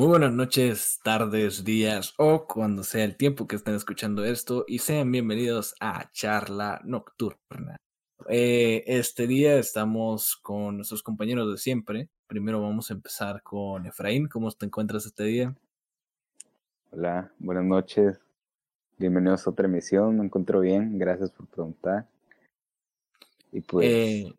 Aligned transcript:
Muy 0.00 0.08
buenas 0.08 0.32
noches, 0.32 0.98
tardes, 1.04 1.62
días 1.62 2.14
o 2.16 2.46
cuando 2.46 2.84
sea 2.84 3.04
el 3.04 3.18
tiempo 3.18 3.46
que 3.46 3.56
estén 3.56 3.74
escuchando 3.74 4.24
esto 4.24 4.64
y 4.66 4.78
sean 4.78 5.12
bienvenidos 5.12 5.74
a 5.78 6.10
Charla 6.10 6.80
Nocturna. 6.84 7.76
Eh, 8.26 8.82
este 8.86 9.26
día 9.26 9.58
estamos 9.58 10.36
con 10.36 10.76
nuestros 10.76 11.02
compañeros 11.02 11.52
de 11.52 11.58
siempre. 11.58 12.08
Primero 12.26 12.62
vamos 12.62 12.90
a 12.90 12.94
empezar 12.94 13.42
con 13.42 13.84
Efraín. 13.84 14.26
¿Cómo 14.26 14.50
te 14.52 14.64
encuentras 14.64 15.04
este 15.04 15.24
día? 15.24 15.54
Hola, 16.92 17.30
buenas 17.38 17.64
noches. 17.64 18.18
Bienvenidos 18.96 19.46
a 19.46 19.50
otra 19.50 19.66
emisión. 19.66 20.16
Me 20.16 20.24
encuentro 20.24 20.60
bien. 20.60 20.98
Gracias 20.98 21.30
por 21.30 21.46
preguntar. 21.46 22.06
Y 23.52 23.60
pues. 23.60 23.86
Eh, 23.86 24.34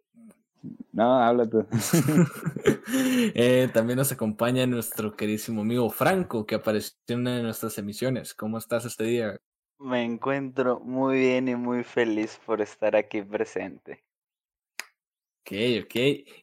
no, 0.92 1.18
habla 1.18 1.50
tú. 1.50 1.66
Eh, 3.34 3.70
también 3.74 3.98
nos 3.98 4.12
acompaña 4.12 4.68
nuestro 4.68 5.16
queridísimo 5.16 5.62
amigo 5.62 5.90
Franco, 5.90 6.46
que 6.46 6.56
apareció 6.56 6.98
en 7.08 7.20
una 7.20 7.38
de 7.38 7.44
nuestras 7.44 7.78
emisiones. 7.78 8.34
¿Cómo 8.34 8.58
estás 8.58 8.84
este 8.84 9.06
día? 9.06 9.40
Me 9.80 10.04
encuentro 10.04 10.80
muy 10.82 11.20
bien 11.20 11.48
y 11.48 11.56
muy 11.56 11.84
feliz 11.84 12.40
por 12.46 12.62
estar 12.62 12.96
aquí 12.96 13.22
presente. 13.22 14.04
Ok, 15.42 15.54
ok. 15.86 15.96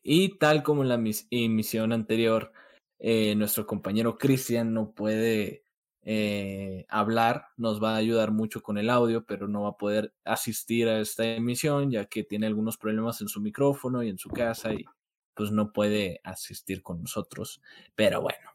Y 0.03 0.39
tal 0.39 0.63
como 0.63 0.83
en 0.83 0.89
la 0.89 1.01
emisión 1.31 1.93
anterior, 1.93 2.53
eh, 2.99 3.35
nuestro 3.37 3.67
compañero 3.67 4.17
Cristian 4.17 4.73
no 4.73 4.93
puede 4.93 5.65
eh, 6.11 6.87
hablar, 6.89 7.49
nos 7.59 7.85
va 7.85 7.93
a 7.93 7.99
ayudar 7.99 8.31
mucho 8.33 8.63
con 8.63 8.79
el 8.79 8.89
audio, 8.89 9.27
pero 9.27 9.47
no 9.47 9.65
va 9.65 9.69
a 9.69 9.77
poder 9.77 10.15
asistir 10.25 10.89
a 10.89 11.01
esta 11.01 11.27
emisión 11.27 11.91
ya 11.91 12.07
que 12.07 12.25
tiene 12.25 12.47
algunos 12.47 12.79
problemas 12.79 13.21
en 13.21 13.29
su 13.29 13.43
micrófono 13.43 14.03
y 14.03 14.09
en 14.09 14.17
su 14.17 14.31
casa 14.31 14.73
y 14.73 14.87
pues 15.35 15.53
no 15.53 15.71
puede 15.71 16.23
asistir 16.25 16.83
con 16.83 17.03
nosotros. 17.03 17.61
Pero 17.95 18.23
bueno, 18.23 18.53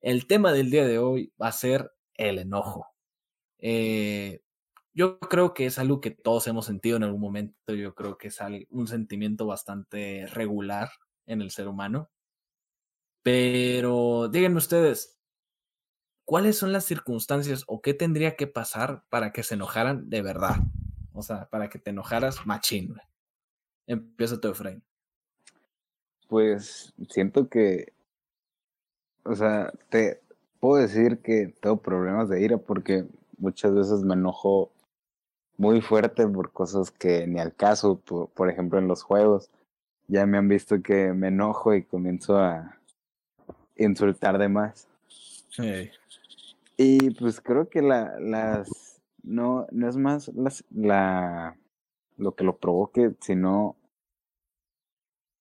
el 0.00 0.26
tema 0.26 0.50
del 0.54 0.70
día 0.70 0.86
de 0.86 0.98
hoy 0.98 1.30
va 1.38 1.48
a 1.48 1.52
ser 1.52 1.92
el 2.14 2.38
enojo. 2.38 2.86
Eh, 3.58 4.40
yo 4.94 5.18
creo 5.18 5.52
que 5.52 5.66
es 5.66 5.78
algo 5.78 6.00
que 6.00 6.10
todos 6.10 6.46
hemos 6.46 6.64
sentido 6.64 6.96
en 6.96 7.02
algún 7.02 7.20
momento. 7.20 7.74
Yo 7.74 7.94
creo 7.94 8.16
que 8.16 8.28
es 8.28 8.38
un 8.70 8.86
sentimiento 8.86 9.44
bastante 9.44 10.26
regular 10.28 10.88
en 11.26 11.42
el 11.42 11.50
ser 11.50 11.68
humano. 11.68 12.10
Pero 13.22 14.28
díganme 14.28 14.56
ustedes, 14.56 15.18
¿cuáles 16.24 16.58
son 16.58 16.72
las 16.72 16.84
circunstancias 16.84 17.64
o 17.66 17.80
qué 17.80 17.94
tendría 17.94 18.36
que 18.36 18.46
pasar 18.46 19.04
para 19.08 19.32
que 19.32 19.42
se 19.42 19.54
enojaran 19.54 20.08
de 20.08 20.22
verdad? 20.22 20.56
O 21.12 21.22
sea, 21.22 21.48
para 21.48 21.68
que 21.68 21.78
te 21.78 21.90
enojaras 21.90 22.44
machín. 22.46 22.96
Empieza 23.86 24.40
tu 24.40 24.48
Efraín. 24.48 24.82
Pues 26.28 26.92
siento 27.08 27.48
que, 27.48 27.92
o 29.24 29.34
sea, 29.36 29.72
te 29.90 30.20
puedo 30.58 30.82
decir 30.82 31.18
que 31.18 31.54
tengo 31.60 31.76
problemas 31.76 32.28
de 32.28 32.42
ira 32.42 32.56
porque 32.56 33.06
muchas 33.36 33.74
veces 33.74 34.00
me 34.02 34.14
enojo 34.14 34.72
muy 35.56 35.80
fuerte 35.80 36.26
por 36.26 36.50
cosas 36.52 36.90
que 36.90 37.26
ni 37.26 37.38
al 37.38 37.54
caso, 37.54 38.00
por, 38.00 38.30
por 38.30 38.50
ejemplo 38.50 38.78
en 38.78 38.88
los 38.88 39.02
juegos. 39.02 39.50
Ya 40.08 40.26
me 40.26 40.38
han 40.38 40.48
visto 40.48 40.82
que 40.82 41.12
me 41.12 41.28
enojo 41.28 41.74
y 41.74 41.84
comienzo 41.84 42.38
a 42.38 42.78
insultar 43.76 44.38
de 44.38 44.48
más. 44.48 44.88
Sí. 45.50 45.90
Y 46.76 47.10
pues 47.10 47.40
creo 47.40 47.68
que 47.68 47.82
la, 47.82 48.18
las, 48.18 49.00
no, 49.22 49.66
no 49.70 49.88
es 49.88 49.96
más 49.96 50.28
las, 50.34 50.64
la, 50.70 51.56
lo 52.16 52.34
que 52.34 52.44
lo 52.44 52.56
provoque, 52.56 53.14
sino 53.20 53.76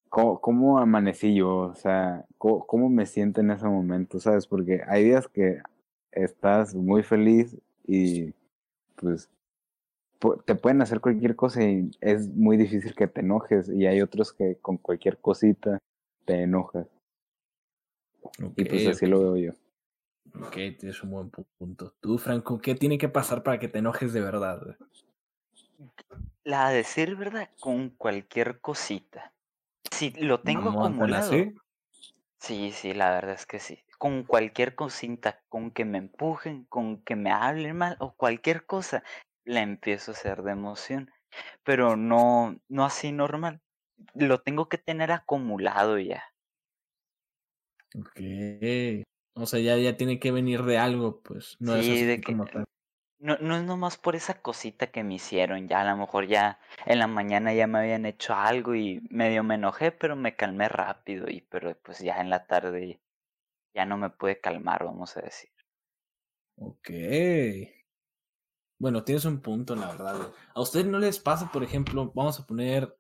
cómo, 0.10 0.40
cómo 0.42 0.78
amanecí 0.78 1.34
yo, 1.36 1.58
o 1.58 1.76
sea, 1.76 2.26
cómo, 2.38 2.66
cómo 2.68 2.90
me 2.90 3.06
siento 3.06 3.42
en 3.42 3.52
ese 3.52 3.66
momento, 3.66 4.20
¿sabes? 4.20 4.46
Porque 4.46 4.82
hay 4.88 5.04
días 5.06 5.28
que 5.28 5.62
estás 6.12 6.76
muy 6.76 7.02
feliz 7.02 7.58
y 7.86 8.34
pues 8.96 9.30
te 10.46 10.56
pueden 10.56 10.82
hacer 10.82 11.02
cualquier 11.02 11.36
cosa 11.36 11.64
y 11.64 11.92
es 12.00 12.30
muy 12.30 12.58
difícil 12.58 12.96
que 12.96 13.08
te 13.08 13.22
enojes 13.22 13.70
y 13.70 13.86
hay 13.88 14.02
otros 14.02 14.32
que 14.32 14.58
con 14.62 14.78
cualquier 14.78 15.18
cosita 15.18 15.80
te 16.26 16.44
enojas. 16.44 16.88
y 18.56 18.66
pues 18.66 18.88
así 18.88 19.06
lo 19.06 19.20
veo 19.20 19.38
yo. 19.38 19.63
Ok, 20.36 20.54
tienes 20.80 21.04
un 21.04 21.12
buen 21.12 21.30
punto. 21.30 21.96
Tú, 22.00 22.18
Franco, 22.18 22.60
¿qué 22.60 22.76
tiene 22.76 22.98
que 22.98 23.10
pasar 23.10 23.44
para 23.44 23.60
que 23.60 23.68
te 23.68 23.80
enojes 23.80 24.14
de 24.14 24.22
verdad? 24.22 24.78
La 26.44 26.70
decir 26.70 27.16
verdad 27.16 27.50
con 27.60 27.90
cualquier 27.90 28.60
cosita. 28.60 29.34
Si 29.92 30.12
lo 30.12 30.42
tengo 30.42 30.70
acumulado. 30.70 31.30
Sí, 32.40 32.72
sí, 32.72 32.94
la 32.94 33.12
verdad 33.12 33.36
es 33.36 33.46
que 33.46 33.60
sí. 33.60 33.80
Con 33.98 34.24
cualquier 34.24 34.76
cosita, 34.76 35.42
con 35.48 35.72
que 35.72 35.86
me 35.86 35.98
empujen, 35.98 36.66
con 36.66 37.02
que 37.04 37.16
me 37.16 37.32
hablen 37.32 37.78
mal 37.78 37.96
o 38.00 38.14
cualquier 38.16 38.66
cosa, 38.66 39.04
la 39.46 39.62
empiezo 39.62 40.12
a 40.12 40.16
hacer 40.16 40.44
de 40.44 40.52
emoción. 40.52 41.12
Pero 41.64 41.96
no, 41.96 42.60
no 42.68 42.86
así 42.86 43.12
normal. 43.12 43.62
Lo 44.16 44.42
tengo 44.42 44.68
que 44.68 44.78
tener 44.78 45.12
acumulado 45.12 45.98
ya. 46.00 46.24
Ok. 47.96 49.06
O 49.36 49.46
sea, 49.46 49.60
ya, 49.60 49.78
ya 49.78 49.98
tiene 49.98 50.20
que 50.20 50.32
venir 50.32 50.64
de 50.64 50.78
algo, 50.78 51.22
pues. 51.22 51.58
No 51.60 51.76
es 51.76 51.90
así 51.90 52.06
de 52.06 52.22
que, 52.22 52.34
No, 52.36 53.38
no 53.38 53.56
es 53.56 53.64
nomás 53.64 53.98
por 53.98 54.16
esa 54.16 54.42
cosita 54.42 54.92
que 54.92 55.04
me 55.04 55.16
hicieron. 55.16 55.68
Ya 55.68 55.82
a 55.82 55.92
lo 55.92 55.98
mejor 55.98 56.28
ya 56.28 56.60
en 56.86 57.00
la 57.00 57.08
mañana 57.08 57.54
ya 57.54 57.66
me 57.66 57.80
habían 57.80 58.06
hecho 58.06 58.36
algo 58.36 58.76
y 58.76 59.02
medio 59.10 59.44
me 59.44 59.56
enojé, 59.56 59.92
pero 59.92 60.16
me 60.16 60.36
calmé 60.36 60.70
rápido. 60.70 61.30
Y 61.30 61.42
pero 61.42 61.76
pues 61.82 62.00
ya 62.00 62.22
en 62.22 62.30
la 62.30 62.46
tarde 62.46 63.02
ya 63.74 63.86
no 63.86 63.98
me 63.98 64.12
pude 64.12 64.40
calmar, 64.40 64.84
vamos 64.84 65.18
a 65.18 65.22
decir. 65.22 65.50
Ok. 66.58 66.90
Bueno, 68.80 69.04
tienes 69.04 69.26
un 69.26 69.42
punto, 69.42 69.76
la 69.76 69.88
verdad. 69.88 70.32
¿A 70.54 70.62
ustedes 70.62 70.86
no 70.86 71.00
les 71.00 71.20
pasa, 71.20 71.52
por 71.52 71.64
ejemplo, 71.64 72.12
vamos 72.14 72.40
a 72.40 72.46
poner 72.46 72.96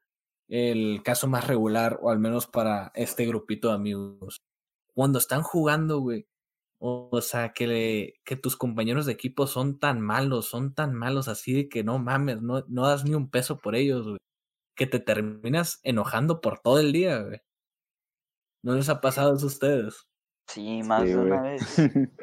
el 0.48 1.02
caso 1.04 1.28
más 1.28 1.48
regular, 1.48 2.00
o 2.02 2.10
al 2.10 2.20
menos 2.20 2.48
para 2.48 2.92
este 2.96 3.26
grupito 3.26 3.68
de 3.68 3.76
amigos? 3.76 4.42
Cuando 4.94 5.20
están 5.20 5.44
jugando, 5.44 6.00
güey. 6.00 6.28
O, 6.80 7.22
sea, 7.22 7.54
que, 7.54 8.16
que 8.26 8.36
tus 8.36 8.58
compañeros 8.58 9.06
de 9.06 9.14
equipo 9.14 9.48
son 9.48 9.80
tan 9.80 10.02
malos, 10.02 10.48
son 10.50 10.74
tan 10.74 10.94
malos 10.94 11.30
así 11.30 11.54
de 11.54 11.70
que 11.70 11.84
no 11.84 11.98
mames, 11.98 12.42
no, 12.42 12.66
no 12.68 12.88
das 12.88 13.06
ni 13.06 13.16
un 13.16 13.30
peso 13.30 13.58
por 13.60 13.76
ellos, 13.76 14.06
güey. 14.06 14.18
Que 14.76 14.88
te 14.88 15.00
terminas 15.00 15.80
enojando 15.84 16.42
por 16.42 16.60
todo 16.60 16.80
el 16.80 16.92
día, 16.92 17.20
güey. 17.20 17.42
¿No 18.64 18.76
les 18.76 18.90
ha 18.90 19.02
pasado 19.02 19.36
eso 19.36 19.46
a 19.46 19.48
ustedes? 19.48 20.08
Sí, 20.48 20.84
más 20.84 21.04
de 21.04 21.18
una 21.18 21.42
vez. 21.42 21.62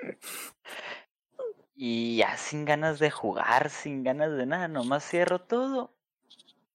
y 1.75 2.19
ya 2.19 2.37
sin 2.37 2.65
ganas 2.65 2.99
de 2.99 3.11
jugar, 3.11 3.71
sin 3.71 4.05
ganas 4.05 4.37
de 4.37 4.47
nada, 4.47 4.69
nomás 4.69 5.09
cierro 5.09 5.41
todo 5.41 5.97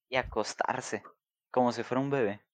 y 0.08 0.16
acostarse, 0.16 1.02
como 1.50 1.72
si 1.72 1.82
fuera 1.82 2.00
un 2.00 2.10
bebé. 2.10 2.45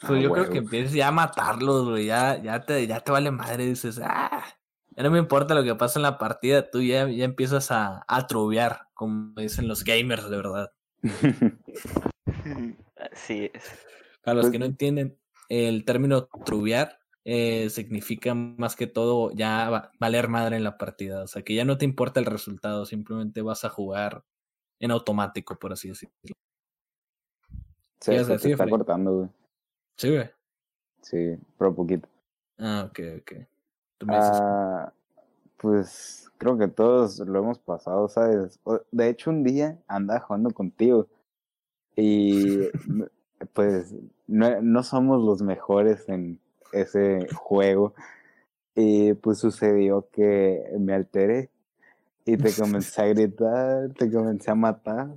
Pues 0.00 0.12
ah, 0.12 0.18
yo 0.18 0.32
creo 0.32 0.50
que 0.50 0.58
empieces 0.58 0.92
ya 0.92 1.08
a 1.08 1.12
matarlos, 1.12 1.88
güey. 1.88 2.06
Ya, 2.06 2.36
ya, 2.42 2.64
te, 2.64 2.86
ya 2.86 3.00
te 3.00 3.12
vale 3.12 3.30
madre. 3.30 3.66
Dices, 3.66 4.00
ah, 4.02 4.44
ya 4.90 5.02
no 5.02 5.10
me 5.10 5.18
importa 5.18 5.54
lo 5.54 5.64
que 5.64 5.74
pasa 5.74 5.98
en 5.98 6.04
la 6.04 6.18
partida. 6.18 6.70
Tú 6.70 6.82
ya, 6.82 7.08
ya 7.08 7.24
empiezas 7.24 7.70
a, 7.70 8.04
a 8.06 8.26
trubear, 8.26 8.88
como 8.94 9.32
dicen 9.40 9.68
los 9.68 9.84
gamers, 9.84 10.28
de 10.28 10.36
verdad. 10.36 10.72
Así 13.12 13.50
es. 13.52 13.64
Para 14.22 14.34
los 14.34 14.44
pues 14.44 14.52
que 14.52 14.58
no 14.58 14.64
entienden, 14.66 15.18
el 15.48 15.84
término 15.84 16.24
trubear 16.44 16.98
eh, 17.24 17.70
significa 17.70 18.34
más 18.34 18.76
que 18.76 18.86
todo 18.86 19.32
ya 19.32 19.90
valer 19.98 20.28
madre 20.28 20.56
en 20.56 20.64
la 20.64 20.78
partida. 20.78 21.22
O 21.22 21.26
sea, 21.26 21.42
que 21.42 21.54
ya 21.54 21.64
no 21.64 21.78
te 21.78 21.84
importa 21.84 22.20
el 22.20 22.26
resultado, 22.26 22.86
simplemente 22.86 23.42
vas 23.42 23.64
a 23.64 23.68
jugar 23.68 24.24
en 24.78 24.90
automático, 24.90 25.58
por 25.58 25.72
así 25.72 25.88
decirlo. 25.88 26.12
Sí, 28.00 28.24
se 28.24 28.34
está 28.34 28.68
cortando, 28.68 29.12
güey. 29.12 29.28
Sí, 29.96 30.10
güey. 30.10 30.30
Sí, 31.00 31.36
pero 31.58 31.74
poquito. 31.74 32.08
Ah, 32.58 32.88
ok, 32.88 33.00
ok. 33.20 33.32
ah, 34.08 34.92
pues 35.56 36.30
creo 36.38 36.58
que 36.58 36.68
todos 36.68 37.18
lo 37.20 37.38
hemos 37.38 37.58
pasado, 37.58 38.08
¿sabes? 38.08 38.58
De 38.90 39.08
hecho, 39.08 39.30
un 39.30 39.42
día 39.42 39.78
andaba 39.88 40.20
jugando 40.20 40.50
contigo 40.50 41.08
y 41.94 42.58
pues 43.54 43.94
no, 44.26 44.60
no 44.62 44.82
somos 44.82 45.22
los 45.24 45.42
mejores 45.42 46.08
en 46.08 46.40
ese 46.72 47.26
juego. 47.34 47.94
Y 48.74 49.14
pues 49.14 49.38
sucedió 49.38 50.08
que 50.12 50.62
me 50.78 50.92
alteré 50.92 51.50
y 52.26 52.36
te 52.36 52.52
comencé 52.52 53.00
a 53.00 53.06
gritar, 53.08 53.90
te 53.94 54.10
comencé 54.10 54.50
a 54.50 54.54
matar. 54.54 55.08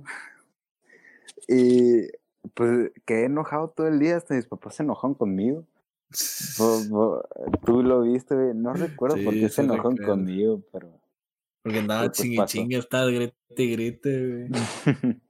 Y 1.46 2.08
pues 2.54 2.90
quedé 3.04 3.26
enojado 3.26 3.68
todo 3.70 3.88
el 3.88 3.98
día, 3.98 4.16
hasta 4.16 4.34
mis 4.34 4.46
papás 4.46 4.76
se 4.76 4.82
enojaron 4.82 5.14
conmigo. 5.14 5.66
Tú 7.64 7.82
lo 7.82 8.02
viste, 8.02 8.34
no 8.54 8.72
recuerdo 8.74 9.16
por 9.24 9.34
qué 9.34 9.48
se 9.48 9.62
enojaron 9.62 9.96
conmigo, 9.96 10.62
pero. 10.72 11.00
Porque 11.62 11.78
andaba 11.78 12.06
pues, 12.06 12.18
chingue 12.18 12.44
chingue, 12.46 12.78
estaba 12.78 13.06
grite 13.06 13.34
grite, 13.56 14.26
güey. 14.26 14.48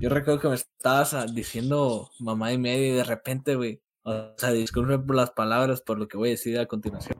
Yo 0.00 0.10
recuerdo 0.10 0.40
que 0.40 0.48
me 0.48 0.54
estabas 0.54 1.14
ah, 1.14 1.24
diciendo 1.26 2.10
mamá 2.18 2.52
y 2.52 2.58
media 2.58 2.88
y 2.88 2.96
de 2.96 3.04
repente, 3.04 3.56
güey. 3.56 3.80
O 4.02 4.34
sea, 4.36 4.52
disculpen 4.52 5.04
por 5.06 5.16
las 5.16 5.30
palabras, 5.30 5.80
por 5.80 5.98
lo 5.98 6.06
que 6.06 6.16
voy 6.16 6.28
a 6.28 6.32
decir 6.32 6.58
a 6.58 6.66
continuación. 6.66 7.18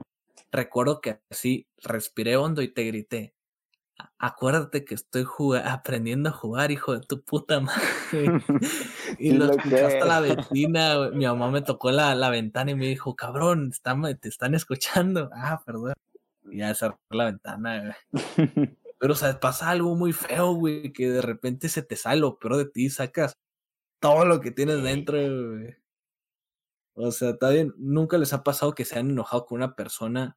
recuerdo 0.51 1.01
que 1.01 1.19
así 1.29 1.67
respiré 1.83 2.37
hondo 2.37 2.61
y 2.61 2.69
te 2.69 2.83
grité, 2.83 3.33
acuérdate 4.19 4.85
que 4.85 4.95
estoy 4.95 5.25
aprendiendo 5.63 6.29
a 6.29 6.33
jugar, 6.33 6.71
hijo 6.71 6.93
de 6.93 7.05
tu 7.05 7.21
puta 7.23 7.59
madre. 7.59 7.81
y 9.19 9.31
lo 9.31 9.51
escuché 9.51 9.85
hasta 9.85 10.05
la 10.05 10.19
vecina, 10.19 11.09
mi 11.11 11.25
mamá 11.25 11.51
me 11.51 11.61
tocó 11.61 11.91
la, 11.91 12.15
la, 12.15 12.29
ventana 12.29 12.71
y 12.71 12.75
me 12.75 12.87
dijo, 12.87 13.15
cabrón, 13.15 13.71
te 14.19 14.29
están 14.29 14.55
escuchando. 14.55 15.29
Ah, 15.33 15.61
perdón. 15.65 15.93
Y 16.49 16.59
ya 16.59 16.73
cerré 16.73 16.97
la 17.09 17.25
ventana, 17.25 17.97
Pero, 18.99 19.13
o 19.13 19.15
sea, 19.15 19.39
pasa 19.39 19.69
algo 19.69 19.95
muy 19.95 20.11
feo, 20.11 20.53
güey, 20.53 20.91
que 20.91 21.09
de 21.09 21.21
repente 21.21 21.69
se 21.69 21.83
te 21.83 21.95
sale 21.95 22.21
lo 22.21 22.39
peor 22.39 22.57
de 22.57 22.65
ti, 22.65 22.89
sacas 22.89 23.37
todo 23.99 24.25
lo 24.25 24.41
que 24.41 24.49
tienes 24.49 24.81
dentro, 24.81 25.17
güey. 25.17 25.75
O 26.95 27.11
sea, 27.11 27.29
está 27.31 27.49
bien, 27.49 27.75
nunca 27.77 28.17
les 28.17 28.33
ha 28.33 28.43
pasado 28.43 28.73
que 28.73 28.85
se 28.85 28.97
han 28.97 29.11
enojado 29.11 29.45
con 29.45 29.57
una 29.57 29.75
persona 29.75 30.35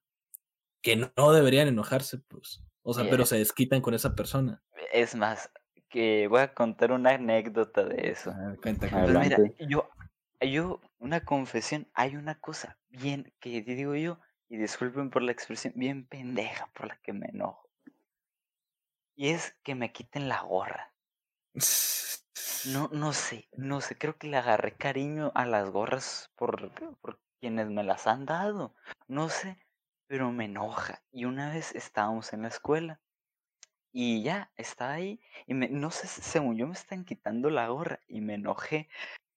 que 0.82 0.96
no 1.16 1.32
deberían 1.32 1.68
enojarse, 1.68 2.18
pues. 2.18 2.62
O 2.82 2.94
sea, 2.94 3.08
pero 3.08 3.26
se 3.26 3.38
desquitan 3.38 3.80
con 3.80 3.94
esa 3.94 4.14
persona. 4.14 4.62
Es 4.92 5.14
más, 5.14 5.50
que 5.90 6.28
voy 6.28 6.40
a 6.40 6.54
contar 6.54 6.92
una 6.92 7.10
anécdota 7.10 7.84
de 7.84 8.10
eso. 8.10 8.32
cuenta, 8.62 8.88
pues 8.88 9.18
mira, 9.18 9.38
yo, 9.68 9.90
yo, 10.40 10.80
una 10.98 11.24
confesión, 11.24 11.88
hay 11.94 12.16
una 12.16 12.40
cosa 12.40 12.78
bien 12.88 13.32
que 13.40 13.60
digo 13.62 13.94
yo, 13.94 14.18
y 14.48 14.56
disculpen 14.56 15.10
por 15.10 15.22
la 15.22 15.32
expresión, 15.32 15.72
bien 15.76 16.06
pendeja 16.06 16.68
por 16.74 16.86
la 16.86 16.96
que 16.96 17.12
me 17.12 17.26
enojo. 17.26 17.68
Y 19.14 19.28
es 19.28 19.54
que 19.62 19.74
me 19.74 19.92
quiten 19.92 20.28
la 20.28 20.40
gorra. 20.42 20.92
No, 22.66 22.88
no 22.92 23.12
sé, 23.12 23.48
no 23.56 23.80
sé, 23.80 23.98
creo 23.98 24.16
que 24.16 24.28
le 24.28 24.36
agarré 24.36 24.72
cariño 24.72 25.30
a 25.34 25.44
las 25.44 25.70
gorras 25.70 26.30
por, 26.36 26.72
por 27.00 27.20
quienes 27.40 27.68
me 27.68 27.84
las 27.84 28.06
han 28.06 28.26
dado. 28.26 28.74
No 29.08 29.28
sé, 29.28 29.58
pero 30.10 30.32
me 30.32 30.46
enoja. 30.46 31.04
Y 31.12 31.24
una 31.24 31.52
vez 31.52 31.72
estábamos 31.72 32.32
en 32.32 32.42
la 32.42 32.48
escuela 32.48 33.00
y 33.92 34.24
ya, 34.24 34.50
estaba 34.56 34.94
ahí 34.94 35.20
y 35.46 35.54
me, 35.54 35.68
no 35.68 35.92
sé, 35.92 36.08
según 36.08 36.56
yo 36.56 36.66
me 36.66 36.72
están 36.72 37.04
quitando 37.04 37.48
la 37.48 37.68
gorra 37.68 38.00
y 38.08 38.20
me 38.20 38.34
enojé. 38.34 38.88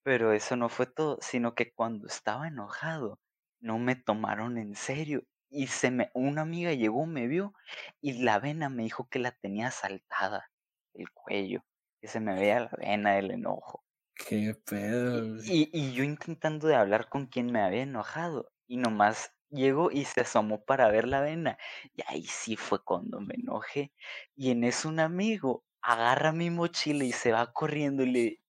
Pero 0.02 0.32
eso 0.32 0.56
no 0.56 0.68
fue 0.68 0.86
todo, 0.86 1.18
sino 1.20 1.54
que 1.54 1.72
cuando 1.72 2.08
estaba 2.08 2.48
enojado 2.48 3.20
no 3.60 3.78
me 3.78 3.94
tomaron 3.94 4.58
en 4.58 4.74
serio 4.74 5.22
y 5.48 5.68
se 5.68 5.92
me 5.92 6.10
una 6.12 6.42
amiga 6.42 6.72
llegó, 6.72 7.06
me 7.06 7.28
vio 7.28 7.54
y 8.00 8.24
la 8.24 8.40
vena 8.40 8.68
me 8.68 8.82
dijo 8.82 9.08
que 9.08 9.20
la 9.20 9.30
tenía 9.30 9.70
saltada 9.70 10.50
el 10.92 11.08
cuello 11.12 11.64
que 12.00 12.08
se 12.08 12.18
me 12.18 12.34
veía 12.34 12.58
la 12.58 12.72
vena 12.76 13.12
del 13.12 13.30
enojo. 13.30 13.84
Qué 14.16 14.56
pedo. 14.66 15.36
Y, 15.44 15.70
y, 15.72 15.92
yo 15.92 16.02
intentando 16.02 16.66
de 16.66 16.74
hablar 16.74 17.08
con 17.08 17.26
quien 17.26 17.52
me 17.52 17.62
había 17.62 17.82
enojado. 17.82 18.50
Y 18.66 18.76
nomás 18.76 19.34
llegó 19.54 19.90
y 19.90 20.04
se 20.04 20.22
asomó 20.22 20.64
para 20.64 20.88
ver 20.90 21.08
la 21.08 21.20
vena. 21.20 21.58
Y 21.94 22.02
ahí 22.06 22.24
sí 22.24 22.56
fue 22.56 22.82
cuando 22.82 23.20
me 23.20 23.34
enojé. 23.34 23.92
Y 24.36 24.50
en 24.50 24.64
eso 24.64 24.88
un 24.88 25.00
amigo 25.00 25.64
agarra 25.80 26.32
mi 26.32 26.50
mochila 26.50 27.04
y 27.04 27.12
se 27.12 27.32
va 27.32 27.52
corriendo 27.52 28.02
y, 28.02 28.10
le, 28.10 28.40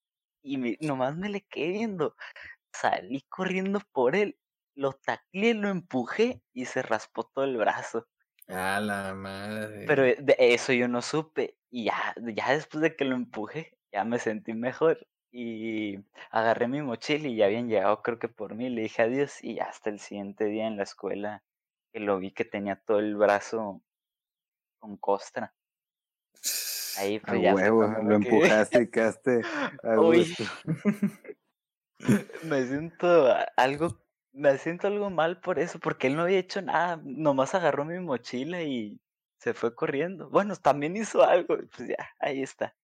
y 0.42 0.58
me, 0.58 0.78
nomás 0.82 1.16
me 1.16 1.30
le 1.30 1.42
quedé 1.42 1.70
viendo. 1.70 2.16
Salí 2.74 3.22
corriendo 3.30 3.82
por 3.92 4.16
él, 4.16 4.38
lo 4.76 4.94
taclé, 4.94 5.54
lo 5.54 5.70
empujé 5.70 6.42
y 6.54 6.66
se 6.66 6.82
raspó 6.82 7.24
todo 7.24 7.46
el 7.46 7.58
brazo. 7.58 8.08
A 8.48 8.80
la 8.80 9.14
madre. 9.16 9.86
Pero 9.88 10.04
de 10.04 10.36
eso 10.38 10.72
yo 10.74 10.88
no 10.88 11.02
supe. 11.02 11.58
Y 11.70 11.86
ya, 11.86 12.14
ya 12.18 12.52
después 12.54 12.82
de 12.82 12.96
que 12.96 13.06
lo 13.06 13.16
empujé, 13.16 13.78
ya 13.92 14.04
me 14.04 14.20
sentí 14.20 14.54
mejor. 14.54 15.08
Y 15.38 16.00
agarré 16.32 16.70
mi 16.70 16.82
mochila 16.82 17.28
y 17.28 17.36
ya 17.36 17.48
habían 17.48 17.68
llegado, 17.68 18.02
creo 18.02 18.20
que 18.20 18.30
por 18.30 18.56
mí. 18.56 18.70
Le 18.70 18.84
dije 18.84 19.02
adiós. 19.02 19.44
Y 19.44 19.60
hasta 19.60 19.90
el 19.90 20.00
siguiente 20.00 20.46
día 20.46 20.66
en 20.66 20.78
la 20.78 20.84
escuela, 20.84 21.44
que 21.92 22.00
lo 22.00 22.18
vi 22.20 22.32
que 22.32 22.46
tenía 22.46 22.78
todo 22.78 23.00
el 23.00 23.18
brazo 23.18 23.82
con 24.80 24.96
costra. 24.96 25.54
Ahí 26.98 27.20
pues, 27.20 27.42
ya 27.42 27.54
huevo, 27.54 27.84
lo 27.84 28.16
empujaste 28.16 28.84
y 28.84 28.90
quedaste. 28.90 29.42
me 32.44 32.66
siento 32.66 33.36
algo 33.58 34.06
me 34.36 34.58
siento 34.58 34.88
algo 34.88 35.10
mal 35.10 35.40
por 35.40 35.60
eso, 35.60 35.80
porque 35.80 36.08
él 36.08 36.16
no 36.16 36.24
había 36.24 36.40
hecho 36.40 36.62
nada, 36.62 37.00
nomás 37.04 37.56
agarró 37.56 37.86
mi 37.86 38.00
mochila 38.00 38.62
y 38.62 39.00
se 39.40 39.54
fue 39.54 39.74
corriendo. 39.74 40.30
Bueno, 40.30 40.56
también 40.58 40.96
hizo 40.98 41.24
algo, 41.24 41.58
pues 41.76 41.90
ya, 41.90 42.10
ahí 42.20 42.42
está. 42.42 42.76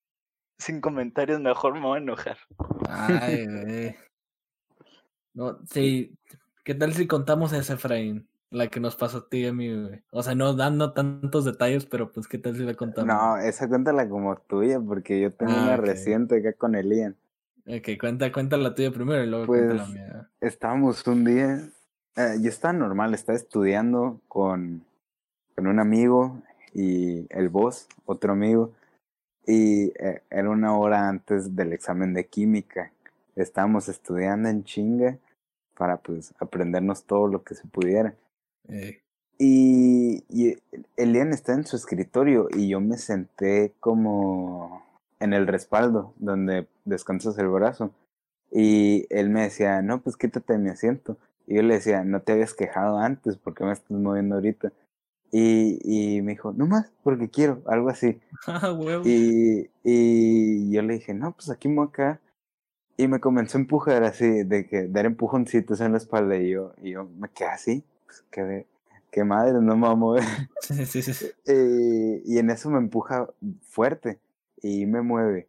Sin 0.61 0.79
comentarios, 0.79 1.41
mejor 1.41 1.73
me 1.73 1.79
voy 1.79 1.97
a 1.97 2.01
enojar. 2.03 2.37
Ay, 2.87 3.47
güey. 3.47 3.95
No, 5.33 5.57
sí, 5.65 6.15
¿qué 6.63 6.75
tal 6.75 6.93
si 6.93 7.07
contamos 7.07 7.51
esa, 7.51 7.73
Efraín? 7.73 8.27
La 8.51 8.67
que 8.67 8.79
nos 8.79 8.95
pasó 8.95 9.17
a 9.17 9.27
ti 9.27 9.39
y 9.39 9.47
a 9.47 9.53
mí, 9.53 9.73
güey. 9.73 10.03
O 10.11 10.21
sea, 10.21 10.35
no 10.35 10.53
dando 10.53 10.93
tantos 10.93 11.45
detalles, 11.45 11.87
pero 11.87 12.11
pues, 12.11 12.27
¿qué 12.27 12.37
tal 12.37 12.55
si 12.55 12.61
la 12.61 12.75
contamos? 12.75 13.07
No, 13.07 13.37
esa 13.37 13.67
cuéntala 13.67 14.07
como 14.07 14.35
tuya, 14.37 14.79
porque 14.79 15.19
yo 15.19 15.33
tengo 15.33 15.51
una 15.51 15.73
ah, 15.73 15.77
reciente 15.77 16.37
acá 16.37 16.53
con 16.53 16.75
Elian. 16.75 17.15
Ok, 17.65 17.97
cuenta, 17.99 18.31
cuenta 18.31 18.55
la 18.57 18.75
tuya 18.75 18.91
primero 18.91 19.23
y 19.23 19.27
luego 19.27 19.47
cuenta 19.47 19.73
la 19.73 19.85
pues, 19.85 19.95
mía. 19.95 20.29
Estábamos 20.41 21.07
un 21.07 21.25
día, 21.25 21.69
eh, 22.17 22.35
yo 22.39 22.49
estaba 22.49 22.73
normal, 22.73 23.15
estaba 23.15 23.35
estudiando 23.35 24.21
con, 24.27 24.85
con 25.55 25.65
un 25.65 25.79
amigo 25.79 26.39
y 26.71 27.25
el 27.35 27.49
boss, 27.49 27.87
otro 28.05 28.33
amigo, 28.33 28.75
y 29.45 29.93
eh, 29.99 30.21
era 30.29 30.49
una 30.49 30.77
hora 30.77 31.09
antes 31.09 31.55
del 31.55 31.73
examen 31.73 32.13
de 32.13 32.27
química. 32.27 32.91
Estábamos 33.35 33.89
estudiando 33.89 34.49
en 34.49 34.63
chinga 34.63 35.17
para 35.77 35.97
pues 35.97 36.33
aprendernos 36.39 37.05
todo 37.05 37.27
lo 37.27 37.43
que 37.43 37.55
se 37.55 37.67
pudiera. 37.67 38.13
Eh. 38.67 39.01
Y, 39.37 40.23
y 40.29 40.57
Elian 40.97 41.33
está 41.33 41.53
en 41.53 41.65
su 41.65 41.75
escritorio 41.75 42.47
y 42.53 42.69
yo 42.69 42.79
me 42.79 42.97
senté 42.97 43.73
como 43.79 44.85
en 45.19 45.33
el 45.33 45.47
respaldo 45.47 46.13
donde 46.17 46.67
descansas 46.85 47.37
el 47.37 47.47
brazo. 47.47 47.91
Y 48.51 49.07
él 49.09 49.29
me 49.29 49.43
decía, 49.43 49.81
no, 49.81 50.01
pues 50.01 50.17
quítate 50.17 50.53
de 50.53 50.59
mi 50.59 50.69
asiento. 50.69 51.17
Y 51.47 51.55
yo 51.55 51.63
le 51.63 51.75
decía, 51.75 52.03
no 52.03 52.21
te 52.21 52.33
habías 52.33 52.53
quejado 52.53 52.97
antes, 52.97 53.37
porque 53.37 53.63
me 53.63 53.71
estás 53.71 53.91
moviendo 53.91 54.35
ahorita? 54.35 54.73
Y, 55.31 55.79
y 55.83 56.21
me 56.21 56.33
dijo, 56.33 56.51
no 56.51 56.67
más, 56.67 56.91
porque 57.03 57.29
quiero, 57.29 57.61
algo 57.65 57.89
así. 57.89 58.19
Ah, 58.47 58.75
y, 59.05 59.69
y 59.83 60.71
yo 60.71 60.81
le 60.81 60.95
dije, 60.95 61.13
no, 61.13 61.31
pues 61.33 61.49
aquí 61.49 61.69
me 61.69 61.83
acá. 61.83 62.19
Y 62.97 63.07
me 63.07 63.19
comenzó 63.19 63.57
a 63.57 63.61
empujar 63.61 64.03
así, 64.03 64.43
de 64.43 64.67
que 64.67 64.87
dar 64.87 65.05
empujoncitos 65.05 65.79
en 65.79 65.91
la 65.91 65.99
espalda. 65.99 66.37
Y 66.37 66.49
yo, 66.49 66.73
y 66.81 66.91
yo 66.91 67.05
me 67.05 67.29
quedé 67.29 67.49
así, 67.49 67.83
pues 68.05 68.25
qué, 68.31 68.65
qué 69.11 69.23
madre, 69.23 69.53
no 69.53 69.75
me 69.75 69.87
va 69.87 69.93
a 69.93 69.95
mover. 69.95 70.23
Sí, 70.61 70.85
sí, 70.85 71.13
sí. 71.13 71.31
y 72.25 72.37
en 72.37 72.49
eso 72.49 72.69
me 72.69 72.79
empuja 72.79 73.27
fuerte 73.61 74.19
y 74.61 74.85
me 74.85 75.01
mueve. 75.01 75.47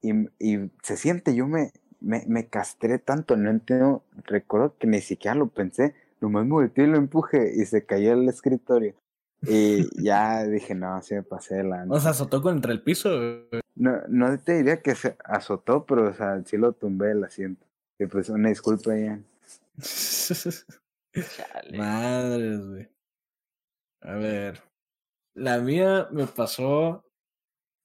Y, 0.00 0.12
y 0.38 0.70
se 0.82 0.96
siente, 0.96 1.34
yo 1.34 1.46
me, 1.46 1.72
me, 2.00 2.24
me 2.26 2.46
castré 2.46 2.98
tanto, 2.98 3.36
no 3.36 3.50
entiendo, 3.50 4.04
recuerdo 4.24 4.76
que 4.78 4.86
ni 4.86 5.00
siquiera 5.00 5.34
lo 5.34 5.48
pensé, 5.48 5.94
nomás 6.20 6.44
me 6.44 6.52
volteé 6.52 6.84
y 6.84 6.88
lo 6.88 6.96
empuje 6.96 7.52
y 7.54 7.64
se 7.66 7.84
cayó 7.84 8.12
el 8.12 8.28
escritorio. 8.28 8.94
Y 9.42 10.02
ya 10.02 10.44
dije, 10.44 10.74
no, 10.74 10.94
así 10.94 11.14
me 11.14 11.22
pasé 11.22 11.64
la... 11.64 11.84
O 11.88 11.98
sea, 11.98 12.12
azotó 12.12 12.40
contra 12.40 12.72
el 12.72 12.82
piso. 12.82 13.10
No, 13.74 14.00
no 14.08 14.38
te 14.38 14.58
diría 14.58 14.80
que 14.80 14.94
se 14.94 15.16
azotó, 15.24 15.84
pero 15.84 16.10
o 16.10 16.14
sea, 16.14 16.42
sí 16.44 16.56
lo 16.56 16.72
tumbé 16.72 17.10
el 17.10 17.24
asiento. 17.24 17.66
Y 17.98 18.06
pues 18.06 18.28
una 18.28 18.50
disculpa 18.50 18.96
ya. 18.96 19.20
Madre, 21.76 22.56
güey. 22.56 22.88
A 24.02 24.14
ver. 24.14 24.62
La 25.34 25.58
mía 25.58 26.08
me 26.10 26.26
pasó 26.26 27.04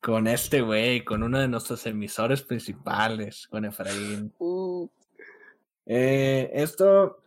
con 0.02 0.28
este 0.28 0.62
güey, 0.62 1.04
con 1.04 1.24
uno 1.24 1.40
de 1.40 1.48
nuestros 1.48 1.86
emisores 1.86 2.42
principales, 2.44 3.48
con 3.48 3.66
Efraín. 3.66 4.34
Uh. 4.38 4.88
Eh, 5.86 6.52
esto 6.54 7.24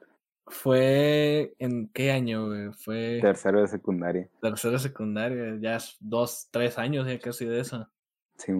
fue 0.46 1.54
en 1.58 1.88
qué 1.88 2.10
año, 2.10 2.46
güey? 2.46 2.72
Fue. 2.72 3.18
Tercero 3.20 3.60
de 3.60 3.68
secundaria. 3.68 4.28
Tercero 4.40 4.72
de 4.72 4.78
secundaria, 4.78 5.58
ya 5.60 5.76
es 5.76 5.96
dos, 6.00 6.48
tres 6.50 6.78
años 6.78 7.06
ya 7.06 7.18
casi 7.18 7.44
de 7.44 7.60
eso. 7.60 7.88
Sí, 8.36 8.52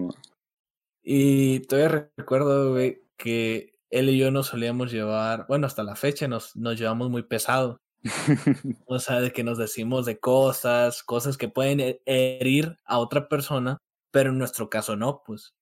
Y 1.03 1.59
todavía 1.61 2.11
recuerdo, 2.17 2.71
güey, 2.71 3.03
que 3.17 3.79
él 3.89 4.09
y 4.09 4.17
yo 4.17 4.31
nos 4.31 4.47
solíamos 4.47 4.91
llevar, 4.91 5.45
bueno, 5.47 5.67
hasta 5.67 5.83
la 5.83 5.95
fecha 5.95 6.27
nos, 6.27 6.55
nos 6.55 6.79
llevamos 6.79 7.09
muy 7.09 7.23
pesado. 7.23 7.81
o 8.85 8.99
sea, 8.99 9.19
de 9.21 9.31
que 9.31 9.43
nos 9.43 9.57
decimos 9.57 10.05
de 10.05 10.19
cosas, 10.19 11.03
cosas 11.03 11.37
que 11.37 11.49
pueden 11.49 11.99
herir 12.05 12.77
a 12.85 12.97
otra 12.97 13.27
persona 13.27 13.79
pero 14.11 14.29
en 14.29 14.37
nuestro 14.37 14.69
caso 14.69 14.95
no, 14.95 15.23
pues. 15.25 15.55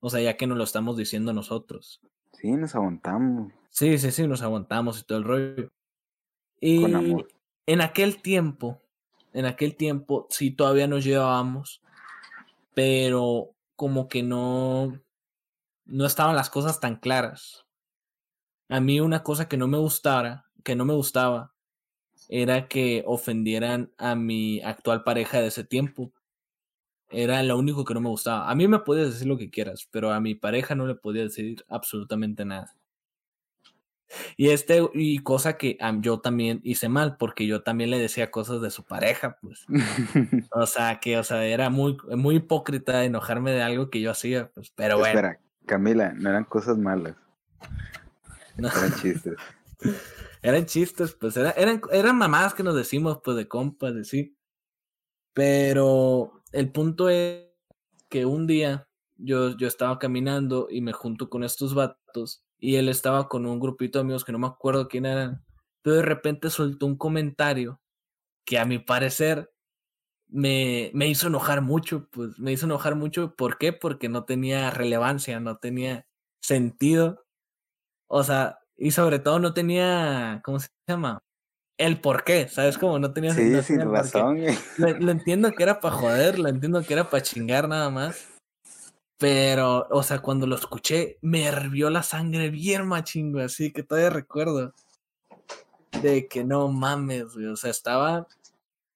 O 0.00 0.10
sea, 0.10 0.20
ya 0.20 0.36
que 0.36 0.46
nos 0.46 0.58
lo 0.58 0.64
estamos 0.64 0.96
diciendo 0.96 1.32
nosotros. 1.32 2.00
Sí, 2.42 2.50
nos 2.50 2.74
aguantamos. 2.74 3.52
Sí, 3.70 3.96
sí, 3.98 4.10
sí, 4.10 4.26
nos 4.26 4.42
aguantamos 4.42 4.98
y 4.98 5.04
todo 5.04 5.18
el 5.18 5.24
rollo. 5.24 5.68
Y 6.60 6.82
Con 6.82 6.96
amor. 6.96 7.28
en 7.66 7.80
aquel 7.80 8.20
tiempo, 8.20 8.82
en 9.32 9.46
aquel 9.46 9.76
tiempo 9.76 10.26
sí 10.28 10.50
todavía 10.50 10.88
nos 10.88 11.04
llevábamos, 11.04 11.82
pero 12.74 13.54
como 13.76 14.08
que 14.08 14.24
no, 14.24 15.00
no 15.84 16.04
estaban 16.04 16.34
las 16.34 16.50
cosas 16.50 16.80
tan 16.80 16.96
claras. 16.96 17.64
A 18.68 18.80
mí 18.80 18.98
una 18.98 19.22
cosa 19.22 19.48
que 19.48 19.56
no 19.56 19.68
me 19.68 19.78
gustara, 19.78 20.46
que 20.64 20.74
no 20.74 20.84
me 20.84 20.94
gustaba, 20.94 21.54
era 22.28 22.66
que 22.66 23.04
ofendieran 23.06 23.92
a 23.98 24.16
mi 24.16 24.60
actual 24.62 25.04
pareja 25.04 25.40
de 25.40 25.46
ese 25.46 25.62
tiempo. 25.62 26.12
Era 27.12 27.42
lo 27.42 27.58
único 27.58 27.84
que 27.84 27.94
no 27.94 28.00
me 28.00 28.08
gustaba. 28.08 28.50
A 28.50 28.54
mí 28.54 28.66
me 28.66 28.78
podías 28.78 29.12
decir 29.12 29.26
lo 29.26 29.36
que 29.36 29.50
quieras, 29.50 29.86
pero 29.90 30.12
a 30.12 30.20
mi 30.20 30.34
pareja 30.34 30.74
no 30.74 30.86
le 30.86 30.94
podía 30.94 31.22
decir 31.22 31.64
absolutamente 31.68 32.44
nada. 32.44 32.74
Y 34.36 34.50
este, 34.50 34.82
y 34.94 35.18
cosa 35.18 35.56
que 35.56 35.78
yo 36.00 36.20
también 36.20 36.60
hice 36.64 36.88
mal, 36.88 37.16
porque 37.16 37.46
yo 37.46 37.62
también 37.62 37.90
le 37.90 37.98
decía 37.98 38.30
cosas 38.30 38.60
de 38.60 38.70
su 38.70 38.84
pareja, 38.84 39.38
pues. 39.40 39.66
o 40.52 40.66
sea, 40.66 41.00
que, 41.00 41.18
o 41.18 41.24
sea, 41.24 41.44
era 41.44 41.70
muy, 41.70 41.96
muy 42.16 42.36
hipócrita 42.36 43.04
enojarme 43.04 43.52
de 43.52 43.62
algo 43.62 43.90
que 43.90 44.00
yo 44.00 44.10
hacía, 44.10 44.50
pues, 44.54 44.70
pero 44.74 44.98
bueno. 44.98 45.18
Espera, 45.18 45.40
Camila, 45.66 46.12
no 46.12 46.30
eran 46.30 46.44
cosas 46.44 46.78
malas. 46.78 47.16
Eran 48.58 48.94
chistes. 49.00 49.36
eran 50.42 50.66
chistes, 50.66 51.14
pues, 51.14 51.36
eran, 51.36 51.80
eran 51.90 52.16
mamadas 52.16 52.54
que 52.54 52.62
nos 52.62 52.74
decimos, 52.74 53.20
pues, 53.24 53.36
de 53.36 53.48
compas, 53.48 53.94
de 53.94 54.04
sí. 54.04 54.36
Pero 55.34 56.41
el 56.52 56.70
punto 56.70 57.08
es 57.08 57.46
que 58.08 58.26
un 58.26 58.46
día 58.46 58.88
yo, 59.16 59.56
yo 59.56 59.66
estaba 59.66 59.98
caminando 59.98 60.68
y 60.70 60.80
me 60.80 60.92
junto 60.92 61.28
con 61.28 61.44
estos 61.44 61.74
vatos 61.74 62.44
y 62.58 62.76
él 62.76 62.88
estaba 62.88 63.28
con 63.28 63.46
un 63.46 63.58
grupito 63.58 63.98
de 63.98 64.02
amigos 64.02 64.24
que 64.24 64.32
no 64.32 64.38
me 64.38 64.46
acuerdo 64.46 64.88
quién 64.88 65.06
eran, 65.06 65.44
pero 65.82 65.96
de 65.96 66.02
repente 66.02 66.50
soltó 66.50 66.86
un 66.86 66.96
comentario 66.96 67.80
que 68.44 68.58
a 68.58 68.64
mi 68.64 68.78
parecer 68.78 69.52
me, 70.28 70.90
me 70.94 71.08
hizo 71.08 71.28
enojar 71.28 71.62
mucho, 71.62 72.08
pues 72.10 72.38
me 72.38 72.52
hizo 72.52 72.66
enojar 72.66 72.96
mucho, 72.96 73.34
¿por 73.36 73.58
qué? 73.58 73.72
Porque 73.72 74.08
no 74.08 74.24
tenía 74.24 74.70
relevancia, 74.70 75.40
no 75.40 75.58
tenía 75.58 76.06
sentido, 76.40 77.24
o 78.08 78.24
sea, 78.24 78.60
y 78.76 78.92
sobre 78.92 79.18
todo 79.18 79.38
no 79.38 79.54
tenía, 79.54 80.40
¿cómo 80.44 80.60
se 80.60 80.68
llama? 80.88 81.20
El 81.82 82.00
por 82.00 82.22
qué, 82.22 82.48
¿sabes? 82.48 82.78
Como 82.78 83.00
no 83.00 83.12
tenía 83.12 83.34
Sí, 83.34 83.60
sin 83.62 83.80
razón. 83.90 84.38
lo, 84.78 85.10
entiendo 85.10 85.50
que 85.50 85.64
era 85.64 85.80
para 85.80 85.96
joder, 85.96 86.38
lo 86.38 86.48
entiendo 86.48 86.80
que 86.84 86.92
era 86.92 87.10
para 87.10 87.24
chingar 87.24 87.68
nada 87.68 87.90
más. 87.90 88.28
Pero, 89.18 89.88
o 89.90 90.02
sea, 90.04 90.20
cuando 90.20 90.46
lo 90.46 90.54
escuché, 90.54 91.18
me 91.22 91.44
hervió 91.44 91.90
la 91.90 92.04
sangre 92.04 92.50
bien 92.50 92.86
machingo, 92.86 93.40
así 93.40 93.72
que 93.72 93.82
todavía 93.82 94.10
recuerdo. 94.10 94.72
De 96.00 96.28
que 96.28 96.44
no 96.44 96.68
mames, 96.68 97.34
güey. 97.34 97.46
O 97.46 97.56
sea, 97.56 97.72
estaba. 97.72 98.28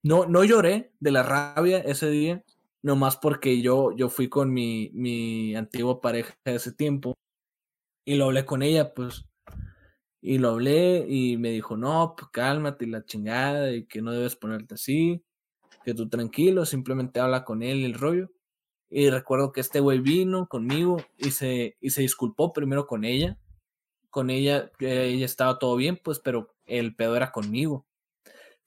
No, 0.05 0.27
no 0.27 0.45
lloré 0.45 0.93
de 1.01 1.11
la 1.11 1.25
rabia 1.25 1.79
ese 1.79 2.09
día. 2.09 2.45
Nomás 2.83 3.17
porque 3.17 3.61
yo, 3.61 3.91
yo 3.97 4.09
fui 4.11 4.29
con 4.29 4.53
mi, 4.53 4.93
mi 4.95 5.57
antigua 5.57 6.01
pareja 6.01 6.37
de 6.45 6.55
ese 6.55 6.71
tiempo. 6.71 7.15
Y 8.05 8.15
lo 8.15 8.27
hablé 8.27 8.45
con 8.45 8.63
ella, 8.63 8.95
pues. 8.95 9.25
Y 10.29 10.39
lo 10.39 10.51
hablé 10.51 11.07
y 11.09 11.37
me 11.37 11.51
dijo, 11.51 11.77
no, 11.77 12.17
pues 12.19 12.29
cálmate 12.33 12.89
la 12.89 13.05
chingada 13.05 13.71
y 13.71 13.87
que 13.87 14.03
no 14.03 14.11
debes 14.11 14.35
ponerte 14.35 14.75
así. 14.75 15.23
Que 15.85 15.95
tú 15.95 16.09
tranquilo, 16.09 16.67
simplemente 16.67 17.21
habla 17.21 17.45
con 17.45 17.63
él 17.63 17.85
el 17.85 17.95
rollo. 17.95 18.33
Y 18.91 19.09
recuerdo 19.09 19.53
que 19.53 19.61
este 19.61 19.79
güey 19.79 20.01
vino 20.01 20.49
conmigo 20.49 20.97
y 21.17 21.31
se, 21.31 21.77
y 21.81 21.91
se 21.91 22.03
disculpó 22.03 22.53
primero 22.53 22.89
con 22.89 23.05
ella. 23.05 23.39
Con 24.11 24.31
ella, 24.31 24.73
ella 24.81 25.25
estaba 25.25 25.61
todo 25.61 25.77
bien, 25.77 26.01
pues, 26.03 26.19
pero 26.19 26.57
el 26.65 26.97
pedo 26.97 27.15
era 27.15 27.31
conmigo. 27.31 27.86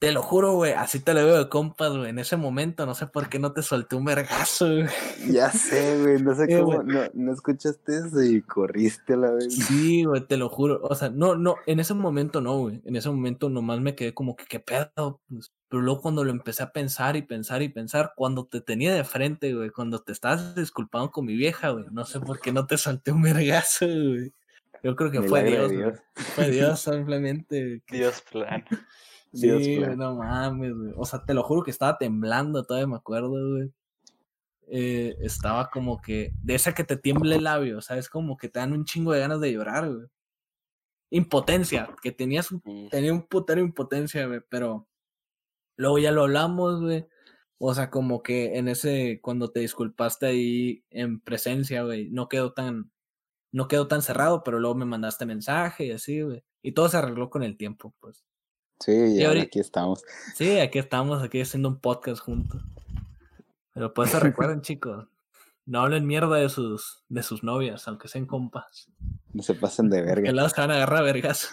Te 0.00 0.12
lo 0.12 0.22
juro, 0.22 0.54
güey, 0.54 0.72
así 0.72 0.98
te 0.98 1.12
lo 1.12 1.22
veo 1.26 1.36
de 1.36 1.50
compas, 1.50 1.94
güey. 1.94 2.08
En 2.08 2.18
ese 2.18 2.38
momento, 2.38 2.86
no 2.86 2.94
sé 2.94 3.06
por 3.06 3.28
qué 3.28 3.38
no 3.38 3.52
te 3.52 3.60
solté 3.60 3.96
un 3.96 4.06
vergazo, 4.06 4.64
güey. 4.64 4.86
Ya 5.30 5.50
sé, 5.50 6.00
güey, 6.00 6.22
no 6.22 6.34
sé 6.34 6.48
cómo, 6.58 6.82
no, 6.82 7.02
no, 7.12 7.32
escuchaste 7.34 7.98
eso 7.98 8.22
y 8.22 8.40
corriste 8.40 9.12
a 9.12 9.16
la 9.18 9.30
vez. 9.32 9.54
Sí, 9.54 10.04
güey, 10.04 10.22
te 10.22 10.38
lo 10.38 10.48
juro. 10.48 10.80
O 10.84 10.94
sea, 10.94 11.10
no, 11.10 11.34
no, 11.34 11.56
en 11.66 11.80
ese 11.80 11.92
momento 11.92 12.40
no, 12.40 12.60
güey. 12.60 12.80
En 12.86 12.96
ese 12.96 13.10
momento 13.10 13.50
nomás 13.50 13.80
me 13.80 13.94
quedé 13.94 14.14
como 14.14 14.36
que, 14.36 14.46
¿qué 14.46 14.58
pedo? 14.58 15.20
Pues, 15.28 15.52
pero 15.68 15.82
luego 15.82 16.00
cuando 16.00 16.24
lo 16.24 16.30
empecé 16.30 16.62
a 16.62 16.72
pensar 16.72 17.16
y 17.16 17.22
pensar 17.22 17.60
y 17.60 17.68
pensar, 17.68 18.14
cuando 18.16 18.46
te 18.46 18.62
tenía 18.62 18.94
de 18.94 19.04
frente, 19.04 19.52
güey, 19.52 19.68
cuando 19.68 19.98
te 19.98 20.12
estabas 20.12 20.54
disculpando 20.54 21.10
con 21.10 21.26
mi 21.26 21.36
vieja, 21.36 21.72
güey, 21.72 21.84
no 21.92 22.06
sé 22.06 22.20
por 22.20 22.40
qué 22.40 22.52
no 22.52 22.66
te 22.66 22.78
solté 22.78 23.12
un 23.12 23.20
vergazo, 23.20 23.84
güey. 23.84 24.32
Yo 24.82 24.96
creo 24.96 25.10
que 25.10 25.20
fue 25.20 25.44
Dios, 25.44 25.70
Dios. 25.70 25.98
Fue 26.14 26.50
Dios 26.50 26.80
simplemente. 26.80 27.82
Dios 27.90 28.22
plan. 28.32 28.64
Sí, 29.32 29.78
no 29.96 30.16
mames, 30.16 30.74
güey. 30.74 30.92
O 30.96 31.04
sea, 31.04 31.24
te 31.24 31.34
lo 31.34 31.42
juro 31.42 31.62
que 31.62 31.70
estaba 31.70 31.98
temblando, 31.98 32.64
todavía 32.64 32.88
me 32.88 32.96
acuerdo, 32.96 33.30
güey. 33.30 33.72
Eh, 34.68 35.16
estaba 35.20 35.70
como 35.70 36.00
que, 36.00 36.32
de 36.42 36.54
esa 36.54 36.74
que 36.74 36.84
te 36.84 36.96
tiemble 36.96 37.36
el 37.36 37.44
labio, 37.44 37.80
¿sabes? 37.80 38.08
Como 38.08 38.36
que 38.36 38.48
te 38.48 38.60
dan 38.60 38.72
un 38.72 38.84
chingo 38.84 39.12
de 39.12 39.20
ganas 39.20 39.40
de 39.40 39.52
llorar, 39.52 39.88
güey. 39.88 40.06
Impotencia, 41.10 41.94
que 42.02 42.12
tenías 42.12 42.52
un, 42.52 42.62
tenía 42.90 43.12
un 43.12 43.26
putero 43.26 43.60
impotencia, 43.60 44.26
güey, 44.26 44.40
pero 44.48 44.88
luego 45.76 45.98
ya 45.98 46.12
lo 46.12 46.22
hablamos, 46.22 46.80
güey. 46.80 47.06
O 47.58 47.74
sea, 47.74 47.90
como 47.90 48.22
que 48.22 48.58
en 48.58 48.68
ese, 48.68 49.20
cuando 49.22 49.50
te 49.50 49.60
disculpaste 49.60 50.26
ahí 50.26 50.84
en 50.90 51.20
presencia, 51.20 51.82
güey, 51.84 52.10
no 52.10 52.28
quedó 52.28 52.52
tan, 52.52 52.92
no 53.52 53.68
quedó 53.68 53.88
tan 53.88 54.02
cerrado, 54.02 54.44
pero 54.44 54.60
luego 54.60 54.76
me 54.76 54.84
mandaste 54.86 55.26
mensaje 55.26 55.86
y 55.86 55.92
así, 55.92 56.22
güey. 56.22 56.44
Y 56.62 56.72
todo 56.72 56.88
se 56.88 56.98
arregló 56.98 57.30
con 57.30 57.42
el 57.42 57.56
tiempo, 57.56 57.94
pues. 58.00 58.24
Sí, 58.80 58.92
y, 58.92 59.24
ahora 59.24 59.42
aquí 59.42 59.60
estamos. 59.60 60.02
Sí, 60.34 60.58
aquí 60.58 60.78
estamos, 60.78 61.22
aquí 61.22 61.40
haciendo 61.40 61.68
un 61.68 61.78
podcast 61.78 62.22
juntos. 62.22 62.62
Pero 63.74 63.92
pues 63.92 64.10
se 64.10 64.20
recuerden, 64.20 64.62
chicos. 64.62 65.06
No 65.66 65.82
hablen 65.82 66.06
mierda 66.06 66.36
de 66.36 66.48
sus, 66.48 67.04
de 67.08 67.22
sus 67.22 67.42
novias, 67.42 67.86
aunque 67.86 68.08
sean 68.08 68.26
compas. 68.26 68.88
No 69.32 69.42
se 69.42 69.54
pasen 69.54 69.90
de 69.90 70.00
verga. 70.00 70.22
Que 70.22 70.32
las 70.32 70.56
van 70.56 70.70
a 70.70 70.74
agarrar 70.76 71.04
vergas. 71.04 71.50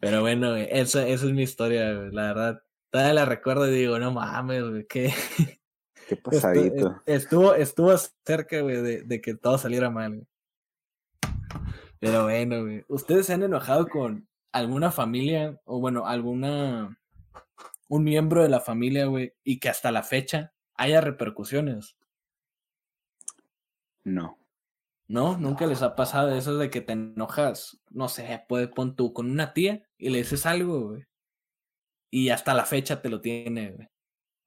Pero 0.00 0.22
bueno, 0.22 0.56
esa, 0.56 1.06
esa 1.06 1.26
es 1.26 1.32
mi 1.32 1.42
historia, 1.42 1.92
la 1.92 2.22
verdad. 2.22 2.62
Todavía 2.90 3.14
la 3.14 3.24
recuerdo 3.26 3.68
y 3.68 3.72
digo, 3.72 3.98
no 3.98 4.10
mames, 4.10 4.68
güey, 4.68 4.86
qué. 4.86 5.12
Qué 6.08 6.16
pasadito. 6.16 7.00
Estuvo, 7.06 7.54
estuvo 7.54 7.96
cerca, 8.26 8.60
güey, 8.60 8.82
de, 8.82 9.02
de, 9.02 9.20
que 9.20 9.34
todo 9.34 9.56
saliera 9.56 9.88
mal, 9.88 10.16
güey. 10.16 10.26
Pero 12.00 12.24
bueno, 12.24 12.62
güey. 12.62 12.84
¿Ustedes 12.88 13.26
se 13.26 13.34
han 13.34 13.44
enojado 13.44 13.86
con, 13.86 14.26
alguna 14.52 14.90
familia, 14.90 15.60
o 15.64 15.80
bueno, 15.80 16.06
alguna, 16.06 16.98
un 17.88 18.04
miembro 18.04 18.42
de 18.42 18.48
la 18.48 18.60
familia, 18.60 19.06
güey, 19.06 19.34
y 19.42 19.58
que 19.58 19.68
hasta 19.68 19.90
la 19.90 20.02
fecha 20.02 20.52
haya 20.74 21.00
repercusiones. 21.00 21.96
No. 24.04 24.38
¿No? 25.08 25.36
Nunca 25.36 25.66
les 25.66 25.82
ha 25.82 25.96
pasado 25.96 26.34
eso 26.34 26.56
de 26.56 26.70
que 26.70 26.80
te 26.80 26.92
enojas, 26.92 27.80
no 27.90 28.08
sé, 28.08 28.44
puede 28.48 28.68
pon 28.68 28.96
tú 28.96 29.12
con 29.12 29.30
una 29.30 29.52
tía 29.52 29.82
y 29.98 30.10
le 30.10 30.18
dices 30.18 30.46
algo, 30.46 30.88
güey. 30.88 31.04
Y 32.10 32.28
hasta 32.28 32.54
la 32.54 32.64
fecha 32.64 33.00
te 33.00 33.08
lo 33.08 33.20
tiene, 33.20 33.72
güey. 33.72 33.88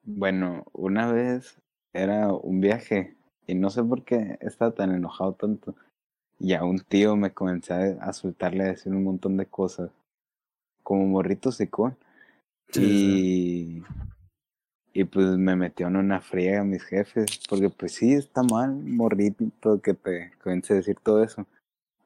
Bueno, 0.03 0.65
una 0.71 1.11
vez 1.11 1.59
era 1.93 2.31
un 2.31 2.61
viaje 2.61 3.17
y 3.47 3.55
no 3.55 3.69
sé 3.69 3.83
por 3.83 4.03
qué 4.03 4.37
estaba 4.41 4.71
tan 4.71 4.93
enojado 4.93 5.33
tanto. 5.33 5.75
Y 6.39 6.53
a 6.53 6.63
un 6.63 6.79
tío 6.79 7.15
me 7.15 7.33
comencé 7.33 7.97
a, 7.99 8.13
soltarle 8.13 8.63
a 8.63 8.67
decir 8.67 8.93
un 8.93 9.03
montón 9.03 9.37
de 9.37 9.45
cosas. 9.45 9.91
Como 10.83 11.05
morrito 11.07 11.51
secón. 11.51 11.97
y. 12.73 13.83
Y 14.97 15.03
pues 15.03 15.25
me 15.37 15.57
metió 15.57 15.87
en 15.87 15.97
una 15.97 16.21
friega 16.21 16.63
mis 16.63 16.83
jefes. 16.83 17.41
Porque 17.49 17.69
pues 17.69 17.93
sí, 17.93 18.13
está 18.13 18.43
mal, 18.43 18.75
morrito, 18.75 19.81
que 19.81 19.93
te 19.93 20.31
comience 20.41 20.73
a 20.73 20.77
decir 20.77 20.97
todo 21.03 21.23
eso. 21.23 21.45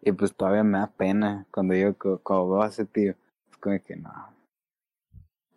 Y 0.02 0.12
pues 0.12 0.34
todavía 0.34 0.64
me 0.64 0.80
da 0.80 0.88
pena 0.88 1.46
cuando 1.52 1.76
yo 1.76 1.96
cuando 1.98 2.50
veo 2.50 2.64
a 2.64 2.68
ese 2.70 2.86
tío. 2.86 3.12
Es 3.52 3.58
como 3.60 3.80
que 3.84 3.96
no. 3.96 4.12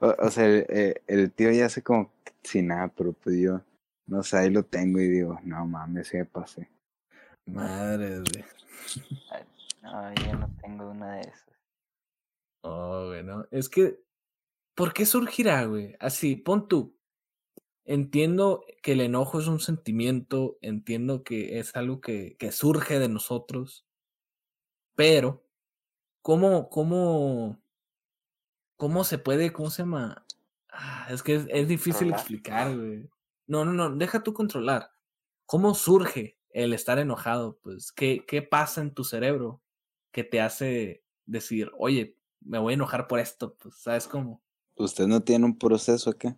O, 0.00 0.30
sea, 0.30 0.46
el, 0.46 1.00
el, 1.06 1.30
tío 1.30 1.52
ya 1.52 1.66
hace 1.66 1.80
como 1.80 2.10
sin 2.42 2.66
nada, 2.66 2.88
pero 2.88 3.12
pues 3.12 3.38
yo, 3.38 3.60
no 4.06 4.22
sé, 4.24 4.36
ahí 4.36 4.50
lo 4.50 4.64
tengo 4.64 5.00
y 5.00 5.08
digo, 5.08 5.38
no 5.44 5.64
mames, 5.64 6.08
sí 6.08 6.16
me 6.16 6.24
pasé. 6.24 6.68
Madre, 7.46 8.20
güey. 8.20 8.44
No, 9.82 10.14
yo 10.14 10.34
no 10.34 10.50
tengo 10.60 10.90
una 10.90 11.16
de 11.16 11.20
esas. 11.22 11.58
Oh, 12.62 13.06
bueno. 13.08 13.46
Es 13.50 13.68
que, 13.68 13.98
¿por 14.74 14.92
qué 14.92 15.06
surgirá, 15.06 15.64
güey? 15.64 15.96
Así, 15.98 16.36
pon 16.36 16.68
tú. 16.68 16.96
Entiendo 17.84 18.64
que 18.82 18.92
el 18.92 19.00
enojo 19.00 19.40
es 19.40 19.48
un 19.48 19.58
sentimiento, 19.58 20.56
entiendo 20.60 21.24
que 21.24 21.58
es 21.58 21.74
algo 21.74 22.00
que, 22.00 22.36
que 22.38 22.52
surge 22.52 23.00
de 23.00 23.08
nosotros, 23.08 23.86
pero, 24.94 25.44
¿cómo, 26.22 26.68
cómo, 26.70 27.60
cómo 28.76 29.02
se 29.02 29.18
puede, 29.18 29.52
cómo 29.52 29.70
se 29.70 29.82
llama? 29.82 30.24
Ah, 30.68 31.08
es 31.10 31.24
que 31.24 31.34
es, 31.34 31.46
es 31.48 31.66
difícil 31.66 32.10
explicar, 32.10 32.76
güey. 32.76 33.10
No, 33.48 33.64
no, 33.64 33.72
no, 33.72 33.90
deja 33.96 34.22
tú 34.22 34.32
controlar. 34.32 34.92
¿Cómo 35.44 35.74
surge 35.74 36.38
el 36.52 36.72
estar 36.72 36.98
enojado, 36.98 37.58
pues, 37.62 37.92
¿qué, 37.92 38.24
¿qué 38.26 38.42
pasa 38.42 38.80
en 38.80 38.92
tu 38.92 39.04
cerebro 39.04 39.60
que 40.10 40.24
te 40.24 40.40
hace 40.40 41.02
decir, 41.26 41.70
oye, 41.78 42.16
me 42.40 42.58
voy 42.58 42.72
a 42.72 42.74
enojar 42.74 43.06
por 43.06 43.20
esto? 43.20 43.54
Pues, 43.54 43.76
¿sabes 43.76 44.06
cómo? 44.06 44.42
¿Usted 44.76 45.06
no 45.06 45.20
tiene 45.20 45.44
un 45.44 45.58
proceso 45.58 46.10
acá? 46.10 46.36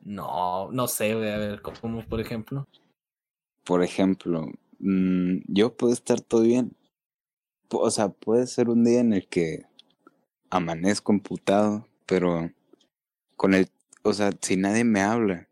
No, 0.00 0.70
no 0.70 0.86
sé, 0.86 1.14
voy 1.14 1.28
a 1.28 1.38
ver, 1.38 1.62
¿cómo, 1.62 2.04
por 2.06 2.20
ejemplo? 2.20 2.66
Por 3.64 3.82
ejemplo, 3.82 4.46
mmm, 4.78 5.38
yo 5.46 5.76
puedo 5.76 5.92
estar 5.92 6.20
todo 6.20 6.42
bien. 6.42 6.74
O 7.70 7.90
sea, 7.90 8.08
puede 8.08 8.46
ser 8.46 8.70
un 8.70 8.84
día 8.84 9.00
en 9.00 9.12
el 9.12 9.28
que 9.28 9.66
amanezco 10.50 11.12
emputado 11.12 11.86
pero 12.08 12.50
con 13.36 13.52
el, 13.52 13.68
o 14.02 14.14
sea, 14.14 14.32
si 14.40 14.56
nadie 14.56 14.82
me 14.82 15.02
habla, 15.02 15.47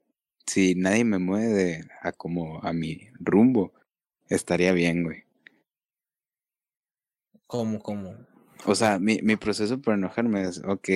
si 0.47 0.75
nadie 0.75 1.05
me 1.05 1.19
mueve 1.19 1.85
a 2.03 2.12
como 2.12 2.61
a 2.62 2.73
mi 2.73 3.09
rumbo, 3.19 3.73
estaría 4.29 4.73
bien, 4.73 5.05
güey. 5.05 5.25
¿Cómo, 7.47 7.81
cómo? 7.81 8.15
O 8.65 8.75
sea, 8.75 8.99
mi, 8.99 9.21
mi 9.23 9.37
proceso 9.37 9.81
para 9.81 9.97
enojarme 9.97 10.43
es, 10.43 10.62
ok, 10.65 10.88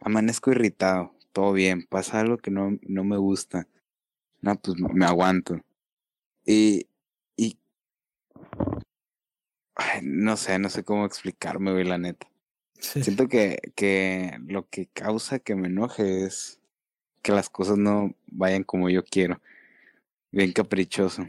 amanezco 0.00 0.50
irritado, 0.50 1.12
todo 1.32 1.52
bien, 1.52 1.86
pasa 1.86 2.20
algo 2.20 2.38
que 2.38 2.50
no, 2.50 2.78
no 2.82 3.04
me 3.04 3.18
gusta, 3.18 3.66
no, 4.40 4.54
pues 4.56 4.78
me 4.78 5.04
aguanto. 5.04 5.60
Y, 6.44 6.86
y, 7.36 7.58
no 10.02 10.36
sé, 10.36 10.58
no 10.58 10.70
sé 10.70 10.84
cómo 10.84 11.04
explicarme, 11.04 11.72
güey, 11.72 11.84
la 11.84 11.98
neta. 11.98 12.28
Siento 12.78 13.26
que, 13.28 13.58
que 13.74 14.38
lo 14.46 14.68
que 14.68 14.86
causa 14.86 15.38
que 15.38 15.54
me 15.56 15.68
enoje 15.68 16.24
es 16.24 16.60
que 17.26 17.32
las 17.32 17.50
cosas 17.50 17.76
no 17.76 18.14
vayan 18.28 18.62
como 18.62 18.88
yo 18.88 19.04
quiero. 19.04 19.40
Bien 20.30 20.52
caprichoso. 20.52 21.24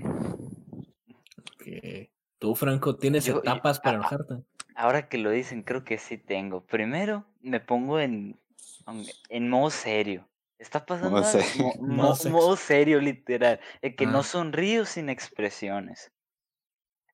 ¿Tú, 2.38 2.54
Franco, 2.54 2.98
tienes 2.98 3.27
etapas 3.27 3.80
para 3.80 3.98
enojarte? 3.98 4.36
Ahora 4.75 5.10
que 5.10 5.18
lo 5.18 5.32
dicen, 5.32 5.63
creo 5.63 5.84
que 5.84 5.98
sí 5.98 6.20
tengo. 6.20 6.63
Primero, 6.63 7.25
me 7.42 7.60
pongo 7.60 8.00
en, 8.00 8.39
en 9.30 9.50
modo 9.50 9.72
serio. 9.72 10.30
Está 10.60 10.86
pasando 10.86 11.20
modo, 11.80 12.16
modo, 12.30 12.56
serio, 12.56 13.01
literal. 13.01 13.60
El 13.82 13.96
que 13.96 14.06
no 14.06 14.22
sonrío 14.22 14.86
sin 14.86 15.10
expresiones. 15.10 16.12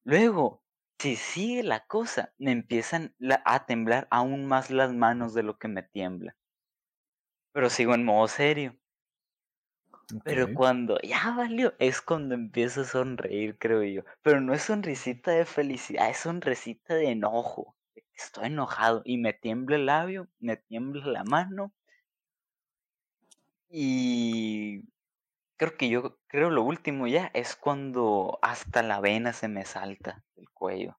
Luego, 0.04 0.62
si 1.00 1.16
sigue 1.16 1.63
la 1.63 1.86
cosa, 1.86 2.34
me 2.38 2.52
empiezan 2.52 3.16
a 3.46 3.66
temblar 3.66 4.10
aún 4.12 4.46
más 4.46 4.70
las 4.72 4.92
manos 4.92 5.34
de 5.34 5.44
lo 5.44 5.58
que 5.58 5.70
me 5.70 5.84
tiembla. 5.84 6.36
Pero 7.53 7.69
sigo 7.69 7.95
en 7.95 8.03
modo 8.03 8.27
serio. 8.27 8.77
Pero 10.24 10.53
cuando 10.53 10.98
ya 11.01 11.33
valió, 11.36 11.74
es 11.79 12.01
cuando 12.01 12.36
empiezo 12.36 12.81
a 12.81 12.86
sonreír, 12.86 13.57
creo 13.57 13.83
yo. 13.83 14.03
Pero 14.22 14.41
no 14.41 14.53
es 14.53 14.63
sonrisita 14.63 15.31
de 15.31 15.45
felicidad, 15.45 16.10
es 16.10 16.17
sonrisita 16.17 16.95
de 16.95 17.10
enojo. 17.12 17.75
Estoy 18.13 18.48
enojado 18.48 19.01
y 19.05 19.17
me 19.17 19.33
tiembla 19.33 19.75
el 19.75 19.86
labio, 19.86 20.27
me 20.39 20.57
tiembla 20.57 21.05
la 21.07 21.24
mano. 21.24 21.74
Y 23.69 24.83
creo 25.57 25.77
que 25.77 25.89
yo, 25.89 26.19
creo 26.27 26.50
lo 26.50 26.63
último 26.63 27.07
ya 27.07 27.31
es 27.33 27.55
cuando 27.55 28.39
hasta 28.41 28.83
la 28.83 29.01
vena 29.01 29.33
se 29.33 29.48
me 29.48 29.65
salta 29.65 30.24
del 30.36 30.50
cuello. 30.51 30.98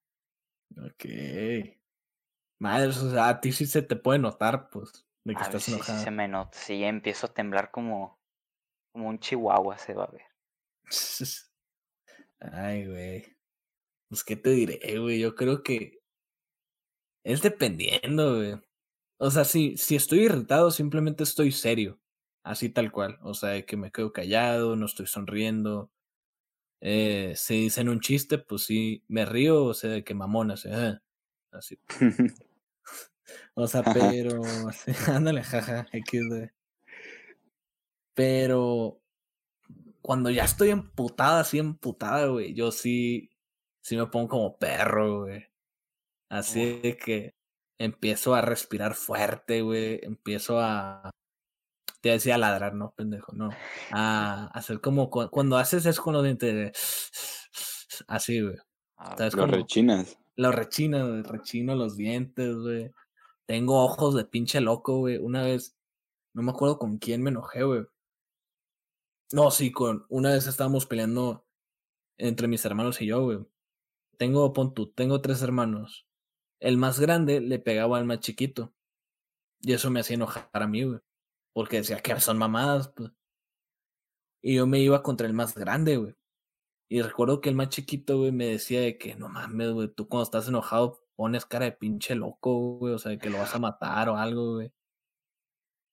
Ok. 0.76 1.04
Madre, 2.58 2.88
o 2.88 2.92
sea, 2.92 3.28
a 3.28 3.40
ti 3.40 3.52
sí 3.52 3.66
se 3.66 3.82
te 3.82 3.96
puede 3.96 4.18
notar, 4.18 4.68
pues, 4.70 5.06
de 5.24 5.34
que 5.34 5.42
estás 5.42 5.68
enojado. 5.68 5.98
Sí, 5.98 6.04
se 6.04 6.10
me 6.10 6.28
nota, 6.28 6.58
sí, 6.58 6.84
empiezo 6.84 7.26
a 7.26 7.34
temblar 7.34 7.70
como, 7.70 8.18
como 8.92 9.08
un 9.08 9.18
chihuahua, 9.18 9.78
se 9.78 9.94
va 9.94 10.04
a 10.04 10.10
ver. 10.10 10.22
Ay, 12.40 12.86
güey. 12.86 13.24
Pues, 14.08 14.24
¿qué 14.24 14.36
te 14.36 14.50
diré, 14.50 14.98
güey? 14.98 15.20
Yo 15.20 15.34
creo 15.34 15.62
que 15.62 16.00
es 17.24 17.42
dependiendo, 17.42 18.36
güey. 18.36 18.54
O 19.18 19.30
sea, 19.30 19.44
si, 19.44 19.76
si 19.76 19.96
estoy 19.96 20.20
irritado, 20.20 20.70
simplemente 20.70 21.24
estoy 21.24 21.52
serio. 21.52 22.00
Así 22.44 22.68
tal 22.70 22.92
cual. 22.92 23.18
O 23.22 23.34
sea, 23.34 23.64
que 23.64 23.76
me 23.76 23.90
quedo 23.92 24.12
callado, 24.12 24.76
no 24.76 24.86
estoy 24.86 25.06
sonriendo. 25.06 25.90
Eh, 26.80 27.34
si 27.36 27.62
dicen 27.62 27.88
un 27.88 28.00
chiste, 28.00 28.38
pues 28.38 28.64
sí, 28.64 29.04
me 29.08 29.24
río, 29.24 29.64
o 29.64 29.74
sea, 29.74 29.90
de 29.90 30.04
que 30.04 30.14
mamona, 30.14 30.54
ah", 30.72 31.00
así. 31.52 31.78
o 33.54 33.66
sea, 33.66 33.82
pero, 33.82 34.42
ándale, 35.08 35.42
jaja, 35.42 35.86
XD. 35.92 36.50
Pero 38.14 39.00
cuando 40.02 40.30
ya 40.30 40.44
estoy 40.44 40.70
emputada, 40.70 41.40
así 41.40 41.58
emputada, 41.58 42.26
güey, 42.26 42.54
yo 42.54 42.70
sí, 42.70 43.30
sí 43.82 43.96
me 43.96 44.06
pongo 44.06 44.28
como 44.28 44.58
perro, 44.58 45.22
güey. 45.22 45.46
Así 46.28 46.80
de 46.80 46.96
que 46.96 47.34
empiezo 47.78 48.34
a 48.34 48.40
respirar 48.40 48.94
fuerte, 48.94 49.62
güey, 49.62 50.00
empiezo 50.02 50.60
a 50.60 51.10
te 52.04 52.10
decía 52.10 52.36
ladrar, 52.36 52.74
no, 52.74 52.92
pendejo, 52.94 53.32
no. 53.32 53.48
A 53.90 54.50
hacer 54.52 54.82
como 54.82 55.08
cuando 55.08 55.56
haces 55.56 55.86
eso 55.86 56.02
con 56.02 56.12
los 56.12 56.22
dientes. 56.22 57.10
Así, 58.06 58.42
güey. 58.42 58.56
Ah, 58.98 59.16
los 59.18 59.50
rechinas. 59.50 60.18
Los 60.36 60.54
rechinas, 60.54 61.08
güey. 61.08 61.22
Rechino 61.22 61.74
los 61.74 61.96
dientes, 61.96 62.54
güey. 62.56 62.90
Tengo 63.46 63.84
ojos 63.84 64.14
de 64.14 64.24
pinche 64.24 64.60
loco, 64.60 64.98
güey. 64.98 65.18
Una 65.18 65.42
vez, 65.42 65.76
no 66.34 66.42
me 66.42 66.52
acuerdo 66.52 66.78
con 66.78 66.98
quién 66.98 67.22
me 67.22 67.30
enojé, 67.30 67.62
güey. 67.64 67.86
No, 69.32 69.50
sí, 69.50 69.72
con. 69.72 70.06
Una 70.08 70.32
vez 70.32 70.46
estábamos 70.46 70.86
peleando 70.86 71.46
entre 72.18 72.48
mis 72.48 72.64
hermanos 72.64 73.00
y 73.00 73.06
yo, 73.06 73.22
güey. 73.22 73.38
Tengo, 74.18 74.52
pon 74.52 74.74
tú, 74.74 74.92
tengo 74.92 75.20
tres 75.20 75.42
hermanos. 75.42 76.06
El 76.60 76.76
más 76.78 77.00
grande 77.00 77.40
le 77.40 77.58
pegaba 77.58 77.98
al 77.98 78.04
más 78.04 78.20
chiquito. 78.20 78.74
Y 79.60 79.72
eso 79.72 79.90
me 79.90 80.00
hacía 80.00 80.16
enojar 80.16 80.48
a 80.52 80.66
mí, 80.66 80.84
güey. 80.84 81.00
Porque 81.52 81.78
decía 81.78 82.00
que 82.00 82.18
son 82.20 82.38
mamadas, 82.38 82.88
pues. 82.88 83.10
Y 84.42 84.56
yo 84.56 84.66
me 84.66 84.78
iba 84.80 85.02
contra 85.02 85.26
el 85.26 85.32
más 85.32 85.54
grande, 85.54 85.96
güey. 85.96 86.14
Y 86.88 87.02
recuerdo 87.02 87.40
que 87.40 87.48
el 87.48 87.54
más 87.54 87.70
chiquito, 87.70 88.18
güey, 88.18 88.32
me 88.32 88.46
decía 88.46 88.80
de 88.80 88.98
que 88.98 89.16
no 89.16 89.28
mames, 89.28 89.72
güey, 89.72 89.88
tú 89.88 90.08
cuando 90.08 90.24
estás 90.24 90.48
enojado 90.48 91.03
pones 91.16 91.46
cara 91.46 91.66
de 91.66 91.72
pinche 91.72 92.14
loco, 92.14 92.78
güey, 92.78 92.94
o 92.94 92.98
sea, 92.98 93.10
de 93.10 93.18
que 93.18 93.30
lo 93.30 93.38
vas 93.38 93.54
a 93.54 93.58
matar 93.58 94.08
o 94.08 94.16
algo, 94.16 94.54
güey. 94.54 94.72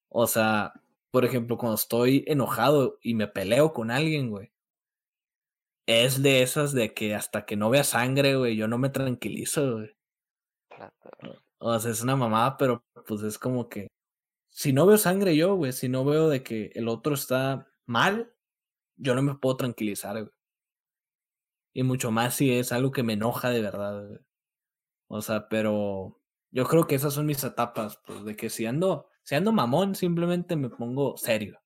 O 0.09 0.27
sea, 0.27 0.73
por 1.11 1.25
ejemplo, 1.25 1.57
cuando 1.57 1.75
estoy 1.75 2.23
enojado 2.27 2.97
y 3.01 3.15
me 3.15 3.27
peleo 3.27 3.73
con 3.73 3.91
alguien, 3.91 4.29
güey. 4.29 4.51
Es 5.87 6.21
de 6.21 6.41
esas 6.41 6.73
de 6.73 6.93
que 6.93 7.15
hasta 7.15 7.45
que 7.45 7.55
no 7.55 7.69
vea 7.69 7.83
sangre, 7.83 8.35
güey, 8.35 8.55
yo 8.55 8.67
no 8.67 8.77
me 8.77 8.89
tranquilizo, 8.89 9.73
güey. 9.73 9.95
O 11.59 11.79
sea, 11.79 11.91
es 11.91 12.01
una 12.01 12.15
mamada, 12.15 12.57
pero 12.57 12.83
pues 13.07 13.21
es 13.23 13.37
como 13.37 13.69
que 13.69 13.87
si 14.49 14.73
no 14.73 14.85
veo 14.85 14.97
sangre 14.97 15.35
yo, 15.35 15.55
güey, 15.55 15.73
si 15.73 15.89
no 15.89 16.05
veo 16.05 16.29
de 16.29 16.43
que 16.43 16.71
el 16.75 16.87
otro 16.87 17.13
está 17.15 17.67
mal, 17.85 18.33
yo 18.97 19.15
no 19.15 19.21
me 19.21 19.35
puedo 19.35 19.57
tranquilizar, 19.57 20.13
güey. 20.21 20.33
Y 21.73 21.83
mucho 21.83 22.11
más 22.11 22.35
si 22.35 22.51
es 22.51 22.71
algo 22.71 22.91
que 22.91 23.03
me 23.03 23.13
enoja 23.13 23.49
de 23.49 23.61
verdad, 23.61 24.07
güey. 24.07 24.19
O 25.13 25.21
sea, 25.21 25.49
pero 25.49 26.17
yo 26.51 26.65
creo 26.65 26.87
que 26.87 26.95
esas 26.95 27.13
son 27.13 27.25
mis 27.25 27.43
etapas, 27.43 27.97
pues, 28.05 28.23
de 28.23 28.33
que 28.37 28.49
si 28.49 28.65
ando, 28.65 29.09
si 29.23 29.35
ando 29.35 29.51
mamón, 29.51 29.93
simplemente 29.93 30.55
me 30.55 30.69
pongo 30.69 31.17
serio. 31.17 31.61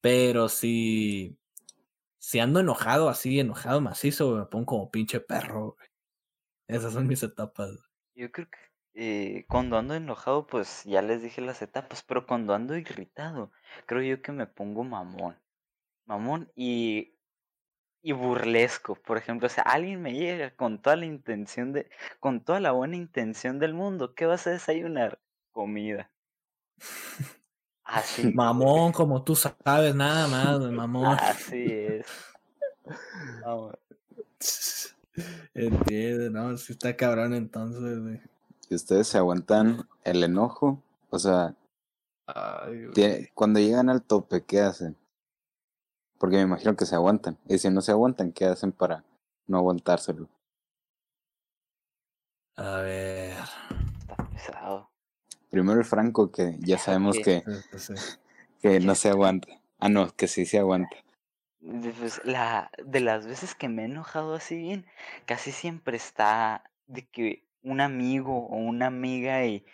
Pero 0.00 0.48
si, 0.48 1.36
si 2.18 2.38
ando 2.38 2.60
enojado, 2.60 3.08
así, 3.08 3.40
enojado 3.40 3.80
macizo, 3.80 4.36
me 4.36 4.46
pongo 4.46 4.66
como 4.66 4.90
pinche 4.92 5.18
perro. 5.18 5.76
Esas 6.68 6.92
son 6.92 7.08
mis 7.08 7.20
etapas. 7.24 7.70
Yo 8.14 8.30
creo 8.30 8.48
que 8.48 8.58
eh, 8.94 9.44
cuando 9.48 9.76
ando 9.76 9.94
enojado, 9.94 10.46
pues 10.46 10.84
ya 10.84 11.02
les 11.02 11.22
dije 11.22 11.40
las 11.40 11.62
etapas, 11.62 12.04
pero 12.04 12.28
cuando 12.28 12.54
ando 12.54 12.76
irritado, 12.76 13.50
creo 13.86 14.02
yo 14.02 14.22
que 14.22 14.30
me 14.30 14.46
pongo 14.46 14.84
mamón. 14.84 15.36
Mamón 16.04 16.52
y, 16.54 17.18
y 18.02 18.12
burlesco. 18.12 18.94
Por 18.94 19.18
ejemplo, 19.18 19.46
o 19.46 19.50
sea, 19.50 19.64
alguien 19.64 20.02
me 20.02 20.12
llega 20.12 20.54
con 20.54 20.80
toda 20.80 20.96
la 20.96 21.06
intención 21.06 21.72
de, 21.72 21.90
con 22.18 22.40
toda 22.40 22.60
la 22.60 22.72
buena 22.72 22.96
intención 22.96 23.58
del 23.58 23.74
mundo, 23.74 24.14
¿qué 24.14 24.26
vas 24.26 24.46
a 24.46 24.50
desayunar? 24.50 25.18
Comida. 25.52 26.10
Así. 27.84 28.32
Mamón, 28.34 28.92
como 28.92 29.22
tú 29.22 29.34
sabes, 29.34 29.94
nada 29.94 30.28
más, 30.28 30.60
mamón. 30.72 31.16
Así 31.18 31.66
es. 31.68 32.06
Entiende, 35.54 36.30
no, 36.30 36.56
si 36.58 36.72
está 36.72 36.96
cabrón 36.96 37.34
entonces, 37.34 37.98
güey 37.98 38.20
si 38.70 38.76
ustedes 38.76 39.08
se 39.08 39.18
aguantan 39.18 39.88
el 40.04 40.22
enojo, 40.22 40.80
o 41.10 41.18
sea, 41.18 41.56
cuando 43.34 43.58
llegan 43.58 43.90
al 43.90 44.00
tope, 44.00 44.44
¿qué 44.44 44.60
hacen? 44.60 44.96
Porque 46.20 46.36
me 46.36 46.42
imagino 46.42 46.76
que 46.76 46.84
se 46.84 46.94
aguantan. 46.94 47.38
Y 47.48 47.56
si 47.56 47.70
no 47.70 47.80
se 47.80 47.92
aguantan, 47.92 48.32
¿qué 48.32 48.44
hacen 48.44 48.72
para 48.72 49.04
no 49.46 49.56
aguantárselo? 49.56 50.28
A 52.56 52.76
ver. 52.82 53.34
Primero 55.48 55.78
el 55.78 55.86
Franco, 55.86 56.30
que 56.30 56.56
ya 56.58 56.76
sabemos 56.78 57.16
que, 57.24 57.42
que 58.62 58.80
no 58.80 58.94
se 58.94 59.08
aguanta. 59.08 59.48
Ah, 59.78 59.88
no, 59.88 60.14
que 60.14 60.28
sí 60.28 60.44
se 60.44 60.58
aguanta. 60.58 60.94
Pues 61.62 62.20
la, 62.26 62.70
de 62.84 63.00
las 63.00 63.26
veces 63.26 63.54
que 63.54 63.70
me 63.70 63.82
he 63.82 63.84
enojado 63.86 64.34
así 64.34 64.56
bien, 64.56 64.84
casi 65.24 65.52
siempre 65.52 65.96
está 65.96 66.70
de 66.86 67.08
que 67.08 67.46
un 67.62 67.80
amigo 67.80 68.46
o 68.46 68.56
una 68.56 68.88
amiga 68.88 69.46
y, 69.46 69.64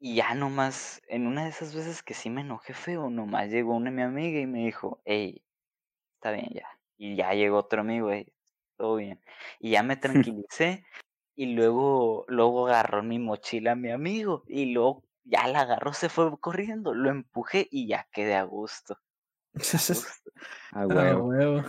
y 0.00 0.16
ya 0.16 0.34
nomás, 0.34 1.00
en 1.06 1.28
una 1.28 1.44
de 1.44 1.50
esas 1.50 1.76
veces 1.76 2.02
que 2.02 2.14
sí 2.14 2.28
me 2.28 2.40
enojé 2.40 2.74
feo, 2.74 3.08
nomás 3.08 3.50
llegó 3.50 3.76
una 3.76 3.92
mi 3.92 4.02
amiga 4.02 4.40
y 4.40 4.46
me 4.46 4.64
dijo, 4.64 5.00
hey, 5.04 5.43
está 6.24 6.32
bien 6.32 6.50
ya. 6.54 6.66
Y 6.96 7.16
ya 7.16 7.34
llegó 7.34 7.58
otro 7.58 7.82
amigo, 7.82 8.10
hey, 8.10 8.32
todo 8.76 8.96
bien. 8.96 9.20
Y 9.60 9.72
ya 9.72 9.82
me 9.82 9.96
tranquilicé 10.40 10.84
y 11.36 11.54
luego, 11.54 12.24
luego 12.28 12.68
agarró 12.68 13.02
mi 13.02 13.18
mochila 13.18 13.74
mi 13.74 13.90
amigo 13.90 14.44
y 14.46 14.72
luego 14.72 15.04
ya 15.24 15.46
la 15.48 15.60
agarró, 15.60 15.92
se 15.92 16.08
fue 16.08 16.38
corriendo, 16.38 16.94
lo 16.94 17.10
empujé 17.10 17.68
y 17.70 17.88
ya 17.88 18.08
quedé 18.12 18.36
a 18.36 18.44
gusto. 18.44 18.98
A 20.72 20.86
huevo. 20.86 21.62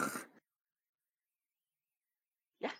Ya. 2.60 2.74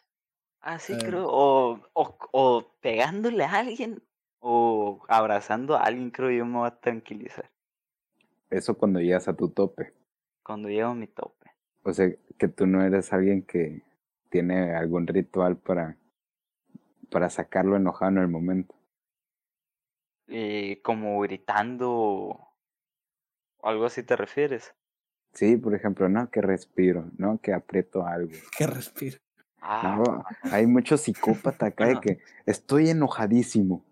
Así 0.62 0.94
eh. 0.94 0.98
creo. 1.00 1.28
O, 1.28 1.82
o, 1.94 2.18
o 2.32 2.78
pegándole 2.80 3.44
a 3.44 3.52
alguien 3.52 4.02
o 4.40 5.04
abrazando 5.10 5.76
a 5.76 5.82
alguien, 5.82 6.12
creo 6.12 6.32
yo 6.32 6.46
me 6.46 6.60
va 6.60 6.68
a 6.68 6.80
tranquilizar. 6.80 7.52
Eso 8.50 8.78
cuando 8.78 9.00
llegas 9.02 9.28
a 9.28 9.36
tu 9.36 9.50
tope. 9.50 9.94
Cuando 10.44 10.70
llego 10.70 10.90
a 10.90 10.96
mi 10.96 11.08
tope. 11.08 11.35
O 11.86 11.94
sea, 11.94 12.10
que 12.40 12.48
tú 12.48 12.66
no 12.66 12.84
eres 12.84 13.14
alguien 13.14 13.44
que 13.44 13.84
tiene 14.30 14.74
algún 14.74 15.06
ritual 15.06 15.56
para, 15.56 15.98
para 17.12 17.30
sacarlo 17.30 17.76
enojado 17.76 18.12
en 18.14 18.18
el 18.18 18.28
momento. 18.28 18.74
Eh, 20.28 20.82
como 20.84 21.20
gritando 21.22 21.92
o 21.92 22.50
algo 23.62 23.86
así 23.86 24.02
te 24.02 24.16
refieres. 24.16 24.74
Sí, 25.34 25.58
por 25.58 25.76
ejemplo, 25.76 26.10
no 26.10 26.32
que 26.32 26.42
respiro, 26.42 27.12
no 27.18 27.38
que 27.38 27.54
aprieto 27.54 28.06
algo. 28.06 28.32
Que 28.58 28.66
respiro. 28.66 29.20
Ah. 29.62 30.24
hay 30.44 30.68
muchos 30.68 31.02
psicópatas 31.02 31.70
acá 31.70 31.88
de 31.88 32.00
que 32.02 32.20
estoy 32.48 32.90
enojadísimo. 32.90 33.86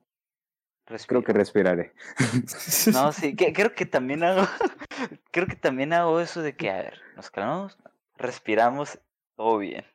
Creo 0.86 1.24
que 1.24 1.34
respiraré. 1.34 1.94
No, 2.94 3.12
sí, 3.12 3.36
que, 3.36 3.54
creo 3.54 3.74
que 3.74 3.86
también 3.86 4.24
hago, 4.24 4.42
creo 5.32 5.48
que 5.48 5.56
también 5.56 5.94
hago 5.94 6.20
eso 6.20 6.42
de 6.42 6.56
que, 6.56 6.70
a 6.70 6.78
ver, 6.78 7.02
nos 7.16 7.32
calmamos, 7.32 7.78
respiramos, 8.18 9.00
todo 9.36 9.58
bien. 9.58 9.86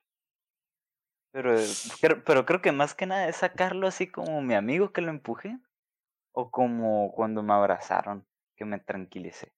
Pero, 1.32 1.54
pero 2.24 2.46
creo 2.46 2.62
que 2.62 2.72
más 2.72 2.94
que 2.94 3.06
nada 3.06 3.28
es 3.28 3.36
sacarlo 3.36 3.86
así 3.86 4.06
como 4.06 4.40
mi 4.42 4.54
amigo 4.54 4.92
que 4.92 5.02
lo 5.02 5.10
empujé, 5.10 5.58
o 6.32 6.50
como 6.50 7.12
cuando 7.12 7.42
me 7.42 7.52
abrazaron, 7.52 8.26
que 8.56 8.64
me 8.64 8.78
tranquilicé. 8.78 9.52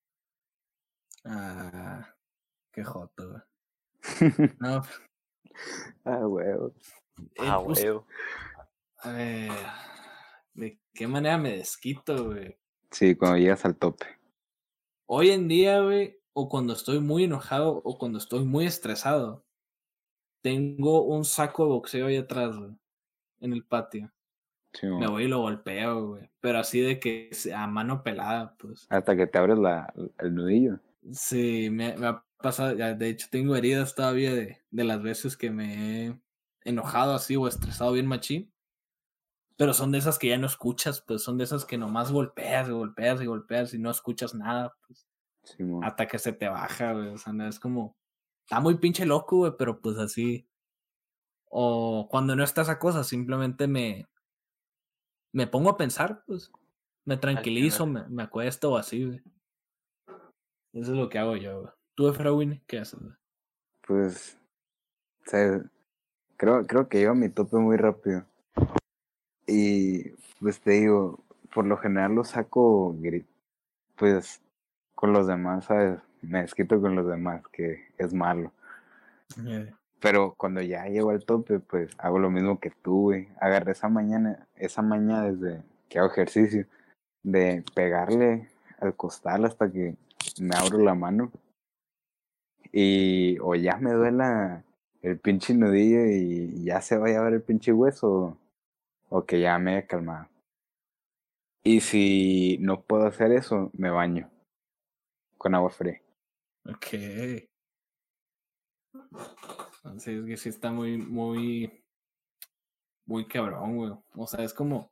Ah, 1.24 2.14
qué 2.72 2.82
joto. 2.82 3.44
no. 4.58 4.82
Ah, 6.04 6.26
huevo. 6.26 6.72
Ah, 7.38 7.58
huevo. 7.58 8.06
A 9.02 9.10
ver, 9.12 9.50
¿de 10.60 10.78
qué 10.94 11.08
manera 11.08 11.38
me 11.38 11.56
desquito, 11.56 12.26
güey? 12.26 12.56
Sí, 12.90 13.14
cuando 13.16 13.38
llegas 13.38 13.64
al 13.64 13.76
tope. 13.76 14.06
Hoy 15.06 15.30
en 15.30 15.48
día, 15.48 15.80
güey, 15.80 16.20
o 16.32 16.48
cuando 16.48 16.74
estoy 16.74 17.00
muy 17.00 17.24
enojado 17.24 17.80
o 17.84 17.98
cuando 17.98 18.18
estoy 18.18 18.44
muy 18.44 18.66
estresado, 18.66 19.44
tengo 20.42 21.02
un 21.02 21.24
saco 21.24 21.64
de 21.64 21.70
boxeo 21.70 22.06
ahí 22.06 22.16
atrás, 22.16 22.56
güey, 22.56 22.72
en 23.40 23.52
el 23.52 23.64
patio. 23.64 24.12
me 24.82 25.08
voy 25.08 25.24
y 25.24 25.28
lo 25.28 25.40
golpeo, 25.40 26.08
güey. 26.08 26.30
Pero 26.40 26.58
así 26.58 26.80
de 26.80 27.00
que 27.00 27.30
a 27.54 27.66
mano 27.66 28.02
pelada, 28.02 28.54
pues. 28.58 28.86
Hasta 28.90 29.16
que 29.16 29.26
te 29.26 29.38
abres 29.38 29.58
la, 29.58 29.92
el 30.18 30.34
nudillo. 30.34 30.78
Sí, 31.10 31.70
me, 31.70 31.96
me 31.96 32.06
ha 32.06 32.24
pasado. 32.36 32.74
De 32.74 33.08
hecho, 33.08 33.26
tengo 33.30 33.56
heridas 33.56 33.94
todavía 33.94 34.34
de, 34.34 34.58
de 34.70 34.84
las 34.84 35.02
veces 35.02 35.36
que 35.36 35.50
me 35.50 36.06
he 36.06 36.20
enojado 36.64 37.14
así 37.14 37.36
o 37.36 37.48
estresado 37.48 37.92
bien 37.92 38.06
machín. 38.06 38.52
Pero 39.60 39.74
son 39.74 39.92
de 39.92 39.98
esas 39.98 40.18
que 40.18 40.28
ya 40.28 40.38
no 40.38 40.46
escuchas, 40.46 41.02
pues 41.02 41.22
son 41.22 41.36
de 41.36 41.44
esas 41.44 41.66
que 41.66 41.76
nomás 41.76 42.10
golpeas 42.10 42.66
y 42.66 42.72
golpeas 42.72 43.20
y 43.20 43.26
golpeas 43.26 43.74
y 43.74 43.78
no 43.78 43.90
escuchas 43.90 44.34
nada, 44.34 44.74
pues. 44.86 45.06
hasta 45.82 46.08
que 46.08 46.18
se 46.18 46.32
te 46.32 46.48
baja, 46.48 46.94
güey. 46.94 47.08
O 47.08 47.18
sea, 47.18 47.34
no 47.34 47.46
es 47.46 47.60
como 47.60 47.94
está 48.44 48.58
muy 48.58 48.78
pinche 48.78 49.04
loco, 49.04 49.36
güey, 49.36 49.52
pero 49.58 49.78
pues 49.82 49.98
así. 49.98 50.48
O 51.50 52.08
cuando 52.10 52.34
no 52.34 52.42
está 52.42 52.62
esa 52.62 52.78
cosa, 52.78 53.04
simplemente 53.04 53.66
me. 53.66 54.08
Me 55.30 55.46
pongo 55.46 55.68
a 55.68 55.76
pensar, 55.76 56.24
pues. 56.26 56.50
Me 57.04 57.18
tranquilizo, 57.18 57.84
me, 57.84 58.08
me 58.08 58.22
acuesto 58.22 58.72
o 58.72 58.78
así, 58.78 59.04
güey. 59.04 59.22
Eso 60.72 60.92
es 60.92 60.98
lo 60.98 61.10
que 61.10 61.18
hago 61.18 61.36
yo, 61.36 61.60
güey. 61.60 61.72
¿Tú, 61.94 62.08
Efraín, 62.08 62.62
qué 62.66 62.78
haces, 62.78 62.98
güey? 62.98 63.14
Pues. 63.86 64.38
O 65.26 65.30
sea, 65.30 65.62
creo, 66.38 66.66
creo 66.66 66.88
que 66.88 67.02
yo 67.02 67.10
a 67.10 67.14
mi 67.14 67.28
tope 67.28 67.58
muy 67.58 67.76
rápido. 67.76 68.24
Y 69.50 70.14
pues 70.40 70.60
te 70.60 70.72
digo, 70.72 71.18
por 71.52 71.66
lo 71.66 71.76
general 71.76 72.14
lo 72.14 72.24
saco, 72.24 72.96
pues, 73.96 74.40
con 74.94 75.12
los 75.12 75.26
demás, 75.26 75.64
¿sabes? 75.64 75.98
me 76.22 76.42
desquito 76.42 76.80
con 76.80 76.94
los 76.94 77.06
demás, 77.06 77.42
que 77.52 77.88
es 77.98 78.12
malo. 78.12 78.52
Pero 80.00 80.34
cuando 80.36 80.60
ya 80.60 80.86
llego 80.86 81.10
al 81.10 81.24
tope, 81.24 81.60
pues 81.60 81.90
hago 81.98 82.18
lo 82.18 82.30
mismo 82.30 82.58
que 82.58 82.70
tú, 82.70 83.02
güey. 83.02 83.28
Agarré 83.40 83.72
esa 83.72 83.88
mañana, 83.88 84.46
esa 84.56 84.82
mañana 84.82 85.30
desde 85.30 85.62
que 85.88 85.98
hago 85.98 86.10
ejercicio, 86.10 86.66
de 87.22 87.64
pegarle 87.74 88.48
al 88.78 88.94
costal 88.94 89.44
hasta 89.44 89.70
que 89.70 89.96
me 90.40 90.56
abro 90.56 90.78
la 90.78 90.94
mano. 90.94 91.30
Y 92.72 93.38
o 93.40 93.54
ya 93.54 93.76
me 93.76 93.92
duela 93.92 94.64
el 95.02 95.18
pinche 95.18 95.54
nudillo 95.54 96.06
y 96.06 96.64
ya 96.64 96.80
se 96.80 96.96
vaya 96.96 97.20
a 97.20 97.24
ver 97.24 97.34
el 97.34 97.42
pinche 97.42 97.72
hueso, 97.72 98.38
o 99.10 99.26
que 99.26 99.40
ya 99.40 99.58
me 99.58 99.78
he 99.78 99.86
calmado. 99.86 100.28
Y 101.62 101.80
si 101.80 102.56
no 102.60 102.82
puedo 102.82 103.06
hacer 103.06 103.32
eso, 103.32 103.70
me 103.74 103.90
baño 103.90 104.30
con 105.36 105.54
agua 105.54 105.70
fría. 105.70 106.00
Ok. 106.64 106.86
Así 109.84 110.12
es 110.12 110.24
que 110.26 110.36
sí 110.36 110.48
está 110.48 110.70
muy, 110.70 110.96
muy, 110.96 111.84
muy 113.06 113.26
cabrón, 113.26 113.76
güey. 113.76 113.92
O 114.14 114.26
sea, 114.26 114.44
es 114.44 114.54
como. 114.54 114.90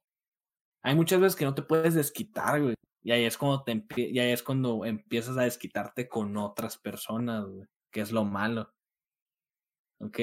Hay 0.82 0.94
muchas 0.94 1.20
veces 1.20 1.36
que 1.36 1.44
no 1.44 1.54
te 1.54 1.62
puedes 1.62 1.94
desquitar, 1.94 2.62
güey. 2.62 2.74
Y 3.02 3.12
ahí 3.12 3.24
es 3.24 3.38
cuando 3.38 3.62
te 3.62 3.84
y 3.96 4.18
ahí 4.18 4.32
es 4.32 4.42
cuando 4.42 4.84
empiezas 4.84 5.36
a 5.38 5.42
desquitarte 5.42 6.08
con 6.08 6.36
otras 6.36 6.76
personas, 6.76 7.46
güey. 7.46 7.66
Que 7.90 8.00
es 8.00 8.12
lo 8.12 8.24
malo. 8.24 8.72
¿Ok? 10.00 10.18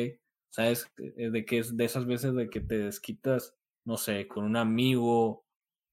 ¿Sabes? 0.51 0.88
Eh, 0.97 1.29
de 1.29 1.45
que 1.45 1.60
es 1.60 1.75
de 1.75 1.86
esas 1.86 2.05
veces 2.05 2.34
de 2.34 2.49
que 2.49 2.62
te 2.62 2.77
desquitas, 2.77 3.55
no 3.86 3.98
sé, 3.98 4.28
con 4.28 4.43
un 4.43 4.58
amigo, 4.58 5.45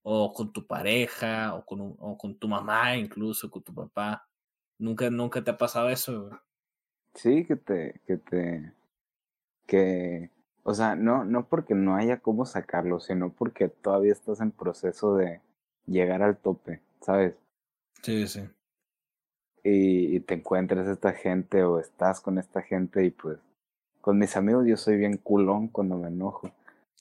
o 0.02 0.33
con 0.33 0.52
tu 0.52 0.66
pareja, 0.66 1.55
o 1.55 1.64
con, 1.64 1.96
o 1.98 2.18
con 2.18 2.37
tu 2.38 2.48
mamá, 2.48 2.96
incluso, 2.96 3.50
con 3.50 3.62
tu 3.62 3.74
papá. 3.74 4.26
Nunca, 4.78 5.11
nunca 5.11 5.42
te 5.44 5.50
ha 5.50 5.59
pasado 5.59 5.88
eso, 5.88 6.31
Sí, 7.14 7.44
que 7.44 7.57
te, 7.57 8.00
que 8.07 8.16
te, 8.16 8.72
que, 9.66 10.31
o 10.62 10.74
sea, 10.74 10.96
no, 10.96 11.24
no 11.24 11.46
porque 11.46 11.74
no 11.74 11.94
haya 11.94 12.20
cómo 12.20 12.46
sacarlo, 12.46 13.00
sino 13.00 13.31
porque 13.31 13.68
todavía 13.68 14.12
estás 14.12 14.40
en 14.40 14.50
proceso 14.50 15.16
de 15.16 15.40
llegar 15.87 16.22
al 16.22 16.38
tope, 16.38 16.81
¿sabes? 17.00 17.35
Sí, 18.02 18.26
sí. 18.26 18.48
Y, 19.64 20.20
te 20.20 20.35
encuentras 20.35 20.88
esta 20.88 21.12
gente 21.12 21.62
o 21.62 21.78
estás 21.78 22.20
con 22.20 22.38
esta 22.38 22.62
gente 22.62 23.05
y 23.05 23.11
pues, 23.11 23.38
con 24.00 24.18
mis 24.18 24.37
amigos 24.37 24.66
yo 24.66 24.76
soy 24.76 24.96
bien 24.96 25.16
culón 25.18 25.68
cuando 25.68 25.96
me 25.96 26.09
enojo. 26.09 26.50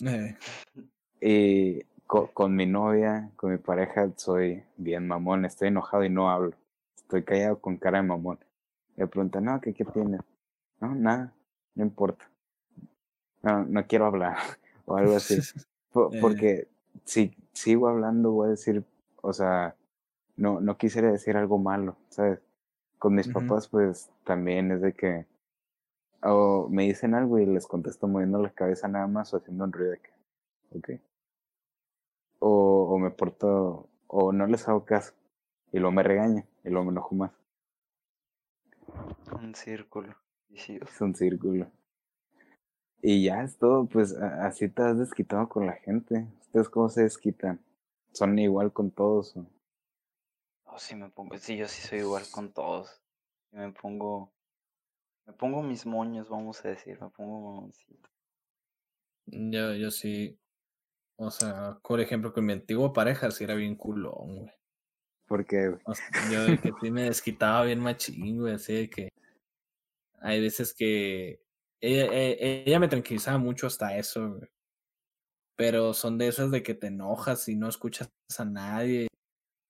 Eh. 0.05 0.35
Y 1.21 1.83
con, 2.07 2.27
con 2.27 2.55
mi 2.55 2.65
novia, 2.65 3.31
con 3.35 3.51
mi 3.51 3.57
pareja, 3.57 4.11
soy 4.15 4.63
bien 4.77 5.07
mamón, 5.07 5.45
estoy 5.45 5.69
enojado 5.69 6.03
y 6.03 6.09
no 6.09 6.29
hablo. 6.29 6.55
Estoy 6.95 7.23
callado 7.23 7.59
con 7.59 7.77
cara 7.77 8.01
de 8.01 8.07
mamón. 8.07 8.39
Le 8.95 9.07
pregunta, 9.07 9.41
no, 9.41 9.59
¿qué, 9.61 9.73
qué 9.73 9.85
tienes? 9.85 10.21
No, 10.79 10.95
nada, 10.95 11.33
no 11.75 11.83
importa. 11.83 12.29
No, 13.41 13.65
no 13.65 13.85
quiero 13.87 14.05
hablar. 14.05 14.37
o 14.85 14.95
algo 14.95 15.15
así. 15.15 15.39
Eh. 15.93 16.19
porque 16.21 16.69
si 17.03 17.35
sigo 17.51 17.89
hablando, 17.89 18.31
voy 18.31 18.47
a 18.47 18.51
decir, 18.51 18.85
o 19.21 19.33
sea, 19.33 19.75
no, 20.37 20.61
no 20.61 20.77
quisiera 20.77 21.11
decir 21.11 21.35
algo 21.35 21.57
malo, 21.57 21.97
¿sabes? 22.07 22.39
Con 22.97 23.15
mis 23.15 23.27
papás, 23.27 23.67
pues 23.67 24.09
también 24.23 24.71
es 24.71 24.81
de 24.81 24.93
que 24.93 25.25
o 26.23 26.67
me 26.69 26.84
dicen 26.84 27.13
algo 27.15 27.39
y 27.39 27.45
les 27.45 27.67
contesto 27.67 28.07
moviendo 28.07 28.39
la 28.41 28.51
cabeza 28.51 28.88
nada 28.88 29.07
más 29.07 29.34
o 29.34 29.38
haciendo 29.38 29.63
un 29.63 29.71
ruido 29.73 29.91
de 29.91 29.99
que, 29.99 30.12
ok. 30.77 31.01
O, 32.39 32.93
o 32.93 32.99
me 32.99 33.12
porto, 33.12 33.89
o 34.07 34.31
no 34.31 34.47
les 34.47 34.67
hago 34.67 34.86
caso 34.86 35.13
y 35.71 35.79
luego 35.79 35.91
me 35.91 36.03
regaña 36.03 36.45
y 36.63 36.69
luego 36.69 36.86
me 36.86 36.91
enojo 36.91 37.15
más. 37.15 37.31
Un 39.34 39.55
círculo. 39.55 40.15
Es 40.53 41.01
un 41.01 41.15
círculo. 41.15 41.71
Y 43.01 43.23
ya 43.23 43.41
es 43.41 43.57
todo, 43.57 43.86
pues 43.86 44.13
así 44.13 44.67
te 44.69 44.84
has 44.84 44.99
desquitado 44.99 45.49
con 45.49 45.65
la 45.65 45.73
gente. 45.73 46.27
¿Ustedes 46.41 46.69
cómo 46.69 46.89
se 46.89 47.03
desquitan? 47.03 47.60
¿Son 48.12 48.38
igual 48.38 48.73
con 48.73 48.91
todos? 48.91 49.36
O? 49.38 49.47
Oh, 50.65 50.77
sí, 50.77 50.95
me 50.95 51.10
pongo, 51.10 51.38
sí, 51.38 51.57
yo 51.57 51.67
sí 51.67 51.81
soy 51.81 51.99
igual 51.99 52.23
con 52.31 52.51
todos. 52.51 53.01
Me 53.51 53.71
pongo, 53.71 54.31
me 55.25 55.34
pongo 55.34 55.63
mis 55.63 55.86
moños, 55.86 56.29
vamos 56.29 56.63
a 56.65 56.69
decir, 56.69 56.99
me 57.01 57.10
pongo 57.10 57.69
Yo, 59.25 59.73
yo 59.73 59.91
sí, 59.91 60.39
o 61.15 61.29
sea, 61.29 61.79
por 61.84 61.99
ejemplo, 62.01 62.34
con 62.34 62.45
mi 62.45 62.53
antiguo 62.53 62.93
pareja 62.93 63.29
sí 63.31 63.43
era 63.43 63.55
bien 63.55 63.75
culón, 63.75 64.38
güey. 64.38 64.51
Porque 65.27 65.77
yo 66.29 66.43
de 66.43 66.57
que 66.57 66.71
sí 66.81 66.91
me 66.91 67.03
desquitaba 67.03 67.63
bien 67.63 67.79
machín, 67.79 68.39
güey, 68.39 68.55
así 68.55 68.73
de 68.73 68.89
que 68.89 69.10
hay 70.19 70.41
veces 70.41 70.73
que 70.73 71.41
ella, 71.79 72.05
e, 72.12 72.63
ella, 72.65 72.79
me 72.79 72.88
tranquilizaba 72.88 73.38
mucho 73.38 73.67
hasta 73.67 73.97
eso, 73.97 74.29
güey. 74.29 74.49
Pero 75.55 75.93
son 75.93 76.17
de 76.17 76.27
esas 76.27 76.51
de 76.51 76.63
que 76.63 76.73
te 76.73 76.88
enojas 76.88 77.47
y 77.47 77.55
no 77.55 77.69
escuchas 77.69 78.12
a 78.38 78.45
nadie 78.45 79.07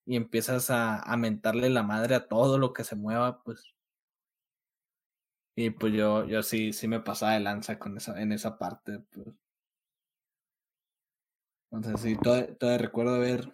y 0.06 0.16
empiezas 0.16 0.70
a, 0.70 1.00
a 1.00 1.16
mentarle 1.16 1.70
la 1.70 1.82
madre 1.82 2.14
a 2.14 2.26
todo 2.28 2.58
lo 2.58 2.72
que 2.72 2.84
se 2.84 2.96
mueva, 2.96 3.42
pues. 3.42 3.74
Y 5.54 5.70
pues 5.70 5.92
yo, 5.92 6.26
yo 6.26 6.42
sí, 6.42 6.72
sí 6.72 6.88
me 6.88 7.00
pasaba 7.00 7.32
de 7.32 7.40
lanza 7.40 7.78
con 7.78 7.96
esa, 7.96 8.20
en 8.20 8.32
esa 8.32 8.58
parte, 8.58 9.00
pues. 9.10 9.28
Entonces 11.70 12.00
sí, 12.00 12.16
todavía, 12.16 12.78
recuerdo 12.78 13.14
haber, 13.14 13.52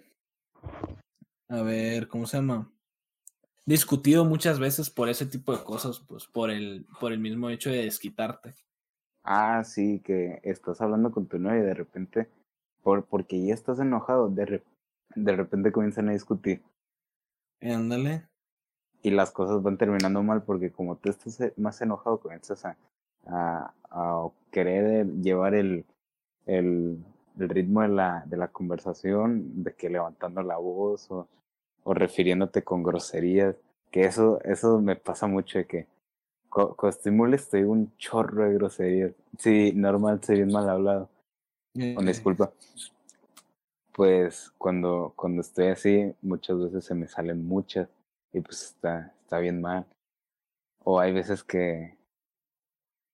a 1.48 1.62
ver, 1.62 2.08
¿cómo 2.08 2.26
se 2.26 2.36
llama? 2.36 2.70
Discutido 3.64 4.24
muchas 4.24 4.58
veces 4.58 4.90
por 4.90 5.08
ese 5.08 5.26
tipo 5.26 5.56
de 5.56 5.62
cosas, 5.62 6.00
pues 6.00 6.26
por 6.26 6.50
el, 6.50 6.86
por 7.00 7.12
el 7.12 7.20
mismo 7.20 7.48
hecho 7.48 7.70
de 7.70 7.84
desquitarte. 7.84 8.54
Ah, 9.22 9.62
sí, 9.62 10.00
que 10.04 10.40
estás 10.42 10.80
hablando 10.80 11.12
con 11.12 11.26
tu 11.26 11.38
novia 11.38 11.60
y 11.60 11.66
de 11.66 11.74
repente, 11.74 12.28
por, 12.82 13.04
porque 13.04 13.44
ya 13.44 13.54
estás 13.54 13.78
enojado, 13.78 14.28
de, 14.28 14.62
de 15.14 15.36
repente 15.36 15.70
comienzan 15.70 16.08
a 16.08 16.12
discutir. 16.12 16.62
Ándale. 17.60 18.28
Y 19.02 19.10
las 19.10 19.30
cosas 19.30 19.62
van 19.62 19.78
terminando 19.78 20.22
mal 20.22 20.42
porque 20.42 20.70
como 20.70 20.96
tú 20.96 21.10
estás 21.10 21.40
eh, 21.40 21.52
más 21.56 21.80
enojado, 21.80 22.18
comienzas 22.18 22.64
a, 22.64 22.76
a, 23.26 23.72
a 23.90 24.28
querer 24.50 25.06
llevar 25.22 25.54
el, 25.54 25.84
el, 26.46 26.98
el 27.38 27.48
ritmo 27.48 27.82
de 27.82 27.88
la, 27.88 28.24
de 28.26 28.36
la 28.36 28.48
conversación, 28.48 29.62
de 29.62 29.72
que 29.74 29.88
levantando 29.88 30.42
la 30.42 30.56
voz 30.56 31.10
o, 31.10 31.28
o 31.84 31.94
refiriéndote 31.94 32.62
con 32.64 32.82
groserías, 32.82 33.54
que 33.90 34.04
eso, 34.04 34.40
eso 34.42 34.80
me 34.80 34.96
pasa 34.96 35.26
mucho 35.26 35.58
de 35.58 35.66
que 35.66 35.86
cuando 36.48 36.88
estoy 36.88 37.12
molesto 37.12 37.56
digo 37.56 37.72
un 37.72 37.92
chorro 37.98 38.44
de 38.44 38.54
groserías. 38.54 39.12
Sí, 39.38 39.72
normal, 39.74 40.20
soy 40.24 40.36
bien 40.36 40.52
mal 40.52 40.68
hablado. 40.68 41.08
Con 41.94 42.06
disculpa. 42.06 42.50
Pues 43.92 44.52
cuando, 44.58 45.12
cuando 45.14 45.42
estoy 45.42 45.68
así, 45.68 46.12
muchas 46.22 46.58
veces 46.58 46.84
se 46.84 46.94
me 46.94 47.06
salen 47.06 47.46
muchas 47.46 47.88
y 48.32 48.40
pues 48.40 48.62
está, 48.62 49.14
está 49.22 49.38
bien 49.38 49.60
mal. 49.60 49.86
O 50.80 51.00
hay 51.00 51.12
veces 51.12 51.44
que, 51.44 51.98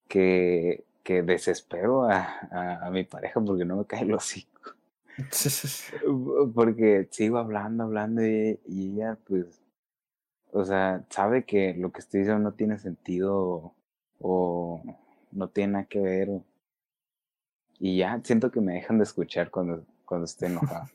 que 0.09 0.85
que 1.05 1.23
desespero 1.23 2.05
a, 2.11 2.81
a, 2.83 2.91
mi 2.91 3.05
pareja 3.05 3.41
porque 3.41 3.65
no 3.65 3.77
me 3.77 3.85
cae 3.85 4.03
el 4.03 4.15
hocico. 4.15 4.75
porque 6.55 7.07
sigo 7.11 7.39
hablando, 7.39 7.85
hablando 7.85 8.23
y, 8.25 8.59
ella 8.67 9.17
pues, 9.27 9.63
o 10.51 10.65
sea, 10.65 11.05
sabe 11.11 11.45
que 11.45 11.75
lo 11.75 11.93
que 11.93 12.01
estoy 12.01 12.21
diciendo 12.21 12.43
no 12.43 12.55
tiene 12.55 12.79
sentido 12.79 13.75
o, 14.19 14.83
no 15.31 15.49
tiene 15.51 15.75
nada 15.75 15.85
que 15.85 16.01
ver. 16.01 16.31
y 17.79 17.99
ya 17.99 18.21
siento 18.25 18.51
que 18.51 18.61
me 18.61 18.75
dejan 18.75 18.97
de 18.99 19.05
escuchar 19.05 19.51
cuando, 19.51 19.85
cuando 20.07 20.25
estoy 20.25 20.49
enojado. 20.49 20.87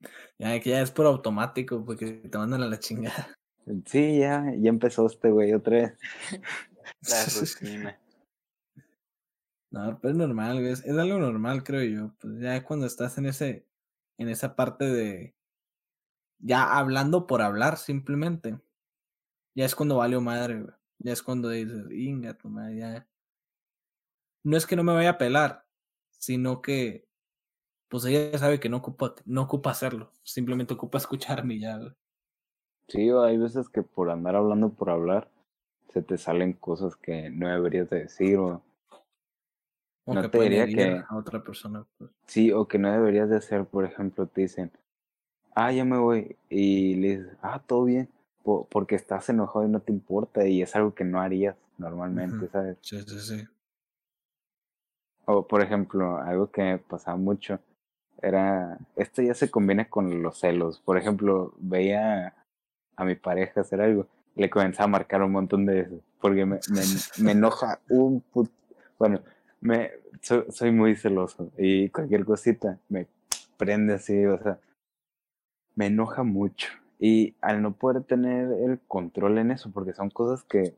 ya 0.38 0.60
que 0.60 0.70
ya 0.70 0.82
es 0.82 0.90
por 0.90 1.06
automático 1.06 1.82
porque 1.84 2.12
te 2.12 2.38
mandan 2.38 2.62
a 2.62 2.66
la 2.66 2.78
chingada. 2.78 3.37
Sí, 3.86 4.18
ya, 4.18 4.52
ya 4.58 4.68
empezó 4.68 5.06
este 5.06 5.30
güey 5.30 5.52
otra 5.52 5.76
vez. 5.76 5.98
La 7.02 7.24
rutina. 7.24 8.00
No, 9.70 9.98
pero 10.00 10.12
es 10.12 10.16
normal, 10.16 10.58
es, 10.64 10.84
es 10.84 10.96
algo 10.96 11.18
normal, 11.18 11.62
creo 11.62 11.82
yo. 11.84 12.14
Pues 12.20 12.40
ya 12.40 12.64
cuando 12.64 12.86
estás 12.86 13.18
en 13.18 13.26
ese, 13.26 13.66
en 14.16 14.28
esa 14.28 14.56
parte 14.56 14.86
de 14.86 15.34
ya 16.38 16.78
hablando 16.78 17.26
por 17.26 17.42
hablar 17.42 17.76
simplemente. 17.76 18.60
Ya 19.54 19.64
es 19.64 19.74
cuando 19.74 19.96
valió 19.96 20.20
madre, 20.20 20.62
güey. 20.62 20.74
Ya 21.00 21.12
es 21.12 21.22
cuando 21.22 21.50
dices, 21.50 21.84
inga 21.90 22.34
tu 22.34 22.48
madre, 22.48 22.78
ya. 22.78 23.08
No 24.44 24.56
es 24.56 24.66
que 24.66 24.76
no 24.76 24.84
me 24.84 24.94
vaya 24.94 25.10
a 25.10 25.18
pelar, 25.18 25.66
sino 26.10 26.62
que 26.62 27.06
pues 27.88 28.04
ella 28.04 28.36
sabe 28.38 28.60
que 28.60 28.68
no 28.68 28.78
ocupa, 28.78 29.14
no 29.24 29.42
ocupa 29.42 29.70
hacerlo, 29.70 30.12
simplemente 30.22 30.74
ocupa 30.74 30.98
escucharme 30.98 31.54
y 31.54 31.60
ya, 31.60 31.78
güey. 31.78 31.92
Sí, 32.88 33.10
hay 33.10 33.36
veces 33.36 33.68
que 33.68 33.82
por 33.82 34.10
andar 34.10 34.34
hablando 34.34 34.70
por 34.70 34.90
hablar, 34.90 35.28
se 35.92 36.02
te 36.02 36.18
salen 36.18 36.54
cosas 36.54 36.96
que 36.96 37.30
no 37.30 37.48
deberías 37.48 37.88
de 37.90 38.00
decir 38.00 38.38
o 38.38 38.62
no 40.06 40.30
te 40.30 40.40
diría 40.40 40.66
que 40.66 41.04
a 41.06 41.16
otra 41.16 41.42
persona. 41.42 41.84
Pues. 41.98 42.10
Sí, 42.26 42.50
o 42.52 42.66
que 42.66 42.78
no 42.78 42.90
deberías 42.90 43.28
de 43.28 43.36
hacer, 43.36 43.66
por 43.66 43.84
ejemplo, 43.84 44.26
te 44.26 44.42
dicen, 44.42 44.72
ah, 45.54 45.70
ya 45.72 45.84
me 45.84 45.98
voy, 45.98 46.36
y 46.48 46.94
le 46.94 47.18
dices, 47.18 47.36
ah, 47.42 47.62
todo 47.66 47.84
bien, 47.84 48.08
porque 48.70 48.94
estás 48.94 49.28
enojado 49.28 49.66
y 49.66 49.68
no 49.68 49.80
te 49.80 49.92
importa, 49.92 50.46
y 50.46 50.62
es 50.62 50.74
algo 50.74 50.94
que 50.94 51.04
no 51.04 51.20
harías 51.20 51.56
normalmente, 51.76 52.48
¿sabes? 52.48 52.78
Sí, 52.80 53.02
sí, 53.02 53.20
sí. 53.20 53.48
O, 55.26 55.46
por 55.46 55.60
ejemplo, 55.60 56.16
algo 56.16 56.50
que 56.50 56.62
me 56.62 56.78
pasaba 56.78 57.18
mucho 57.18 57.60
era, 58.22 58.78
esto 58.96 59.20
ya 59.20 59.34
se 59.34 59.50
combina 59.50 59.90
con 59.90 60.22
los 60.22 60.38
celos. 60.38 60.80
Por 60.80 60.96
ejemplo, 60.96 61.52
veía 61.58 62.34
a 62.98 63.04
mi 63.04 63.14
pareja 63.14 63.60
hacer 63.60 63.80
algo, 63.80 64.08
le 64.34 64.50
comenzaba 64.50 64.84
a 64.84 64.88
marcar 64.88 65.22
un 65.22 65.32
montón 65.32 65.64
de 65.64 65.82
veces, 65.82 66.00
porque 66.20 66.44
me, 66.44 66.58
me, 66.70 66.82
me 67.18 67.32
enoja 67.32 67.80
un 67.88 68.20
put... 68.20 68.50
Bueno, 68.98 69.20
me 69.60 69.92
soy, 70.20 70.72
muy 70.72 70.96
celoso 70.96 71.50
y 71.56 71.90
cualquier 71.90 72.24
cosita 72.24 72.78
me 72.88 73.06
prende 73.56 73.94
así, 73.94 74.26
o 74.26 74.38
sea, 74.42 74.58
me 75.76 75.86
enoja 75.86 76.24
mucho. 76.24 76.68
Y 76.98 77.36
al 77.40 77.62
no 77.62 77.74
poder 77.74 78.02
tener 78.02 78.50
el 78.50 78.80
control 78.80 79.38
en 79.38 79.52
eso, 79.52 79.70
porque 79.72 79.92
son 79.92 80.10
cosas 80.10 80.42
que, 80.42 80.74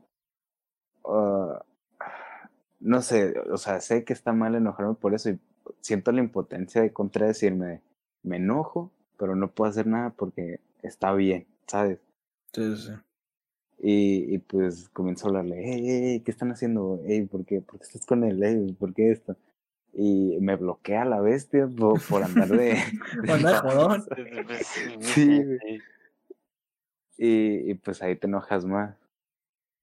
ah, 1.06 1.64
no 2.80 3.00
sé, 3.00 3.38
o 3.50 3.56
sea, 3.56 3.80
sé 3.80 4.04
que 4.04 4.12
está 4.12 4.33
mal 4.33 4.54
enojarme 4.54 4.94
por 4.94 5.14
eso 5.14 5.30
y 5.30 5.40
siento 5.80 6.12
la 6.12 6.20
impotencia 6.20 6.83
de 6.83 6.92
contradecirme, 6.92 7.80
me 8.22 8.37
enojo, 8.37 8.90
pero 9.18 9.35
no 9.37 9.50
puedo 9.50 9.70
hacer 9.70 9.87
nada 9.87 10.11
porque 10.11 10.61
está 10.83 11.14
bien, 11.14 11.46
¿sabes? 11.66 11.98
Sí, 12.52 12.76
sí. 12.76 12.92
Y, 13.82 14.34
y, 14.34 14.38
pues 14.38 14.88
comienzo 14.90 15.26
a 15.26 15.28
hablarle, 15.28 15.62
hey, 15.64 16.20
¿qué 16.24 16.30
están 16.30 16.52
haciendo? 16.52 17.00
Hey, 17.06 17.26
¿por 17.26 17.46
qué? 17.46 17.62
¿Por 17.62 17.78
qué 17.78 17.86
estás 17.86 18.04
con 18.04 18.24
él? 18.24 18.40
Hey, 18.42 18.76
¿por 18.78 18.92
qué 18.92 19.10
esto? 19.10 19.36
Y 19.94 20.36
me 20.40 20.56
bloquea 20.56 21.04
la 21.06 21.20
bestia 21.20 21.66
por, 21.66 22.00
por 22.02 22.22
andar 22.22 22.48
de... 22.48 22.76
de 23.22 25.00
sí, 25.00 25.42
y, 27.16 27.70
y 27.70 27.74
pues 27.74 28.02
ahí 28.02 28.16
te 28.16 28.26
enojas 28.26 28.64
más. 28.64 28.96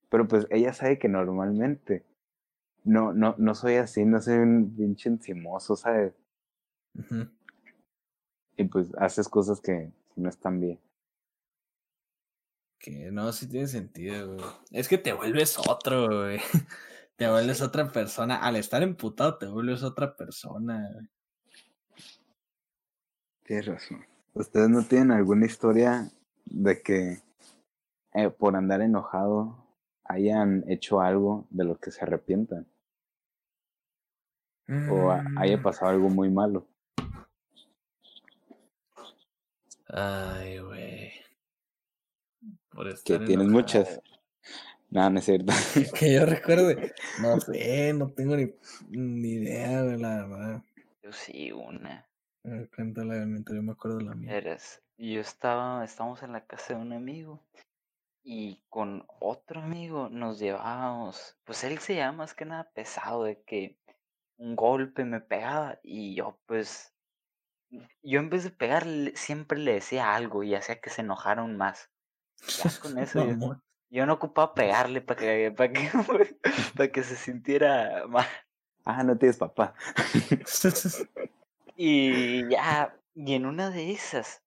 Pero 0.09 0.27
pues 0.27 0.47
ella 0.49 0.73
sabe 0.73 0.97
que 0.97 1.07
normalmente 1.07 2.03
no, 2.83 3.13
no, 3.13 3.35
no 3.37 3.53
soy 3.53 3.75
así, 3.75 4.05
no 4.05 4.21
soy 4.21 4.39
un 4.39 4.73
pinche 4.75 5.09
encimoso, 5.09 5.75
¿sabes? 5.75 6.13
Y 8.55 8.63
pues 8.63 8.93
haces 8.97 9.27
cosas 9.27 9.61
que 9.61 9.91
no 10.15 10.29
están 10.29 10.59
bien. 10.59 10.79
Que 12.79 13.11
no, 13.11 13.31
sí 13.33 13.47
tiene 13.47 13.67
sentido, 13.67 14.35
güey. 14.35 14.45
Es 14.71 14.87
que 14.87 14.97
te 14.97 15.13
vuelves 15.13 15.57
otro, 15.57 16.07
güey. 16.07 16.39
Te 17.15 17.27
vuelves 17.27 17.63
otra 17.63 17.91
persona. 17.91 18.35
Al 18.35 18.57
estar 18.57 18.83
emputado, 18.83 19.39
te 19.39 19.47
vuelves 19.47 19.81
otra 19.81 20.15
persona, 20.15 20.87
güey. 20.93 21.09
Tienes 23.43 23.65
razón. 23.65 24.05
¿Ustedes 24.35 24.69
no 24.69 24.83
tienen 24.83 25.09
alguna 25.09 25.47
historia 25.47 26.11
de 26.45 26.79
que 26.83 27.23
eh, 28.13 28.29
por 28.29 28.55
andar 28.55 28.81
enojado 28.81 29.65
hayan 30.03 30.63
hecho 30.67 31.01
algo 31.01 31.47
de 31.49 31.63
lo 31.63 31.79
que 31.79 31.89
se 31.89 32.03
arrepientan? 32.03 32.67
O 34.91 35.09
haya 35.37 35.57
mm. 35.57 35.63
pasado 35.63 35.89
algo 35.89 36.09
muy 36.09 36.29
malo. 36.29 36.67
Ay, 39.87 40.59
güey 40.59 40.76
que 43.03 43.19
tienes 43.19 43.47
muchas. 43.47 44.01
No, 44.89 45.09
no 45.09 45.19
es 45.19 45.25
cierto. 45.25 45.51
que 45.99 46.13
yo 46.13 46.25
recuerde. 46.25 46.93
No 47.21 47.39
sé, 47.39 47.93
no 47.93 48.09
tengo 48.09 48.37
ni, 48.37 48.53
ni 48.89 49.29
idea, 49.29 49.83
de 49.83 49.97
la 49.97 50.25
verdad. 50.27 50.63
Yo 51.01 51.11
sí, 51.11 51.51
una. 51.51 52.07
Cuéntala, 52.75 53.25
mientras 53.25 53.55
yo 53.55 53.63
me 53.63 53.73
acuerdo 53.73 53.97
de 53.97 54.05
la 54.05 54.15
mía. 54.15 54.33
Eres, 54.33 54.81
yo 54.97 55.19
estaba, 55.19 55.83
estábamos 55.83 56.23
en 56.23 56.31
la 56.31 56.45
casa 56.45 56.75
de 56.75 56.81
un 56.81 56.93
amigo 56.93 57.43
y 58.23 58.61
con 58.69 59.05
otro 59.19 59.61
amigo 59.61 60.09
nos 60.09 60.39
llevábamos, 60.39 61.37
pues 61.45 61.63
él 61.63 61.79
se 61.79 61.95
llama 61.95 62.19
más 62.19 62.33
que 62.33 62.45
nada 62.45 62.69
pesado 62.73 63.23
de 63.23 63.41
que 63.43 63.77
un 64.37 64.55
golpe 64.55 65.05
me 65.05 65.21
pegaba 65.21 65.79
y 65.81 66.15
yo 66.15 66.39
pues, 66.45 66.93
yo 68.03 68.19
en 68.19 68.29
vez 68.29 68.43
de 68.43 68.51
pegarle 68.51 69.15
siempre 69.15 69.59
le 69.59 69.73
decía 69.73 70.13
algo 70.13 70.43
y 70.43 70.55
hacía 70.55 70.79
que 70.79 70.89
se 70.89 71.01
enojaron 71.01 71.57
más. 71.57 71.89
Ya 72.45 72.79
con 72.79 72.97
eso 72.99 73.59
yo, 73.89 74.05
no 74.05 74.13
ocupaba 74.13 74.53
pegarle 74.53 75.01
para 75.01 75.19
que, 75.19 75.51
para 75.51 75.71
que, 75.71 75.89
para 76.75 76.91
que 76.91 77.03
se 77.03 77.15
sintiera 77.15 78.05
mal. 78.07 78.27
Ah, 78.83 79.03
no 79.03 79.17
tienes 79.17 79.37
papá. 79.37 79.73
y 81.77 82.49
ya, 82.49 82.97
y 83.15 83.33
en 83.33 83.45
una 83.45 83.69
de 83.69 83.91
esas, 83.91 84.43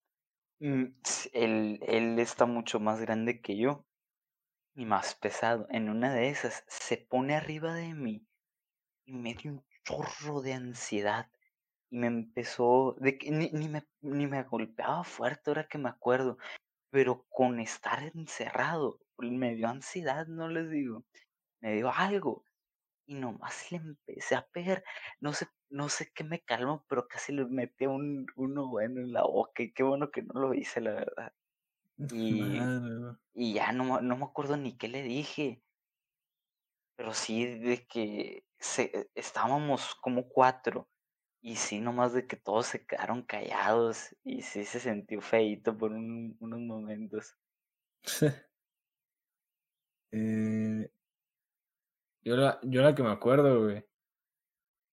mm, 0.61 0.85
él, 1.33 1.81
él 1.87 2.19
está 2.19 2.47
mucho 2.47 2.81
más 2.81 3.01
grande 3.01 3.41
que 3.41 3.57
yo 3.57 3.87
y 4.75 4.85
más 4.85 5.15
pesado. 5.15 5.67
En 5.71 5.89
una 5.89 6.13
de 6.13 6.29
esas 6.29 6.65
se 6.69 6.99
pone 6.99 7.35
arriba 7.35 7.75
de 7.75 7.95
mí 7.95 8.27
y 9.07 9.13
me 9.13 9.35
dio 9.35 9.53
un 9.53 9.65
chorro 9.85 10.41
de 10.41 10.55
ansiedad. 10.55 11.31
y 11.91 11.99
me 11.99 12.07
empezó, 12.07 12.95
de 13.01 13.19
que 13.19 13.31
ni, 13.31 13.51
ni, 13.51 13.69
me, 13.69 13.85
ni 14.01 14.27
me 14.27 14.43
golpeaba 14.45 15.03
fuerte, 15.05 15.51
ahora 15.51 15.67
que 15.69 15.79
me 15.79 15.89
acuerdo, 15.89 16.39
pero 16.91 17.27
con 17.31 17.61
estar 17.61 18.03
encerrado, 18.15 19.01
me 19.19 19.55
dio 19.55 19.69
ansiedad, 19.69 20.27
no 20.27 20.49
les 20.49 20.71
digo, 20.71 21.05
me 21.61 21.75
dio 21.75 21.91
algo 21.93 22.45
y 23.07 23.15
nomás 23.15 23.71
le 23.73 23.79
empecé 23.79 24.37
a 24.37 24.47
pegar, 24.49 24.85
no 25.21 25.33
sé, 25.33 25.49
no 25.69 25.89
sé 25.89 26.13
qué 26.15 26.25
me 26.25 26.41
calmó, 26.41 26.85
pero 26.89 27.09
casi 27.09 27.33
le 27.33 27.45
metí 27.47 27.87
un, 27.87 28.27
uno 28.37 28.69
bueno 28.69 29.01
en 29.01 29.13
la 29.13 29.23
boca 29.23 29.63
y 29.63 29.73
qué 29.73 29.83
bueno 29.83 30.11
que 30.11 30.23
no 30.23 30.41
lo 30.41 30.55
hice, 30.55 30.81
la 30.81 30.93
verdad. 30.93 31.33
Y, 32.13 32.59
y 33.35 33.55
ya 33.55 33.73
no, 33.73 34.01
no 34.01 34.17
me 34.17 34.25
acuerdo 34.25 34.57
ni 34.57 34.77
qué 34.79 34.89
le 34.89 35.03
dije, 35.03 35.63
pero 36.97 37.15
sí 37.15 37.45
de 37.59 37.87
que 37.87 38.45
se, 38.59 39.11
estábamos 39.15 39.95
como 39.97 40.29
cuatro 40.29 40.89
y 41.43 41.57
sí, 41.57 41.81
nomás 41.81 42.13
de 42.13 42.27
que 42.27 42.37
todos 42.37 42.67
se 42.67 42.85
quedaron 42.85 43.23
callados 43.23 44.15
y 44.25 44.43
sí 44.43 44.65
se 44.65 44.79
sintió 44.79 45.21
feito 45.23 45.77
por 45.77 45.93
unos 45.93 46.61
momentos. 46.61 47.35
eh, 50.13 50.91
yo, 52.23 52.37
la, 52.37 52.61
yo 52.63 52.83
la 52.83 52.95
que 52.95 53.03
me 53.03 53.11
acuerdo, 53.11 53.65
güey, 53.65 53.87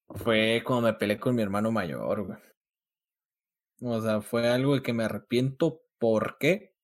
fue 0.08 0.62
cuando 0.64 0.88
me 0.88 0.94
peleé 0.94 1.20
con 1.20 1.34
mi 1.34 1.42
hermano 1.42 1.70
mayor, 1.70 2.22
güey. 2.22 2.38
O 3.82 4.00
sea, 4.00 4.22
fue 4.22 4.48
algo 4.48 4.74
de 4.74 4.82
que 4.82 4.94
me 4.94 5.04
arrepiento. 5.04 5.82
¿Por 5.98 6.38
qué? 6.38 6.74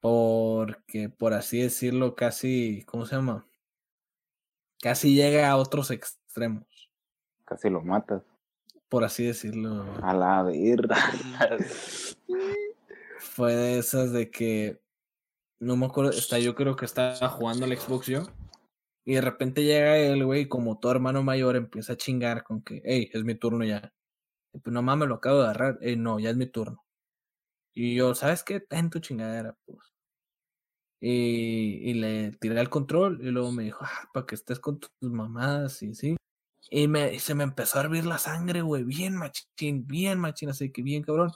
Porque, 0.00 1.10
por 1.10 1.34
así 1.34 1.60
decirlo, 1.60 2.14
casi, 2.14 2.82
¿cómo 2.86 3.04
se 3.04 3.16
llama? 3.16 3.46
Casi 4.80 5.14
llega 5.14 5.50
a 5.50 5.56
otros 5.56 5.90
extremos. 5.90 6.90
Casi 7.44 7.68
lo 7.68 7.82
matas 7.82 8.29
por 8.90 9.04
así 9.04 9.24
decirlo. 9.24 9.86
A 10.02 10.12
la 10.12 10.42
verga. 10.42 10.96
Fue 13.18 13.54
de 13.54 13.78
esas 13.78 14.12
de 14.12 14.30
que 14.30 14.82
no 15.60 15.76
me 15.76 15.86
acuerdo, 15.86 16.10
está, 16.10 16.38
yo 16.38 16.54
creo 16.54 16.76
que 16.76 16.84
estaba 16.84 17.28
jugando 17.28 17.64
al 17.64 17.76
Xbox 17.76 18.06
yo. 18.06 18.26
Y 19.06 19.14
de 19.14 19.20
repente 19.20 19.64
llega 19.64 19.96
él, 19.96 20.24
güey, 20.24 20.48
como 20.48 20.78
todo 20.78 20.92
hermano 20.92 21.22
mayor, 21.22 21.56
empieza 21.56 21.94
a 21.94 21.96
chingar 21.96 22.42
con 22.44 22.62
que, 22.62 22.82
hey, 22.84 23.10
es 23.12 23.24
mi 23.24 23.34
turno 23.34 23.64
ya. 23.64 23.92
Y 24.52 24.58
pues 24.58 24.74
no 24.74 24.82
mames, 24.82 25.08
lo 25.08 25.16
acabo 25.16 25.38
de 25.38 25.44
agarrar. 25.44 25.78
Hey, 25.80 25.96
no, 25.96 26.18
ya 26.18 26.30
es 26.30 26.36
mi 26.36 26.46
turno. 26.46 26.84
Y 27.74 27.94
yo, 27.94 28.14
¿sabes 28.14 28.42
qué? 28.42 28.60
Ten 28.60 28.90
tu 28.90 28.98
chingadera, 28.98 29.56
pues. 29.64 29.78
Y, 31.00 31.90
y 31.90 31.94
le 31.94 32.32
tiré 32.32 32.60
el 32.60 32.68
control 32.68 33.20
y 33.22 33.30
luego 33.30 33.52
me 33.52 33.62
dijo, 33.64 33.78
ah, 33.82 34.10
para 34.12 34.26
que 34.26 34.34
estés 34.34 34.60
con 34.60 34.80
tus 34.80 34.90
mamadas 35.00 35.82
y 35.82 35.94
sí. 35.94 36.16
Y 36.68 36.86
se 37.18 37.34
me 37.34 37.44
empezó 37.44 37.78
a 37.78 37.82
hervir 37.82 38.04
la 38.06 38.18
sangre, 38.18 38.62
güey, 38.62 38.84
bien 38.84 39.16
machín, 39.16 39.86
bien 39.86 40.18
machín, 40.20 40.50
así 40.50 40.70
que 40.70 40.82
bien 40.82 41.02
cabrón. 41.02 41.30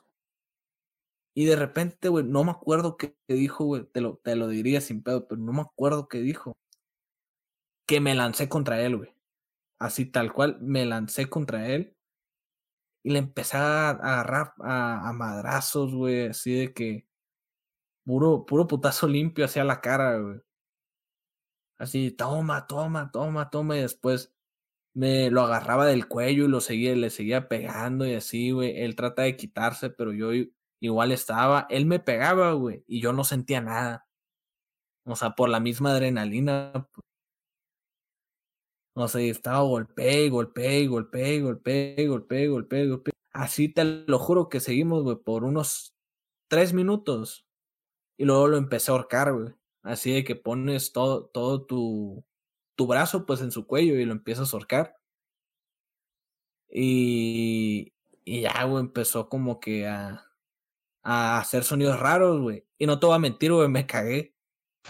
Y 1.37 1.47
de 1.47 1.57
repente, 1.57 2.09
güey, 2.09 2.25
no 2.25 2.45
me 2.45 2.53
acuerdo 2.53 2.97
qué 2.97 3.17
dijo, 3.29 3.65
güey, 3.65 3.85
te 3.87 4.01
lo, 4.01 4.19
te 4.19 4.37
lo 4.37 4.49
diría 4.49 4.81
sin 4.81 5.03
pedo, 5.03 5.27
pero 5.27 5.41
no 5.41 5.53
me 5.53 5.63
acuerdo 5.63 6.09
qué 6.09 6.19
dijo. 6.19 6.57
Que 7.87 8.01
me 8.01 8.15
lancé 8.15 8.49
contra 8.49 8.81
él, 8.83 8.97
güey. 8.97 9.15
Así 9.79 10.07
tal 10.07 10.33
cual, 10.33 10.59
me 10.61 10.87
lancé 10.87 11.29
contra 11.29 11.69
él. 11.69 11.97
Y 13.05 13.11
le 13.13 13.19
empecé 13.19 13.57
a 13.59 13.91
agarrar 13.91 14.55
a, 14.61 15.09
a 15.09 15.13
madrazos, 15.13 15.95
güey, 15.95 16.29
así 16.29 16.55
de 16.55 16.73
que. 16.75 17.07
Puro, 18.05 18.45
puro 18.47 18.67
putazo 18.67 19.09
limpio 19.09 19.47
hacia 19.47 19.65
la 19.65 19.81
cara, 19.81 20.19
güey. 20.19 20.41
Así, 21.79 22.11
toma, 22.13 22.67
toma, 22.67 23.11
toma, 23.11 23.51
toma. 23.51 23.77
Y 23.77 23.81
después 23.83 24.34
me 24.95 25.31
lo 25.31 25.43
agarraba 25.43 25.87
del 25.87 26.09
cuello 26.09 26.45
y 26.45 26.49
lo 26.49 26.61
seguía, 26.61 26.95
le 26.95 27.11
seguía 27.11 27.49
pegando 27.49 28.07
y 28.07 28.15
así, 28.15 28.53
güey. 28.53 28.81
Él 28.83 28.97
trata 28.97 29.23
de 29.23 29.37
quitarse, 29.37 29.91
pero 29.91 30.13
yo 30.13 30.31
igual 30.81 31.13
estaba. 31.13 31.67
Él 31.71 31.87
me 31.87 32.01
pegaba, 32.01 32.53
güey, 32.53 32.85
y 32.87 33.01
yo 33.01 33.13
no 33.13 33.25
sentía 33.25 33.61
nada. 33.61 34.07
O 35.07 35.17
sea, 35.17 35.35
por 35.35 35.49
la 35.51 35.61
misma 35.61 35.93
adrenalina. 35.93 36.89
O 38.97 39.09
sea, 39.09 39.21
estaba 39.23 39.63
golpeé, 39.63 40.29
golpeé, 40.31 40.87
golpeé, 40.87 41.41
golpeé, 41.41 42.07
golpeé, 42.07 42.49
golpeé, 42.49 42.87
golpeé. 42.87 43.13
Así 43.33 43.69
te 43.69 43.85
lo 43.85 44.19
juro 44.21 44.49
que 44.49 44.61
seguimos, 44.61 45.03
güey, 45.03 45.17
por 45.17 45.45
unos 45.45 45.95
tres 46.49 46.73
minutos. 46.73 47.47
Y 48.19 48.25
luego 48.27 48.49
lo 48.49 48.57
empecé 48.59 48.91
a 48.93 48.95
ahorcar, 48.95 49.33
güey. 49.35 49.55
Así 49.83 50.13
de 50.13 50.25
que 50.25 50.37
pones 50.37 50.93
todo, 50.93 51.27
todo 51.27 51.67
tu, 51.67 52.25
tu 52.77 52.87
brazo 52.87 53.27
pues 53.27 53.41
en 53.41 53.51
su 53.51 53.67
cuello 53.67 53.95
y 53.95 54.05
lo 54.05 54.13
empiezas 54.13 54.53
a 54.53 54.57
ahorcar. 54.57 54.97
Y, 56.69 57.93
y 58.25 58.43
ya, 58.43 58.65
güey, 58.65 58.83
empezó 58.83 59.29
como 59.29 59.61
que 59.61 59.87
a, 59.87 60.27
a 61.03 61.39
hacer 61.39 61.63
sonidos 61.63 62.01
raros, 62.01 62.41
güey. 62.41 62.67
Y 62.79 62.87
no 62.87 62.99
te 62.99 63.07
voy 63.07 63.15
a 63.15 63.21
mentir, 63.21 63.53
güey, 63.53 63.69
me 63.69 63.87
cagué. 63.87 64.35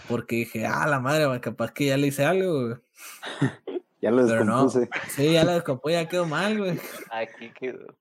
Porque 0.09 0.37
dije, 0.37 0.65
ah, 0.65 0.87
la 0.87 0.99
madre, 0.99 1.25
güey, 1.25 1.39
capaz 1.39 1.71
que 1.71 1.85
ya 1.85 1.97
le 1.97 2.07
hice 2.07 2.25
algo, 2.25 2.67
güey. 2.67 2.75
ya 4.01 4.11
lo 4.11 4.25
descompuse. 4.25 4.89
Sí, 5.09 5.33
ya 5.33 5.43
lo 5.43 5.53
descompuse, 5.53 5.93
ya 5.93 6.09
quedó 6.09 6.25
mal, 6.25 6.57
güey. 6.57 6.79
Aquí 7.11 7.51
quedó. 7.53 7.95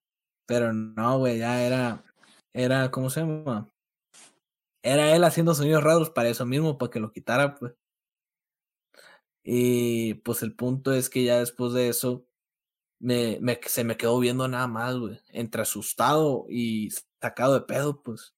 Pero 0.47 0.73
no, 0.73 1.19
güey, 1.19 1.39
ya 1.39 1.63
era, 1.63 2.05
era, 2.53 2.91
¿cómo 2.91 3.11
se 3.11 3.21
llama? 3.21 3.71
Era 4.83 5.15
él 5.15 5.25
haciendo 5.25 5.55
sonidos 5.55 5.83
raros 5.83 6.11
para 6.11 6.29
eso 6.29 6.45
mismo, 6.45 6.77
para 6.77 6.91
que 6.91 7.01
lo 7.01 7.13
quitara, 7.13 7.55
pues. 7.55 7.75
Y 9.45 10.15
pues 10.15 10.43
el 10.43 10.55
punto 10.57 10.93
es 10.95 11.11
que 11.11 11.23
ya 11.23 11.39
después 11.39 11.75
de 11.75 11.89
eso, 11.89 12.27
me, 12.99 13.39
me, 13.43 13.61
se 13.67 13.85
me 13.85 13.99
quedó 13.99 14.19
viendo 14.19 14.49
nada 14.49 14.67
más, 14.67 14.97
güey. 14.97 15.21
Entre 15.29 15.61
asustado 15.61 16.47
y 16.49 16.91
sacado 17.21 17.55
de 17.55 17.61
pedo, 17.61 18.03
pues. 18.03 18.35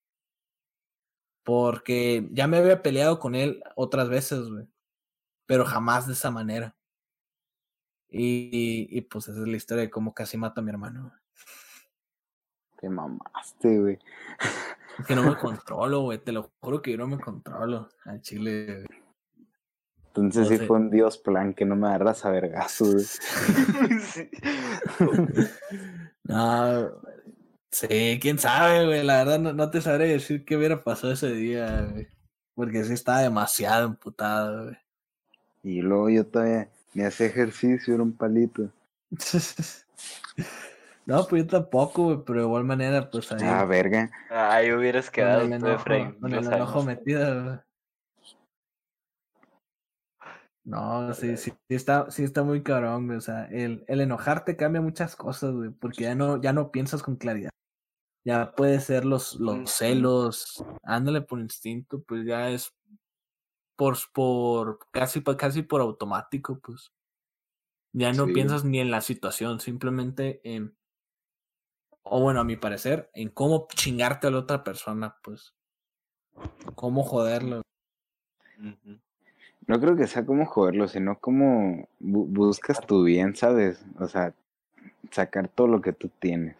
Porque 1.44 2.28
ya 2.32 2.48
me 2.48 2.56
había 2.56 2.82
peleado 2.82 3.20
con 3.20 3.36
él 3.36 3.62
otras 3.76 4.08
veces, 4.08 4.48
güey. 4.48 4.66
Pero 5.46 5.64
jamás 5.64 6.08
de 6.08 6.14
esa 6.14 6.32
manera. 6.32 6.76
Y, 8.08 8.88
y, 8.90 9.00
pues 9.02 9.28
esa 9.28 9.40
es 9.40 9.48
la 9.48 9.56
historia 9.56 9.82
de 9.82 9.90
cómo 9.90 10.12
casi 10.12 10.36
mata 10.36 10.60
a 10.60 10.64
mi 10.64 10.70
hermano. 10.70 11.12
Te 12.78 12.88
mamaste, 12.88 13.78
güey. 13.78 13.98
Que 15.06 15.14
no 15.14 15.22
me 15.22 15.36
controlo, 15.38 16.00
güey. 16.00 16.18
Te 16.18 16.32
lo 16.32 16.50
juro 16.60 16.82
que 16.82 16.90
yo 16.92 16.98
no 16.98 17.06
me 17.06 17.20
controlo 17.20 17.88
al 18.04 18.20
chile. 18.20 18.84
Entonces 20.16 20.48
sí 20.48 20.66
fue 20.66 20.78
un 20.78 20.90
Dios 20.90 21.18
plan 21.18 21.52
que 21.52 21.64
no 21.64 21.76
me 21.76 21.88
agarras 21.88 22.24
a 22.24 22.30
vergazos. 22.30 23.20
no, 26.24 26.90
sí, 27.70 28.18
quién 28.20 28.38
sabe, 28.38 28.86
güey. 28.86 29.04
La 29.04 29.24
verdad 29.24 29.38
no, 29.38 29.70
te 29.70 29.82
sabré 29.82 30.08
decir 30.08 30.44
qué 30.44 30.56
hubiera 30.56 30.82
pasado 30.82 31.12
ese 31.12 31.32
día, 31.32 31.86
güey. 31.90 32.08
Porque 32.54 32.84
sí 32.84 32.94
estaba 32.94 33.20
demasiado 33.20 33.86
emputado, 33.86 34.64
güey. 34.64 34.76
Y 35.62 35.82
luego 35.82 36.08
yo 36.08 36.24
todavía 36.24 36.68
me 36.94 37.04
hacía 37.04 37.26
ejercicio, 37.26 37.92
era 37.92 38.02
un 38.02 38.12
palito. 38.12 38.70
no, 41.06 41.26
pues 41.26 41.42
yo 41.42 41.48
tampoco, 41.48 42.04
güey, 42.04 42.18
pero 42.24 42.38
de 42.40 42.46
igual 42.46 42.64
manera, 42.64 43.10
pues 43.10 43.30
ahí. 43.32 43.40
Ah, 43.42 43.64
verga. 43.66 44.10
Ahí 44.30 44.72
hubieras 44.72 45.10
quedado 45.10 45.42
con 45.42 45.52
el 45.52 45.64
enojo, 45.64 45.84
con 46.20 46.32
el 46.32 46.46
enojo 46.46 46.82
metido, 46.84 47.44
güey. 47.44 47.58
No, 50.66 51.14
sí, 51.14 51.36
sí, 51.36 51.52
está, 51.68 52.10
sí 52.10 52.24
está 52.24 52.42
muy 52.42 52.64
cabrón, 52.64 53.06
güey. 53.06 53.18
O 53.18 53.20
sea, 53.20 53.44
el, 53.44 53.84
el 53.86 54.00
enojarte 54.00 54.56
cambia 54.56 54.80
muchas 54.80 55.14
cosas, 55.14 55.54
güey, 55.54 55.70
porque 55.70 56.02
ya 56.02 56.16
no, 56.16 56.42
ya 56.42 56.52
no 56.52 56.72
piensas 56.72 57.04
con 57.04 57.14
claridad. 57.14 57.50
Ya 58.24 58.52
puede 58.52 58.80
ser 58.80 59.04
los, 59.04 59.36
los 59.38 59.70
celos, 59.70 60.64
ándale 60.82 61.20
por 61.20 61.38
instinto, 61.38 62.02
pues 62.02 62.26
ya 62.26 62.50
es 62.50 62.74
por, 63.76 63.96
por 64.12 64.80
casi, 64.90 65.22
casi 65.22 65.62
por 65.62 65.80
automático, 65.80 66.58
pues. 66.58 66.92
Ya 67.92 68.12
no 68.12 68.26
piensas 68.26 68.64
ni 68.64 68.80
en 68.80 68.90
la 68.90 69.02
situación, 69.02 69.60
simplemente 69.60 70.40
en, 70.42 70.76
o 72.02 72.20
bueno, 72.20 72.40
a 72.40 72.44
mi 72.44 72.56
parecer, 72.56 73.08
en 73.14 73.28
cómo 73.28 73.68
chingarte 73.72 74.26
a 74.26 74.30
la 74.32 74.40
otra 74.40 74.64
persona, 74.64 75.16
pues. 75.22 75.54
Cómo 76.74 77.04
joderlo. 77.04 77.62
No 79.66 79.80
creo 79.80 79.96
que 79.96 80.06
sea 80.06 80.24
como 80.24 80.46
joderlo, 80.46 80.86
sino 80.86 81.18
como 81.18 81.88
buscas 81.98 82.80
tu 82.86 83.02
bien, 83.02 83.34
¿sabes? 83.34 83.84
O 83.98 84.06
sea, 84.06 84.32
sacar 85.10 85.48
todo 85.48 85.66
lo 85.66 85.80
que 85.80 85.92
tú 85.92 86.08
tienes. 86.20 86.56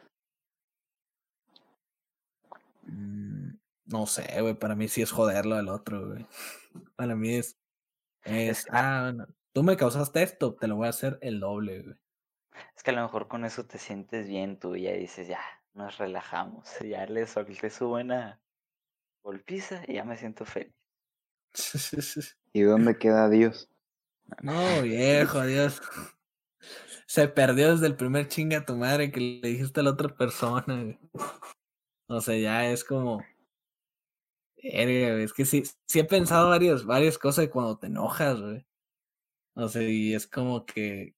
Mm, 2.82 3.50
no 3.86 4.06
sé, 4.06 4.40
güey, 4.40 4.54
para 4.54 4.74
mí 4.74 4.88
sí 4.88 5.02
es 5.02 5.12
joderlo 5.12 5.54
al 5.54 5.68
otro, 5.68 6.08
güey. 6.08 6.26
Para 6.96 7.16
mí 7.16 7.34
es, 7.34 7.56
es, 8.24 8.66
ah, 8.70 9.12
tú 9.52 9.62
me 9.62 9.76
causaste 9.76 10.22
esto, 10.22 10.54
te 10.54 10.66
lo 10.68 10.76
voy 10.76 10.86
a 10.86 10.90
hacer 10.90 11.18
el 11.22 11.40
doble, 11.40 11.82
güey. 11.82 11.96
Es 12.74 12.82
que 12.82 12.90
a 12.90 12.94
lo 12.94 13.02
mejor 13.02 13.28
con 13.28 13.44
eso 13.44 13.66
te 13.66 13.78
sientes 13.78 14.28
bien 14.28 14.58
tú 14.58 14.74
y 14.76 14.82
ya 14.82 14.92
dices, 14.92 15.28
ya, 15.28 15.40
nos 15.74 15.98
relajamos, 15.98 16.68
ya 16.80 17.06
le 17.06 17.26
solté 17.26 17.70
su 17.70 17.88
buena 17.88 18.40
golpiza 19.22 19.82
y 19.86 19.94
ya 19.94 20.04
me 20.04 20.16
siento 20.16 20.44
feliz. 20.44 20.74
¿Y 22.56 22.62
dónde 22.62 22.96
queda 22.96 23.28
Dios? 23.28 23.68
No, 24.40 24.80
viejo, 24.80 25.44
Dios. 25.44 25.78
se 27.06 27.28
perdió 27.28 27.72
desde 27.72 27.86
el 27.86 27.96
primer 27.96 28.28
chinga 28.28 28.56
a 28.56 28.64
tu 28.64 28.74
madre 28.76 29.12
que 29.12 29.20
le 29.20 29.46
dijiste 29.46 29.80
a 29.80 29.82
la 29.82 29.90
otra 29.90 30.16
persona. 30.16 30.98
O 32.08 32.18
sea, 32.22 32.38
ya 32.38 32.70
es 32.70 32.82
como. 32.82 33.22
Es 34.56 35.34
que 35.34 35.44
sí, 35.44 35.64
sí 35.86 35.98
he 35.98 36.04
pensado 36.04 36.48
varias, 36.48 36.86
varias 36.86 37.18
cosas 37.18 37.46
cuando 37.48 37.76
te 37.76 37.88
enojas, 37.88 38.40
güey. 38.40 38.66
O 39.52 39.68
sea, 39.68 39.82
y 39.82 40.14
es 40.14 40.26
como 40.26 40.64
que 40.64 41.14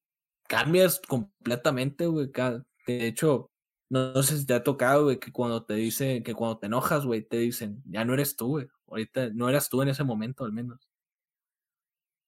cambias 0.48 1.00
completamente, 1.06 2.06
güey. 2.06 2.32
De 2.84 3.06
hecho, 3.06 3.52
no, 3.90 4.20
sé 4.24 4.38
si 4.38 4.44
te 4.44 4.54
ha 4.54 4.64
tocado, 4.64 5.04
güey, 5.04 5.20
que 5.20 5.30
cuando 5.30 5.64
te 5.64 5.74
dicen, 5.74 6.24
que 6.24 6.34
cuando 6.34 6.58
te 6.58 6.66
enojas, 6.66 7.06
güey, 7.06 7.22
te 7.22 7.36
dicen, 7.36 7.80
ya 7.86 8.04
no 8.04 8.14
eres 8.14 8.34
tú, 8.34 8.48
güey. 8.48 8.68
Ahorita 8.88 9.28
no 9.34 9.48
eras 9.48 9.68
tú 9.68 9.82
en 9.82 9.90
ese 9.90 10.02
momento, 10.02 10.44
al 10.44 10.52
menos. 10.52 10.87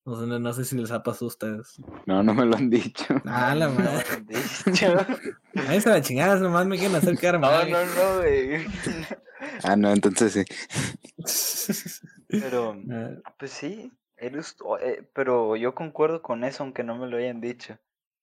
No 0.06 0.18
sé, 0.18 0.26
no, 0.26 0.52
sé 0.52 0.64
si 0.64 0.76
les 0.76 0.90
ha 0.90 1.02
pasado 1.02 1.26
a 1.26 1.28
ustedes. 1.28 1.76
No, 2.06 2.22
no 2.22 2.32
me 2.32 2.46
lo 2.46 2.56
han 2.56 2.70
dicho. 2.70 3.04
Ah, 3.26 3.54
la 3.54 3.68
madre. 3.68 4.04
Ahí 5.68 5.80
se 5.80 5.90
la 5.90 6.00
chingada, 6.00 6.36
nomás 6.36 6.66
me 6.66 6.78
quieren 6.78 6.96
hacer 6.96 7.18
quedar 7.18 7.38
mal. 7.38 7.70
No, 7.70 7.84
no, 7.84 7.94
no, 7.94 8.16
güey. 8.18 8.66
ah, 9.64 9.76
no, 9.76 9.90
entonces 9.92 10.32
sí. 10.32 10.44
Pero, 12.28 12.76
ah. 12.90 13.34
pues 13.38 13.50
sí, 13.50 13.92
eres, 14.16 14.56
eh, 14.80 15.06
pero 15.12 15.56
yo 15.56 15.74
concuerdo 15.74 16.22
con 16.22 16.44
eso, 16.44 16.62
aunque 16.62 16.82
no 16.82 16.96
me 16.96 17.06
lo 17.06 17.18
hayan 17.18 17.40
dicho. 17.40 17.78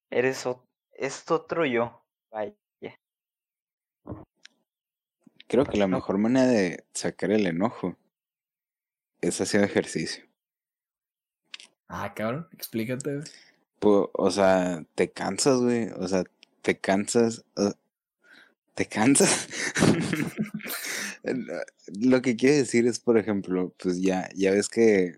Eres, 0.09 0.47
es 0.93 1.29
otro 1.29 1.65
yo. 1.65 2.03
Vaya. 2.31 2.53
Creo 5.47 5.65
que 5.65 5.77
la 5.77 5.87
mejor 5.87 6.17
manera 6.17 6.45
de 6.45 6.85
sacar 6.93 7.31
el 7.31 7.47
enojo 7.47 7.95
es 9.21 9.39
hacer 9.39 9.63
ejercicio. 9.63 10.26
Ah, 11.87 12.13
cabrón, 12.13 12.47
explícate. 12.53 13.21
Pues, 13.79 14.07
o 14.13 14.31
sea, 14.31 14.83
te 14.95 15.11
cansas, 15.11 15.59
güey. 15.59 15.89
O 15.97 16.07
sea, 16.07 16.23
te 16.61 16.77
cansas. 16.77 17.45
¿Te 18.73 18.85
cansas? 18.85 19.47
Lo 21.99 22.21
que 22.21 22.35
quiero 22.35 22.57
decir 22.57 22.87
es, 22.87 22.99
por 22.99 23.17
ejemplo, 23.17 23.73
pues 23.77 24.01
ya, 24.01 24.29
ya 24.35 24.51
ves 24.51 24.69
que 24.69 25.17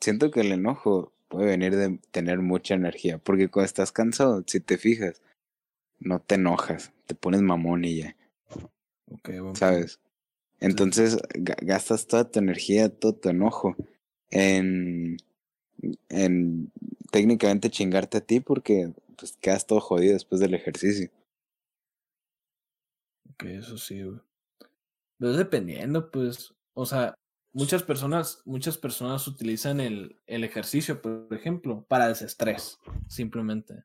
siento 0.00 0.30
que 0.30 0.40
el 0.40 0.52
enojo 0.52 1.12
puede 1.28 1.46
venir 1.46 1.76
de 1.76 1.98
tener 2.10 2.38
mucha 2.38 2.74
energía, 2.74 3.18
porque 3.18 3.48
cuando 3.48 3.66
estás 3.66 3.92
cansado, 3.92 4.44
si 4.46 4.60
te 4.60 4.78
fijas, 4.78 5.20
no 5.98 6.20
te 6.20 6.36
enojas, 6.36 6.92
te 7.06 7.14
pones 7.14 7.42
mamón 7.42 7.84
y 7.84 7.96
ya. 7.96 8.16
Okay, 9.10 9.40
¿Sabes? 9.54 10.00
Entonces 10.60 11.18
gastas 11.34 12.06
toda 12.06 12.30
tu 12.30 12.38
energía, 12.38 12.88
todo 12.88 13.14
tu 13.14 13.28
enojo 13.28 13.76
en, 14.30 15.18
en 16.08 16.70
técnicamente 17.10 17.70
chingarte 17.70 18.18
a 18.18 18.20
ti 18.20 18.40
porque 18.40 18.92
pues 19.16 19.36
quedas 19.40 19.66
todo 19.66 19.80
jodido 19.80 20.12
después 20.12 20.40
del 20.40 20.54
ejercicio. 20.54 21.10
Ok, 23.32 23.44
eso 23.44 23.76
sí, 23.78 24.02
güey. 24.02 24.20
Pero 25.18 25.32
dependiendo, 25.32 26.10
pues, 26.10 26.54
o 26.74 26.86
sea, 26.86 27.14
muchas 27.52 27.82
personas, 27.82 28.42
muchas 28.44 28.78
personas 28.78 29.26
utilizan 29.26 29.80
el, 29.80 30.20
el 30.26 30.44
ejercicio, 30.44 31.02
por 31.02 31.26
ejemplo, 31.32 31.84
para 31.88 32.08
desestrés, 32.08 32.78
simplemente. 33.08 33.84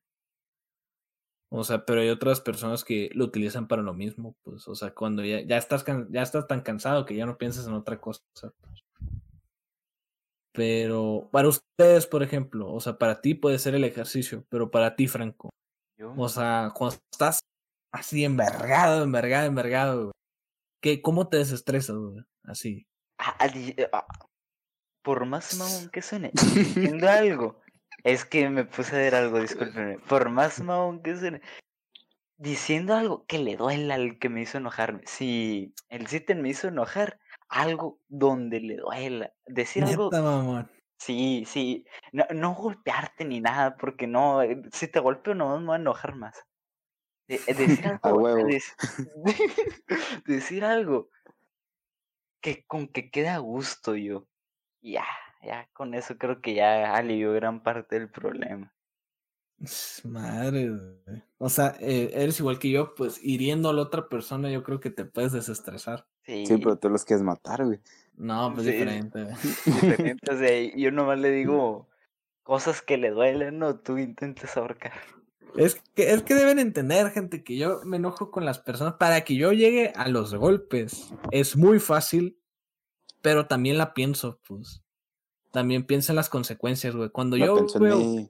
O 1.49 1.63
sea, 1.63 1.85
pero 1.85 2.01
hay 2.01 2.09
otras 2.09 2.41
personas 2.41 2.83
que 2.83 3.09
lo 3.13 3.25
utilizan 3.25 3.67
para 3.67 3.83
lo 3.83 3.93
mismo, 3.93 4.35
pues, 4.43 4.67
o 4.67 4.75
sea, 4.75 4.93
cuando 4.93 5.23
ya, 5.23 5.41
ya 5.41 5.57
estás 5.57 5.85
ya 6.09 6.21
estás 6.21 6.47
tan 6.47 6.61
cansado 6.61 7.05
que 7.05 7.15
ya 7.15 7.25
no 7.25 7.37
piensas 7.37 7.67
en 7.67 7.73
otra 7.73 7.99
cosa. 7.99 8.23
Pues. 8.33 8.83
Pero 10.53 11.29
para 11.31 11.47
ustedes, 11.47 12.05
por 12.05 12.21
ejemplo, 12.21 12.71
o 12.71 12.79
sea, 12.79 12.97
para 12.97 13.21
ti 13.21 13.33
puede 13.33 13.57
ser 13.57 13.73
el 13.73 13.83
ejercicio, 13.83 14.45
pero 14.49 14.69
para 14.69 14.95
ti, 14.95 15.07
Franco, 15.07 15.49
o 16.15 16.29
sea, 16.29 16.71
cuando 16.75 16.97
estás 17.11 17.41
así 17.91 18.23
envergado, 18.23 19.03
envergado, 19.03 19.47
envergado, 19.47 20.11
¿qué, 20.81 21.01
¿cómo 21.01 21.27
te 21.27 21.37
desestresas, 21.37 21.95
güey? 21.95 22.23
Así. 22.43 22.85
Ah, 23.17 23.35
ah, 23.91 24.05
por 25.01 25.25
más 25.25 25.55
mamón 25.57 25.89
que 25.89 26.01
suene, 26.01 26.31
entiendo 26.55 27.09
algo. 27.09 27.61
Es 28.03 28.25
que 28.25 28.49
me 28.49 28.65
puse 28.65 28.95
a 28.95 28.99
ver 28.99 29.15
algo, 29.15 29.39
discúlpenme. 29.39 29.97
Por 29.99 30.29
más 30.29 30.61
mamón 30.61 31.01
que 31.01 31.15
suene, 31.15 31.41
diciendo 32.37 32.95
algo 32.95 33.25
que 33.25 33.39
le 33.39 33.55
duele 33.55 33.93
al 33.93 34.19
que 34.19 34.29
me 34.29 34.41
hizo 34.41 34.57
enojarme. 34.57 35.01
Si 35.05 35.73
el 35.89 36.07
sitio 36.07 36.35
me 36.35 36.49
hizo 36.49 36.67
enojar, 36.67 37.19
algo 37.53 37.99
donde 38.07 38.59
le 38.59 38.77
duela. 38.77 39.31
Decir 39.45 39.83
algo. 39.83 40.09
Mamón. 40.11 40.69
Sí, 40.97 41.43
sí. 41.45 41.85
No, 42.11 42.25
no, 42.33 42.55
golpearte 42.55 43.25
ni 43.25 43.41
nada, 43.41 43.75
porque 43.77 44.07
no. 44.07 44.41
Eh, 44.41 44.61
si 44.71 44.87
te 44.87 44.99
golpeo, 44.99 45.35
no 45.35 45.59
me 45.59 45.65
voy 45.65 45.73
a 45.75 45.79
enojar 45.79 46.15
más. 46.15 46.43
Eh, 47.27 47.39
decir 47.53 47.85
algo. 48.03 48.35
decir 50.25 50.65
algo 50.65 51.09
que 52.41 52.65
con 52.65 52.87
que 52.87 53.09
quede 53.09 53.29
a 53.29 53.37
gusto 53.37 53.95
yo. 53.95 54.27
Ya, 54.81 55.05
ya 55.41 55.69
con 55.73 55.93
eso 55.93 56.17
creo 56.17 56.41
que 56.41 56.55
ya 56.55 56.93
alivió 56.93 57.33
gran 57.33 57.63
parte 57.63 57.97
del 57.99 58.09
problema. 58.09 58.73
Madre, 60.03 60.71
o 61.37 61.47
sea, 61.47 61.77
eh, 61.79 62.11
eres 62.13 62.39
igual 62.39 62.59
que 62.59 62.69
yo, 62.69 62.95
pues 62.95 63.23
hiriendo 63.23 63.69
a 63.69 63.73
la 63.73 63.83
otra 63.83 64.09
persona, 64.09 64.51
yo 64.51 64.61
creo 64.61 64.81
que 64.81 64.89
te 64.89 65.05
puedes 65.05 65.31
desestresar. 65.31 66.05
Sí, 66.25 66.45
pero 66.57 66.77
tú 66.77 66.89
los 66.89 67.03
quieres 67.03 67.23
matar, 67.23 67.65
güey. 67.65 67.79
No, 68.15 68.51
pues 68.53 68.65
diferente. 68.65 69.27
Diferente, 69.65 70.31
o 70.31 70.37
sea, 70.37 70.75
yo 70.75 70.91
nomás 70.91 71.19
le 71.19 71.31
digo 71.31 71.87
cosas 72.43 72.81
que 72.81 72.97
le 72.97 73.09
duelen, 73.09 73.59
no, 73.59 73.79
tú 73.79 73.97
intentes 73.97 74.55
ahorcar. 74.55 74.93
Es 75.55 75.81
que, 75.95 76.11
es 76.11 76.23
que 76.23 76.35
deben 76.35 76.59
entender, 76.59 77.09
gente, 77.11 77.43
que 77.43 77.57
yo 77.57 77.81
me 77.83 77.97
enojo 77.97 78.31
con 78.31 78.45
las 78.45 78.59
personas 78.59 78.95
para 78.95 79.21
que 79.21 79.35
yo 79.35 79.51
llegue 79.51 79.93
a 79.95 80.07
los 80.07 80.33
golpes. 80.33 81.13
Es 81.31 81.55
muy 81.55 81.79
fácil, 81.79 82.39
pero 83.21 83.47
también 83.47 83.77
la 83.77 83.93
pienso, 83.93 84.39
pues. 84.47 84.81
También 85.51 85.85
pienso 85.85 86.11
en 86.11 86.15
las 86.15 86.29
consecuencias, 86.29 86.95
güey. 86.95 87.09
Cuando 87.09 87.37
yo 87.37 87.67
veo. 87.79 88.29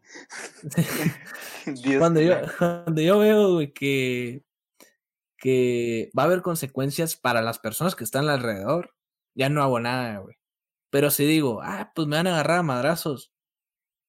cuando, 1.99 2.19
yo, 2.19 2.35
cuando 2.57 3.01
yo 3.01 3.19
veo, 3.19 3.53
güey, 3.53 3.71
que, 3.71 4.43
que 5.43 6.09
va 6.17 6.23
a 6.23 6.25
haber 6.27 6.41
consecuencias 6.41 7.17
para 7.17 7.41
las 7.41 7.59
personas 7.59 7.95
que 7.95 8.05
están 8.05 8.29
alrededor, 8.29 8.95
ya 9.35 9.49
no 9.49 9.61
hago 9.61 9.81
nada, 9.81 10.19
güey. 10.19 10.37
Pero 10.89 11.11
si 11.11 11.25
digo, 11.25 11.59
ah, 11.61 11.91
pues 11.93 12.07
me 12.07 12.15
van 12.15 12.27
a 12.27 12.35
agarrar 12.35 12.59
a 12.59 12.63
madrazos. 12.63 13.33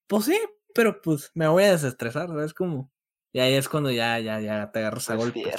Pues 0.07 0.26
sí, 0.26 0.39
pero 0.76 1.03
pues 1.03 1.32
me 1.35 1.49
voy 1.49 1.64
a 1.64 1.72
desestresar, 1.72 2.28
¿sabes? 2.28 2.55
Como. 2.55 2.93
Y 3.32 3.41
ahí 3.41 3.55
es 3.55 3.68
cuando 3.68 3.91
ya, 3.91 4.20
ya, 4.20 4.39
ya 4.39 4.70
te 4.70 4.78
agarras 4.78 5.11
a 5.11 5.16
golpes. 5.16 5.57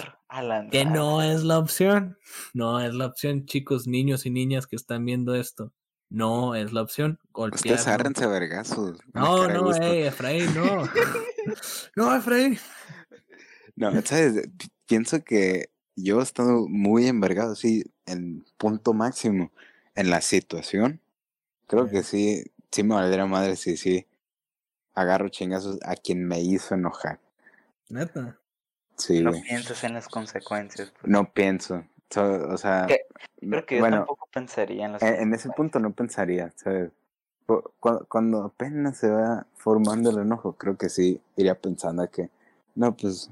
Que 0.72 0.86
no 0.86 1.22
es 1.22 1.44
la 1.44 1.60
opción. 1.60 2.18
No 2.54 2.80
es 2.80 2.94
la 2.94 3.08
opción, 3.08 3.46
chicos, 3.46 3.86
niños 3.86 4.26
y 4.26 4.30
niñas 4.30 4.68
que 4.68 4.78
están 4.78 5.04
viendo 5.04 5.36
esto. 5.36 5.74
No 6.10 6.56
es 6.56 6.72
la 6.72 6.84
opción. 6.84 7.20
Golpear. 7.34 7.56
Ustedes 7.56 7.88
agárrense 7.88 8.24
a 8.24 8.28
vergazos. 8.28 8.98
No, 9.14 9.46
no, 9.50 9.76
ey, 9.76 10.04
Efraín, 10.04 10.56
no. 10.56 10.88
no, 11.98 12.16
Efraín. 12.16 12.58
No, 13.76 13.92
¿sabes? 14.04 14.48
Pienso 14.88 15.24
que 15.24 15.70
yo 15.96 16.20
he 16.20 16.24
estado 16.24 16.68
muy 16.68 17.08
envergado, 17.08 17.54
así, 17.54 17.92
en 18.06 18.46
punto 18.58 18.94
máximo 18.94 19.52
en 19.96 20.10
la 20.10 20.22
situación. 20.22 21.02
Creo 21.68 21.90
que 21.90 22.04
sí, 22.04 22.52
sí 22.72 22.84
me 22.84 22.96
valdría 22.96 23.26
madre 23.26 23.56
si 23.56 23.78
sí 23.78 24.06
agarro 24.94 25.30
chingazos 25.30 25.80
a 25.84 25.96
quien 25.96 26.26
me 26.26 26.40
hizo 26.40 26.76
enojar. 26.76 27.20
Neta. 27.90 28.40
Sí, 28.98 29.22
no 29.22 29.32
piensas 29.32 29.84
en 29.84 29.94
las 29.94 30.08
consecuencias. 30.08 30.92
Pues. 30.92 31.12
No 31.12 31.32
pienso. 31.32 31.84
o 32.16 32.58
sea, 32.58 32.88
creo 33.40 33.66
que 33.66 33.78
yo 33.78 33.90
tampoco 33.90 34.28
pensaría 34.32 34.86
en 34.86 34.94
las 34.94 35.02
En, 35.02 35.34
ese 35.34 35.50
punto 35.50 35.80
no 35.80 35.92
pensaría, 35.92 36.54
¿sabes? 36.56 36.92
Cuando, 38.08 38.44
apenas 38.44 38.98
se 38.98 39.10
va 39.10 39.46
formando 39.54 40.10
el 40.10 40.20
enojo, 40.20 40.54
creo 40.54 40.78
que 40.78 40.90
sí 40.90 41.22
iría 41.36 41.60
pensando 41.60 42.10
que, 42.10 42.30
no, 42.74 42.96
pues, 42.96 43.30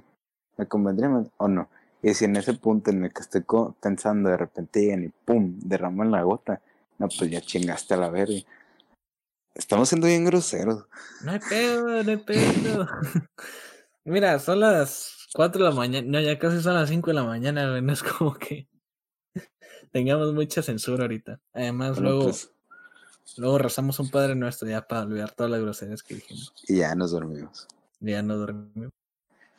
me 0.58 0.68
convendría 0.68 1.10
o 1.38 1.48
no. 1.48 1.70
Y 2.02 2.14
si 2.14 2.26
en 2.26 2.36
ese 2.36 2.54
punto 2.54 2.92
en 2.92 3.06
el 3.06 3.14
que 3.14 3.22
estoy 3.22 3.46
pensando 3.80 4.30
de 4.30 4.38
repente 4.38 4.82
llegan 4.82 5.06
y 5.06 5.10
pum, 5.10 5.58
derraman 5.60 6.12
la 6.12 6.22
gota, 6.24 6.62
no, 6.98 7.08
pues 7.08 7.32
ya 7.32 7.42
chingaste 7.42 7.94
a 7.94 7.98
la 7.98 8.10
verga. 8.10 8.40
Estamos 9.56 9.90
siendo 9.90 10.08
bien 10.08 10.26
groseros. 10.26 10.86
No 11.24 11.32
hay 11.32 11.40
pedo, 11.40 12.04
no 12.04 12.12
hay 12.12 12.18
pedo. 12.18 12.88
Mira, 14.06 14.38
son 14.40 14.60
las 14.60 15.28
4 15.34 15.64
de 15.64 15.70
la 15.70 15.76
mañana, 15.76 16.08
no, 16.10 16.20
ya 16.20 16.38
casi 16.38 16.62
son 16.62 16.74
las 16.74 16.90
5 16.90 17.08
de 17.08 17.14
la 17.14 17.24
mañana, 17.24 17.80
no 17.80 17.94
es 17.94 18.04
como 18.04 18.34
que 18.34 18.68
tengamos 19.92 20.34
mucha 20.34 20.62
censura 20.62 21.04
ahorita. 21.04 21.40
Además, 21.54 22.00
luego, 22.00 22.24
pues 22.24 22.52
luego 23.38 23.60
rezamos 23.60 24.00
un 24.00 24.10
Padre 24.10 24.36
Nuestro 24.36 24.68
ya 24.68 24.86
para 24.86 25.04
olvidar 25.04 25.32
todas 25.32 25.52
las 25.52 25.62
groserías 25.62 26.04
que 26.04 26.16
dijimos. 26.16 26.54
Y 26.68 26.78
ya 26.78 26.96
nos 26.96 27.12
dormimos. 27.12 27.68
Ya 28.02 28.22
nos 28.22 28.40
dormimos. 28.40 28.92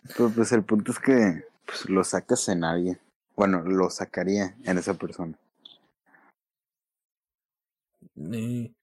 Pero 0.08 0.30
pues 0.30 0.50
el 0.52 0.64
punto 0.64 0.92
es 0.92 0.98
que 0.98 1.44
pues, 1.66 1.88
lo 1.88 2.04
sacas 2.04 2.48
en 2.48 2.64
alguien. 2.64 2.98
Bueno, 3.36 3.62
lo 3.62 3.90
sacaría 3.90 4.56
en 4.64 4.78
esa 4.78 4.94
persona. 4.94 5.38
Sí. 8.14 8.74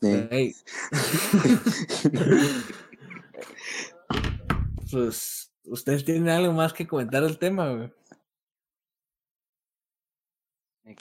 sí. 0.00 0.54
pues, 4.90 5.52
¿ustedes 5.64 6.04
tienen 6.04 6.28
algo 6.28 6.52
más 6.52 6.74
que 6.74 6.86
comentar 6.86 7.22
del 7.22 7.38
tema, 7.38 7.70
güey? 7.70 7.90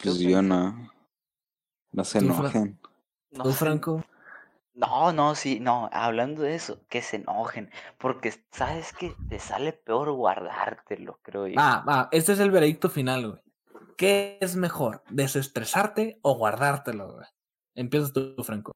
Pues 0.02 0.18
yo 0.20 0.42
no. 0.42 0.92
No 1.92 2.04
se 2.04 2.18
enojen. 2.20 2.80
¿Tú, 3.32 3.52
Franco? 3.52 4.04
No, 4.76 5.14
no, 5.14 5.36
sí, 5.36 5.62
no, 5.62 5.90
hablando 5.94 6.44
de 6.44 6.56
eso, 6.56 6.82
que 6.90 7.02
se 7.02 7.16
enojen, 7.16 7.72
porque 7.98 8.34
sabes 8.52 8.92
que 8.92 9.16
te 9.30 9.40
sale 9.40 9.72
peor 9.72 10.12
guardártelo, 10.12 11.18
creo 11.22 11.48
yo. 11.48 11.56
Ah, 11.58 11.84
ah, 11.88 12.10
este 12.12 12.34
es 12.34 12.40
el 12.40 12.52
veredicto 12.52 12.90
final, 12.90 13.30
güey. 13.30 13.42
¿Qué 13.96 14.38
es 14.42 14.58
mejor, 14.58 15.02
desestresarte 15.10 16.20
o 16.22 16.36
guardártelo, 16.36 17.14
güey? 17.14 17.26
Empieza 17.74 18.12
tú, 18.12 18.36
Franco. 18.44 18.74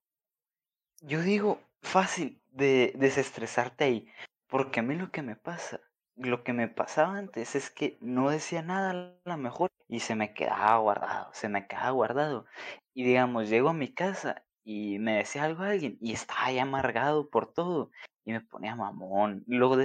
Yo 1.02 1.22
digo, 1.22 1.60
fácil 1.82 2.42
de 2.52 2.94
desestresarte 2.96 3.84
ahí, 3.84 4.08
porque 4.48 4.80
a 4.80 4.84
mí 4.84 4.96
lo 4.96 5.12
que 5.12 5.22
me 5.22 5.36
pasa, 5.36 5.82
lo 6.16 6.46
que 6.46 6.54
me 6.54 6.70
pasaba 6.70 7.18
antes 7.18 7.56
es 7.56 7.70
que 7.70 7.98
no 8.00 8.30
decía 8.30 8.62
nada 8.62 8.92
a 9.26 9.30
lo 9.30 9.38
mejor 9.38 9.70
y 9.90 10.00
se 10.00 10.16
me 10.16 10.34
quedaba 10.34 10.78
guardado, 10.78 11.30
se 11.34 11.50
me 11.50 11.68
quedaba 11.68 11.92
guardado. 11.92 12.46
Y 12.94 13.04
digamos, 13.04 13.50
llego 13.50 13.68
a 13.68 13.74
mi 13.74 13.94
casa 13.94 14.46
y 14.70 15.00
me 15.00 15.18
decía 15.18 15.46
algo 15.46 15.64
a 15.64 15.70
alguien 15.70 15.98
y 16.00 16.14
estaba 16.14 16.46
ahí 16.46 16.60
amargado 16.60 17.28
por 17.28 17.52
todo 17.52 17.90
y 18.24 18.34
me 18.34 18.42
ponía 18.42 18.76
mamón. 18.76 19.44
Luego 19.48 19.76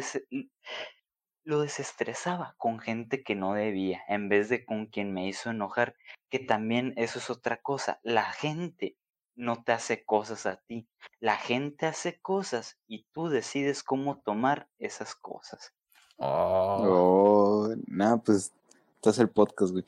lo 1.44 1.60
desestresaba 1.60 2.54
con 2.58 2.78
gente 2.80 3.22
que 3.22 3.34
no 3.34 3.54
debía 3.54 4.02
en 4.08 4.28
vez 4.28 4.50
de 4.50 4.66
con 4.66 4.84
quien 4.84 5.14
me 5.14 5.26
hizo 5.26 5.48
enojar, 5.48 5.96
que 6.28 6.38
también 6.38 6.92
eso 6.98 7.18
es 7.18 7.30
otra 7.30 7.62
cosa. 7.62 7.98
La 8.02 8.24
gente 8.24 8.98
no 9.36 9.64
te 9.64 9.72
hace 9.72 10.04
cosas 10.04 10.44
a 10.44 10.56
ti. 10.56 10.86
La 11.18 11.38
gente 11.38 11.86
hace 11.86 12.20
cosas 12.20 12.76
y 12.86 13.06
tú 13.10 13.30
decides 13.30 13.82
cómo 13.82 14.18
tomar 14.18 14.68
esas 14.78 15.14
cosas. 15.14 15.72
Oh, 16.18 17.68
oh 17.70 17.74
nada, 17.86 18.18
pues 18.18 18.52
estás 18.96 19.18
el 19.18 19.30
podcast, 19.30 19.72
güey. 19.72 19.86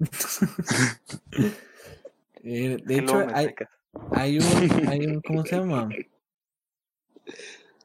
Eh, 2.46 2.76
de 2.84 2.98
hecho, 2.98 3.26
hay, 3.32 3.54
hay 4.12 4.38
un, 4.38 4.88
hay 4.88 5.06
un, 5.06 5.20
¿cómo 5.20 5.44
se 5.44 5.56
llama? 5.56 5.88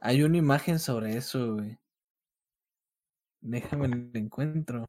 Hay 0.01 0.23
una 0.23 0.37
imagen 0.37 0.79
sobre 0.79 1.17
eso, 1.17 1.55
güey. 1.55 1.77
Déjame 3.41 3.87
el 3.87 4.11
encuentro. 4.13 4.85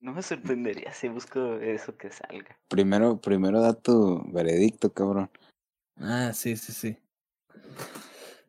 No 0.00 0.12
me 0.12 0.22
sorprendería 0.22 0.92
si 0.92 1.08
busco 1.08 1.56
eso 1.56 1.96
que 1.96 2.10
salga. 2.10 2.58
Primero, 2.68 3.20
primero 3.20 3.60
da 3.60 3.74
tu 3.74 4.22
veredicto, 4.32 4.92
cabrón. 4.92 5.30
Ah, 5.96 6.32
sí, 6.32 6.56
sí, 6.56 6.72
sí. 6.72 6.96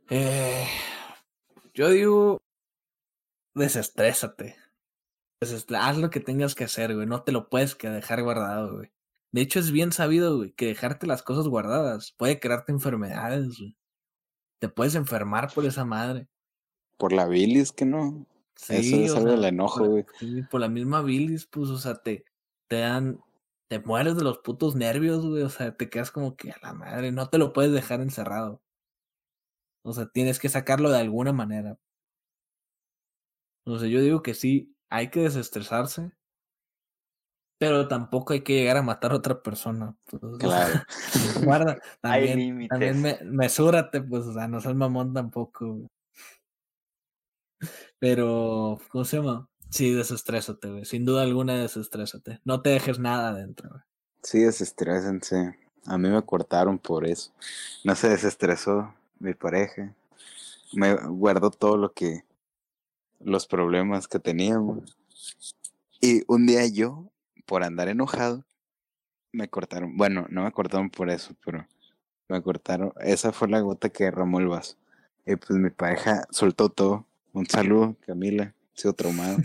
Eh, 0.09 0.65
yo 1.73 1.89
digo, 1.89 2.41
desestrésate. 3.53 4.55
Haz 5.77 5.97
lo 5.97 6.09
que 6.09 6.19
tengas 6.19 6.55
que 6.55 6.65
hacer, 6.65 6.95
güey. 6.95 7.07
No 7.07 7.23
te 7.23 7.31
lo 7.31 7.49
puedes 7.49 7.75
que 7.75 7.89
dejar 7.89 8.23
guardado, 8.23 8.77
güey. 8.77 8.91
De 9.31 9.41
hecho, 9.41 9.59
es 9.59 9.71
bien 9.71 9.91
sabido, 9.91 10.37
güey, 10.37 10.51
que 10.51 10.67
dejarte 10.67 11.07
las 11.07 11.23
cosas 11.23 11.47
guardadas 11.47 12.13
puede 12.17 12.39
crearte 12.39 12.71
enfermedades, 12.71 13.57
güey. 13.57 13.77
Te 14.59 14.69
puedes 14.69 14.95
enfermar 14.95 15.51
por 15.53 15.65
esa 15.65 15.85
madre. 15.85 16.27
Por 16.97 17.13
la 17.13 17.27
bilis, 17.27 17.71
que 17.71 17.85
no. 17.85 18.27
Sí, 18.55 19.05
Eso 19.05 19.17
es 19.17 19.25
el 19.25 19.43
enojo, 19.43 19.87
güey. 19.87 20.05
Sí, 20.19 20.43
por 20.43 20.61
la 20.61 20.69
misma 20.69 21.01
bilis, 21.01 21.47
pues, 21.47 21.69
o 21.69 21.77
sea, 21.77 21.95
te, 21.95 22.25
te 22.67 22.79
dan, 22.79 23.19
te 23.67 23.79
mueres 23.79 24.17
de 24.17 24.23
los 24.23 24.39
putos 24.39 24.75
nervios, 24.75 25.25
güey. 25.25 25.43
O 25.43 25.49
sea, 25.49 25.75
te 25.75 25.89
quedas 25.89 26.11
como 26.11 26.35
que 26.35 26.51
a 26.51 26.59
la 26.61 26.73
madre, 26.73 27.11
no 27.11 27.29
te 27.29 27.37
lo 27.37 27.53
puedes 27.53 27.71
dejar 27.71 28.01
encerrado. 28.01 28.61
O 29.83 29.93
sea, 29.93 30.07
tienes 30.07 30.39
que 30.39 30.49
sacarlo 30.49 30.91
de 30.91 30.99
alguna 30.99 31.33
manera. 31.33 31.79
O 33.65 33.79
sea, 33.79 33.87
yo 33.87 34.01
digo 34.01 34.21
que 34.21 34.33
sí, 34.33 34.75
hay 34.89 35.09
que 35.09 35.21
desestresarse, 35.21 36.11
pero 37.61 37.87
tampoco 37.87 38.33
hay 38.33 38.41
que 38.41 38.55
llegar 38.55 38.77
a 38.77 38.81
matar 38.81 39.11
a 39.11 39.17
otra 39.17 39.43
persona. 39.43 39.95
Pues, 40.09 40.19
claro. 40.39 40.81
guarda, 41.45 41.77
también, 42.01 42.67
también 42.67 42.99
me, 42.99 43.19
mesúrate, 43.23 44.01
pues, 44.01 44.25
o 44.25 44.33
sea, 44.33 44.47
no 44.47 44.59
seas 44.59 44.73
mamón 44.73 45.13
tampoco. 45.13 45.87
Pero, 47.99 48.79
¿cómo 48.89 49.05
se 49.05 49.17
llama? 49.17 49.47
Sí, 49.69 49.93
desestrésate, 49.93 50.71
güey. 50.71 50.85
Sin 50.85 51.05
duda 51.05 51.21
alguna, 51.21 51.55
desestrésate. 51.55 52.39
No 52.45 52.63
te 52.63 52.71
dejes 52.71 52.97
nada 52.97 53.29
adentro, 53.29 53.69
güey. 53.69 53.81
Sí, 54.23 54.39
desestrésense. 54.39 55.55
A 55.85 55.99
mí 55.99 56.09
me 56.09 56.23
cortaron 56.23 56.79
por 56.79 57.05
eso. 57.05 57.31
No 57.83 57.93
se 57.93 58.09
desestresó 58.09 58.91
mi 59.19 59.35
pareja. 59.35 59.93
Me 60.73 60.95
guardó 60.95 61.51
todo 61.51 61.77
lo 61.77 61.93
que. 61.93 62.23
los 63.19 63.45
problemas 63.45 64.07
que 64.07 64.17
teníamos. 64.17 64.97
Y 66.01 66.23
un 66.25 66.47
día 66.47 66.65
yo 66.65 67.11
por 67.51 67.65
andar 67.65 67.89
enojado, 67.89 68.45
me 69.33 69.49
cortaron. 69.49 69.97
Bueno, 69.97 70.25
no 70.29 70.45
me 70.45 70.53
cortaron 70.53 70.89
por 70.89 71.09
eso, 71.09 71.35
pero 71.43 71.67
me 72.29 72.41
cortaron. 72.41 72.93
Esa 73.01 73.33
fue 73.33 73.49
la 73.49 73.59
gota 73.59 73.89
que 73.89 74.05
derramó 74.05 74.39
el 74.39 74.47
vaso. 74.47 74.77
Y 75.25 75.35
pues 75.35 75.59
mi 75.59 75.69
pareja 75.69 76.23
soltó 76.29 76.69
todo. 76.69 77.05
Un 77.33 77.45
saludo, 77.47 77.97
Camila. 78.05 78.53
Sido 78.73 78.93
traumado. 78.93 79.39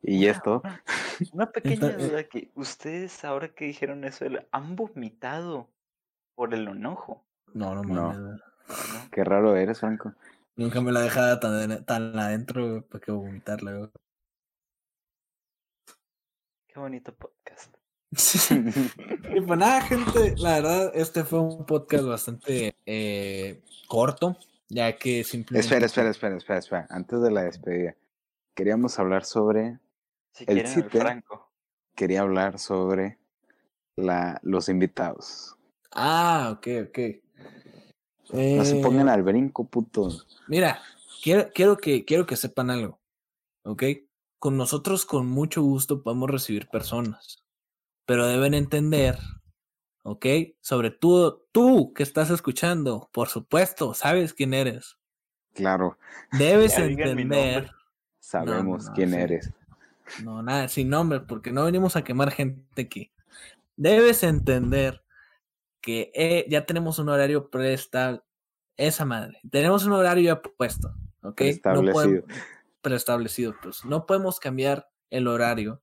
y 0.00 0.26
esto. 0.26 0.62
Una 1.32 1.50
pequeña 1.50 1.96
duda 1.96 2.22
que 2.22 2.52
ustedes 2.54 3.24
ahora 3.24 3.48
que 3.48 3.64
dijeron 3.64 4.04
eso, 4.04 4.24
¿han 4.52 4.76
vomitado 4.76 5.68
por 6.36 6.54
el 6.54 6.68
enojo? 6.68 7.24
No, 7.54 7.74
no, 7.74 7.82
no. 7.82 8.38
Qué 9.10 9.24
raro 9.24 9.56
eres, 9.56 9.80
Franco. 9.80 10.14
Nunca 10.60 10.82
me 10.82 10.92
la 10.92 11.00
dejaba 11.00 11.40
tan, 11.40 11.86
tan 11.86 12.18
adentro 12.18 12.84
para 12.90 13.02
que 13.02 13.10
vomitarla. 13.10 13.90
Qué 16.66 16.78
bonito 16.78 17.14
podcast. 17.14 17.74
y 19.34 19.40
pues 19.40 19.58
nada, 19.58 19.80
gente, 19.80 20.34
la 20.36 20.56
verdad, 20.56 20.92
este 20.94 21.24
fue 21.24 21.40
un 21.40 21.64
podcast 21.64 22.04
bastante 22.04 22.76
eh, 22.84 23.62
corto, 23.88 24.36
ya 24.68 24.98
que 24.98 25.24
simplemente... 25.24 25.66
Espera, 25.66 25.86
espera, 25.86 26.10
espera, 26.10 26.36
espera, 26.36 26.58
espera. 26.58 26.86
Antes 26.90 27.22
de 27.22 27.30
la 27.30 27.44
despedida, 27.44 27.96
queríamos 28.54 28.98
hablar 28.98 29.24
sobre... 29.24 29.78
Si 30.34 30.44
el 30.46 30.66
sitio. 30.66 31.00
Franco. 31.00 31.50
Quería 31.96 32.20
hablar 32.20 32.58
sobre 32.58 33.16
la, 33.96 34.38
los 34.42 34.68
invitados. 34.68 35.56
Ah, 35.90 36.50
ok, 36.52 36.68
ok. 36.88 36.98
No 38.32 38.64
se 38.64 38.76
pongan 38.76 39.08
eh, 39.08 39.12
al 39.12 39.22
brinco, 39.22 39.66
putos. 39.66 40.26
Mira, 40.48 40.80
quiero, 41.22 41.50
quiero, 41.52 41.76
que, 41.76 42.04
quiero 42.04 42.26
que 42.26 42.36
sepan 42.36 42.70
algo, 42.70 43.00
¿ok? 43.64 43.82
Con 44.38 44.56
nosotros 44.56 45.04
con 45.04 45.26
mucho 45.26 45.62
gusto 45.62 46.02
podemos 46.02 46.30
recibir 46.30 46.68
personas, 46.68 47.42
pero 48.06 48.26
deben 48.26 48.54
entender, 48.54 49.18
¿ok? 50.02 50.26
Sobre 50.60 50.90
todo 50.90 51.46
tú 51.52 51.92
que 51.92 52.02
estás 52.02 52.30
escuchando, 52.30 53.08
por 53.12 53.28
supuesto, 53.28 53.94
sabes 53.94 54.32
quién 54.32 54.54
eres. 54.54 54.96
Claro. 55.54 55.98
Debes 56.32 56.78
entender. 56.78 57.70
Sabemos 58.18 58.90
quién 58.94 59.14
eres. 59.14 59.52
No, 60.22 60.42
nada, 60.42 60.68
sin 60.68 60.88
nombre, 60.88 61.20
porque 61.20 61.52
no 61.52 61.64
venimos 61.64 61.96
a 61.96 62.04
quemar 62.04 62.30
gente 62.30 62.82
aquí. 62.82 63.10
Debes 63.76 64.22
entender 64.22 65.02
que 65.80 66.10
eh, 66.14 66.46
ya 66.48 66.66
tenemos 66.66 66.98
un 66.98 67.08
horario 67.08 67.50
preestablecido. 67.50 68.24
Esa 68.76 69.04
madre. 69.04 69.38
Tenemos 69.50 69.84
un 69.84 69.92
horario 69.92 70.24
ya 70.24 70.40
puesto, 70.40 70.94
¿ok? 71.22 71.36
Preestablecido. 71.36 72.26
No 72.26 72.34
preestablecido, 72.80 73.54
pues. 73.62 73.84
No 73.84 74.06
podemos 74.06 74.40
cambiar 74.40 74.88
el 75.10 75.28
horario, 75.28 75.82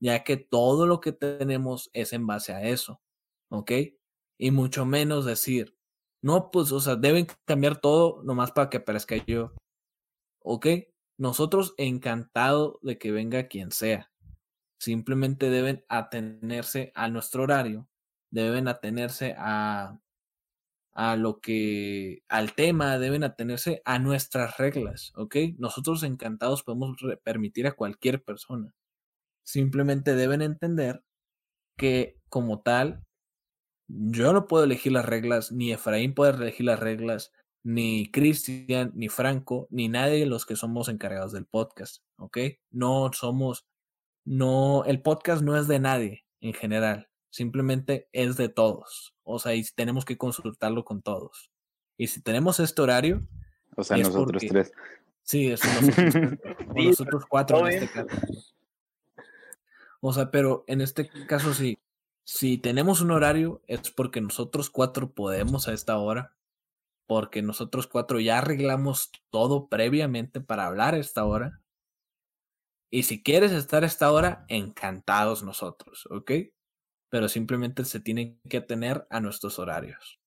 ya 0.00 0.22
que 0.22 0.36
todo 0.36 0.86
lo 0.86 1.00
que 1.00 1.12
tenemos 1.12 1.90
es 1.92 2.12
en 2.12 2.26
base 2.26 2.52
a 2.52 2.62
eso, 2.62 3.00
¿ok? 3.50 3.72
Y 4.38 4.50
mucho 4.50 4.84
menos 4.84 5.24
decir, 5.24 5.76
no, 6.22 6.50
pues, 6.50 6.70
o 6.72 6.80
sea, 6.80 6.96
deben 6.96 7.26
cambiar 7.44 7.80
todo 7.80 8.22
nomás 8.22 8.52
para 8.52 8.70
que 8.70 8.78
aparezca 8.78 9.16
yo, 9.26 9.52
¿ok? 10.40 10.66
Nosotros 11.18 11.74
encantado 11.76 12.78
de 12.82 12.98
que 12.98 13.10
venga 13.10 13.48
quien 13.48 13.72
sea. 13.72 14.12
Simplemente 14.80 15.50
deben 15.50 15.84
atenerse 15.88 16.92
a 16.94 17.08
nuestro 17.08 17.42
horario 17.42 17.88
deben 18.30 18.68
atenerse 18.68 19.34
a, 19.38 19.98
a 20.92 21.16
lo 21.16 21.40
que, 21.40 22.22
al 22.28 22.54
tema, 22.54 22.98
deben 22.98 23.24
atenerse 23.24 23.82
a 23.84 23.98
nuestras 23.98 24.56
reglas, 24.58 25.12
¿ok? 25.14 25.36
Nosotros 25.56 26.02
encantados 26.02 26.62
podemos 26.64 26.96
permitir 27.22 27.66
a 27.66 27.72
cualquier 27.72 28.22
persona. 28.24 28.74
Simplemente 29.44 30.14
deben 30.16 30.42
entender 30.42 31.04
que 31.76 32.18
como 32.28 32.62
tal, 32.62 33.04
yo 33.86 34.32
no 34.32 34.46
puedo 34.46 34.64
elegir 34.64 34.92
las 34.92 35.06
reglas, 35.06 35.52
ni 35.52 35.72
Efraín 35.72 36.14
puede 36.14 36.32
elegir 36.34 36.66
las 36.66 36.80
reglas, 36.80 37.32
ni 37.62 38.10
Cristian, 38.10 38.92
ni 38.94 39.08
Franco, 39.08 39.68
ni 39.70 39.88
nadie 39.88 40.20
de 40.20 40.26
los 40.26 40.46
que 40.46 40.56
somos 40.56 40.88
encargados 40.88 41.32
del 41.32 41.46
podcast, 41.46 42.02
¿ok? 42.16 42.38
No 42.70 43.10
somos, 43.12 43.66
no, 44.24 44.84
el 44.84 45.00
podcast 45.02 45.42
no 45.42 45.56
es 45.56 45.68
de 45.68 45.78
nadie 45.78 46.24
en 46.40 46.54
general. 46.54 47.08
Simplemente 47.38 48.08
es 48.12 48.36
de 48.36 48.48
todos. 48.48 49.14
O 49.22 49.38
sea, 49.38 49.54
y 49.54 49.62
tenemos 49.62 50.04
que 50.04 50.18
consultarlo 50.18 50.84
con 50.84 51.02
todos. 51.02 51.50
Y 51.96 52.08
si 52.08 52.20
tenemos 52.20 52.58
este 52.58 52.82
horario. 52.82 53.26
O 53.76 53.84
sea, 53.84 53.96
nosotros 53.96 54.42
tres. 54.46 54.72
Sí, 55.22 55.46
es 55.46 55.60
nosotros, 55.82 56.38
nosotros 56.74 57.24
cuatro 57.28 57.68
en 57.68 57.82
este 57.82 57.88
caso. 57.88 58.16
O 60.00 60.12
sea, 60.12 60.30
pero 60.30 60.64
en 60.66 60.80
este 60.80 61.08
caso 61.26 61.54
sí. 61.54 61.78
Si 62.24 62.58
tenemos 62.58 63.00
un 63.00 63.12
horario, 63.12 63.62
es 63.68 63.90
porque 63.90 64.20
nosotros 64.20 64.68
cuatro 64.68 65.12
podemos 65.12 65.68
a 65.68 65.72
esta 65.72 65.96
hora. 65.96 66.34
Porque 67.06 67.40
nosotros 67.40 67.86
cuatro 67.86 68.18
ya 68.20 68.38
arreglamos 68.38 69.12
todo 69.30 69.68
previamente 69.68 70.40
para 70.40 70.66
hablar 70.66 70.94
a 70.94 70.98
esta 70.98 71.24
hora. 71.24 71.60
Y 72.90 73.04
si 73.04 73.22
quieres 73.22 73.52
estar 73.52 73.84
a 73.84 73.86
esta 73.86 74.10
hora, 74.10 74.44
encantados 74.48 75.42
nosotros, 75.42 76.06
¿ok? 76.10 76.32
Pero 77.10 77.28
simplemente 77.28 77.84
se 77.84 78.00
tienen 78.00 78.38
que 78.48 78.58
atener 78.58 79.06
a 79.10 79.20
nuestros 79.20 79.58
horarios. 79.58 80.20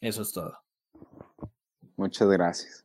Eso 0.00 0.22
es 0.22 0.32
todo. 0.32 0.58
Muchas 1.96 2.28
gracias. 2.28 2.84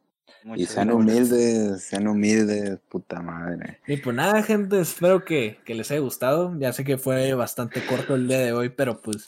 y 0.55 0.65
sean 0.65 0.91
humildes, 0.91 1.84
sean 1.84 2.07
humildes, 2.07 2.80
puta 2.89 3.22
madre. 3.22 3.80
Y 3.88 3.97
pues 3.97 4.15
nada, 4.15 4.43
gente, 4.43 4.80
espero 4.80 5.26
que, 5.26 5.59
que, 5.65 5.74
les 5.74 5.89
haya 5.89 5.99
gustado. 5.99 6.55
Ya 6.59 6.72
sé 6.74 6.84
que 6.84 6.97
fue 6.97 7.34
bastante 7.34 7.84
corto 7.86 8.15
el 8.15 8.28
día 8.28 8.39
de 8.39 8.53
hoy, 8.53 8.70
pero 8.70 9.01
pues 9.01 9.28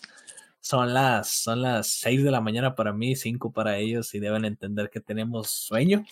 son 0.62 0.94
las, 0.94 1.30
son 1.30 1.62
las 1.62 1.88
6 1.88 2.24
de 2.24 2.32
la 2.32 2.42
mañana 2.42 2.76
para 2.76 2.94
mí, 2.94 3.16
5 3.16 3.52
para 3.52 3.78
ellos, 3.78 4.14
y 4.14 4.20
deben 4.20 4.46
entender 4.46 4.90
que 4.90 5.00
tenemos 5.00 5.50
sueño. 5.50 6.06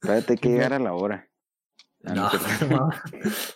Espérate 0.00 0.36
que 0.36 0.48
llegar 0.48 0.72
a 0.72 0.78
la 0.78 0.94
hora. 0.94 1.28
No, 2.02 2.30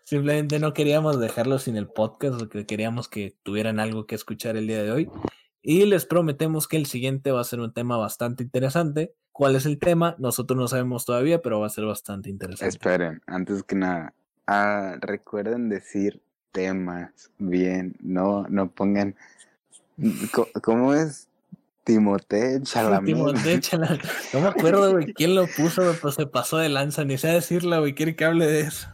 simplemente 0.05 0.59
no 0.59 0.73
queríamos 0.73 1.21
dejarlo 1.21 1.59
sin 1.59 1.77
el 1.77 1.87
podcast, 1.87 2.39
porque 2.39 2.67
queríamos 2.67 3.09
que 3.09 3.37
tuvieran 3.43 3.79
algo 3.79 4.07
que 4.07 4.15
escuchar 4.15 4.57
el 4.57 4.67
día 4.67 4.83
de 4.83 4.91
hoy. 4.91 5.11
Y 5.63 5.85
les 5.85 6.07
prometemos 6.07 6.67
que 6.67 6.77
el 6.77 6.87
siguiente 6.87 7.33
va 7.33 7.43
a 7.43 7.45
ser 7.45 7.61
un 7.61 7.73
tema 7.73 7.97
bastante 7.97 8.43
interesante. 8.43 9.15
¿Cuál 9.31 9.57
es 9.57 9.67
el 9.67 9.79
tema? 9.79 10.17
Nosotros 10.19 10.59
no 10.59 10.69
sabemos 10.69 11.05
todavía, 11.05 11.43
pero 11.43 11.61
va 11.61 11.67
a 11.67 11.71
ser 11.71 11.85
bastante 11.85 12.29
interesante. 12.29 12.69
Esperen, 12.69 13.23
antes 13.27 13.63
que 13.63 13.77
nada, 13.77 14.15
ah, 14.47 14.97
recuerden 15.01 15.69
decir 15.69 16.21
temas 16.53 17.31
bien, 17.39 17.95
no, 18.01 18.47
no 18.49 18.71
pongan. 18.71 19.17
¿Cómo 20.63 20.95
es? 20.95 21.30
Timote 21.85 22.61
Chalamet. 22.65 23.07
Timote 23.07 23.61
Chalamet. 23.61 24.01
No 24.33 24.41
me 24.41 24.49
acuerdo, 24.49 24.93
güey, 24.93 25.13
quién 25.13 25.35
lo 25.35 25.47
puso, 25.47 25.83
pero 26.01 26.13
se 26.13 26.27
pasó 26.27 26.59
de 26.59 26.69
lanza, 26.69 27.05
ni 27.05 27.19
sé 27.19 27.29
decirlo, 27.29 27.81
güey, 27.81 27.95
quiere 27.95 28.17
que 28.17 28.25
hable 28.25 28.47
de 28.47 28.61
eso. 28.61 28.89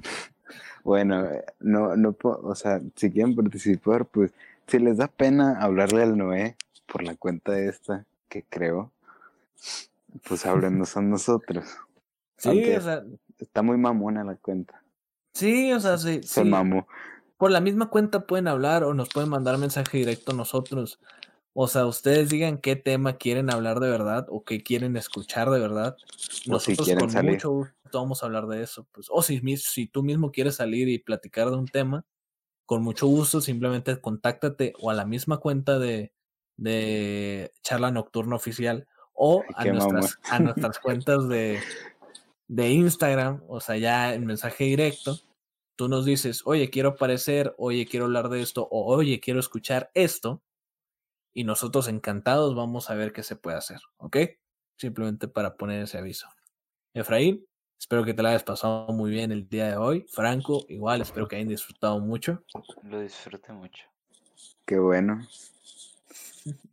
Bueno, 0.84 1.28
no, 1.59 1.97
no, 1.97 2.16
o 2.22 2.55
sea, 2.55 2.80
si 2.95 3.11
quieren 3.11 3.34
participar, 3.34 4.05
pues 4.07 4.32
si 4.66 4.78
les 4.78 4.99
da 4.99 5.09
pena 5.09 5.59
hablarle 5.61 6.03
al 6.03 6.16
Noé 6.16 6.57
por 6.87 7.03
la 7.03 7.16
cuenta 7.16 7.59
esta 7.59 8.05
que 8.28 8.45
creo, 8.49 8.93
pues 10.28 10.47
háblenos 10.47 10.97
a 10.97 11.03
nosotros. 11.03 11.64
Sí, 12.39 12.70
o 12.74 12.80
sea. 12.82 13.03
Está 13.39 13.62
muy 13.62 13.78
mamona 13.78 14.22
la 14.22 14.37
cuenta. 14.37 14.82
Sí, 15.32 15.72
o 15.72 15.80
sea, 15.80 15.97
sí. 15.97 16.20
Se 16.22 16.45
mamó. 16.45 16.87
Por 17.39 17.51
la 17.51 17.62
misma 17.62 17.89
cuenta 17.89 18.26
pueden 18.26 18.47
hablar 18.47 18.84
o 18.84 18.93
nos 18.93 19.09
pueden 19.09 19.30
mandar 19.30 19.57
mensaje 19.57 19.97
directo 19.97 20.32
a 20.32 20.34
nosotros. 20.34 21.01
O 21.59 21.69
sea, 21.69 21.87
ustedes 21.87 22.29
digan 22.29 22.59
qué 22.59 22.77
tema 22.77 23.17
quieren 23.17 23.51
hablar 23.51 23.81
de 23.81 23.89
verdad 23.89 24.27
o 24.29 24.45
qué 24.45 24.63
quieren 24.63 24.95
escuchar 24.95 25.49
de 25.49 25.59
verdad. 25.59 25.97
Nosotros 26.45 26.87
con 26.99 27.25
mucho 27.25 27.51
gusto 27.51 27.73
vamos 27.91 28.23
a 28.23 28.27
hablar 28.27 28.47
de 28.47 28.63
eso. 28.63 28.87
Pues. 28.93 29.07
O 29.11 29.23
si, 29.23 29.41
si 29.57 29.87
tú 29.87 30.03
mismo 30.03 30.33
quieres 30.33 30.57
salir 30.57 30.87
y 30.91 30.99
platicar 30.99 31.49
de 31.49 31.57
un 31.57 31.67
tema, 31.67 32.05
con 32.67 32.83
mucho 32.83 33.07
gusto, 33.07 33.41
simplemente 33.41 33.99
contáctate 34.03 34.75
o 34.81 34.91
a 34.91 34.95
la 34.95 35.07
misma 35.07 35.39
cuenta 35.39 35.79
de, 35.79 36.13
de 36.59 37.53
charla 37.63 37.91
nocturna 37.91 38.37
oficial 38.37 38.87
o 39.15 39.43
a 39.55 39.65
nuestras, 39.65 40.19
a 40.31 40.39
nuestras, 40.39 40.79
cuentas 40.83 41.27
de, 41.27 41.59
de 42.49 42.71
Instagram, 42.71 43.43
o 43.49 43.61
sea, 43.61 43.79
ya 43.79 44.13
en 44.13 44.27
mensaje 44.27 44.65
directo, 44.65 45.19
tú 45.75 45.89
nos 45.89 46.05
dices, 46.05 46.43
oye, 46.45 46.69
quiero 46.69 46.91
aparecer, 46.91 47.55
oye, 47.57 47.87
quiero 47.87 48.05
hablar 48.05 48.29
de 48.29 48.43
esto, 48.43 48.69
o 48.71 48.95
oye, 48.95 49.21
quiero 49.21 49.41
escuchar 49.41 49.91
esto, 49.95 50.43
y 51.37 51.45
nosotros 51.45 51.87
encantados 51.89 52.55
vamos 52.55 52.89
a 52.89 52.95
ver 52.95 53.12
qué 53.12 53.22
se 53.22 53.37
puede 53.37 53.59
hacer, 53.59 53.78
¿ok? 53.99 54.16
Simplemente 54.78 55.28
para 55.28 55.59
poner 55.59 55.82
ese 55.82 55.99
aviso. 55.99 56.26
Efraín, 56.95 57.47
Espero 57.78 58.07
que 58.07 58.14
te 58.14 58.22
la 58.22 58.30
hayas 58.30 58.43
pasado 58.43 58.87
muy 58.89 59.11
bien 59.11 59.32
el 59.32 59.51
día 59.51 59.68
de 59.68 59.76
hoy. 59.76 60.07
Franco, 60.09 60.64
igual, 60.70 61.03
espero 61.03 61.28
que 61.28 61.37
hayan 61.37 61.49
disfrutado 61.49 62.01
mucho. 62.01 62.43
Lo 62.84 63.01
disfruté 63.01 63.53
mucho. 63.53 63.84
Qué 64.64 64.78
bueno. 64.78 65.26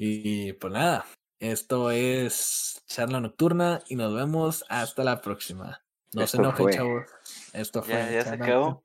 Y 0.00 0.52
pues 0.52 0.72
nada, 0.72 1.06
esto 1.40 1.90
es 1.90 2.84
charla 2.86 3.20
nocturna 3.20 3.82
y 3.88 3.96
nos 3.96 4.14
vemos 4.14 4.64
hasta 4.68 5.02
la 5.02 5.20
próxima. 5.22 5.82
No 6.14 6.24
se 6.24 6.36
enojen, 6.36 6.70
chavos. 6.70 7.06
Esto 7.52 7.82
fue. 7.82 7.94
Ya, 7.94 8.10
ya 8.12 8.22
se 8.22 8.34
acabó. 8.34 8.84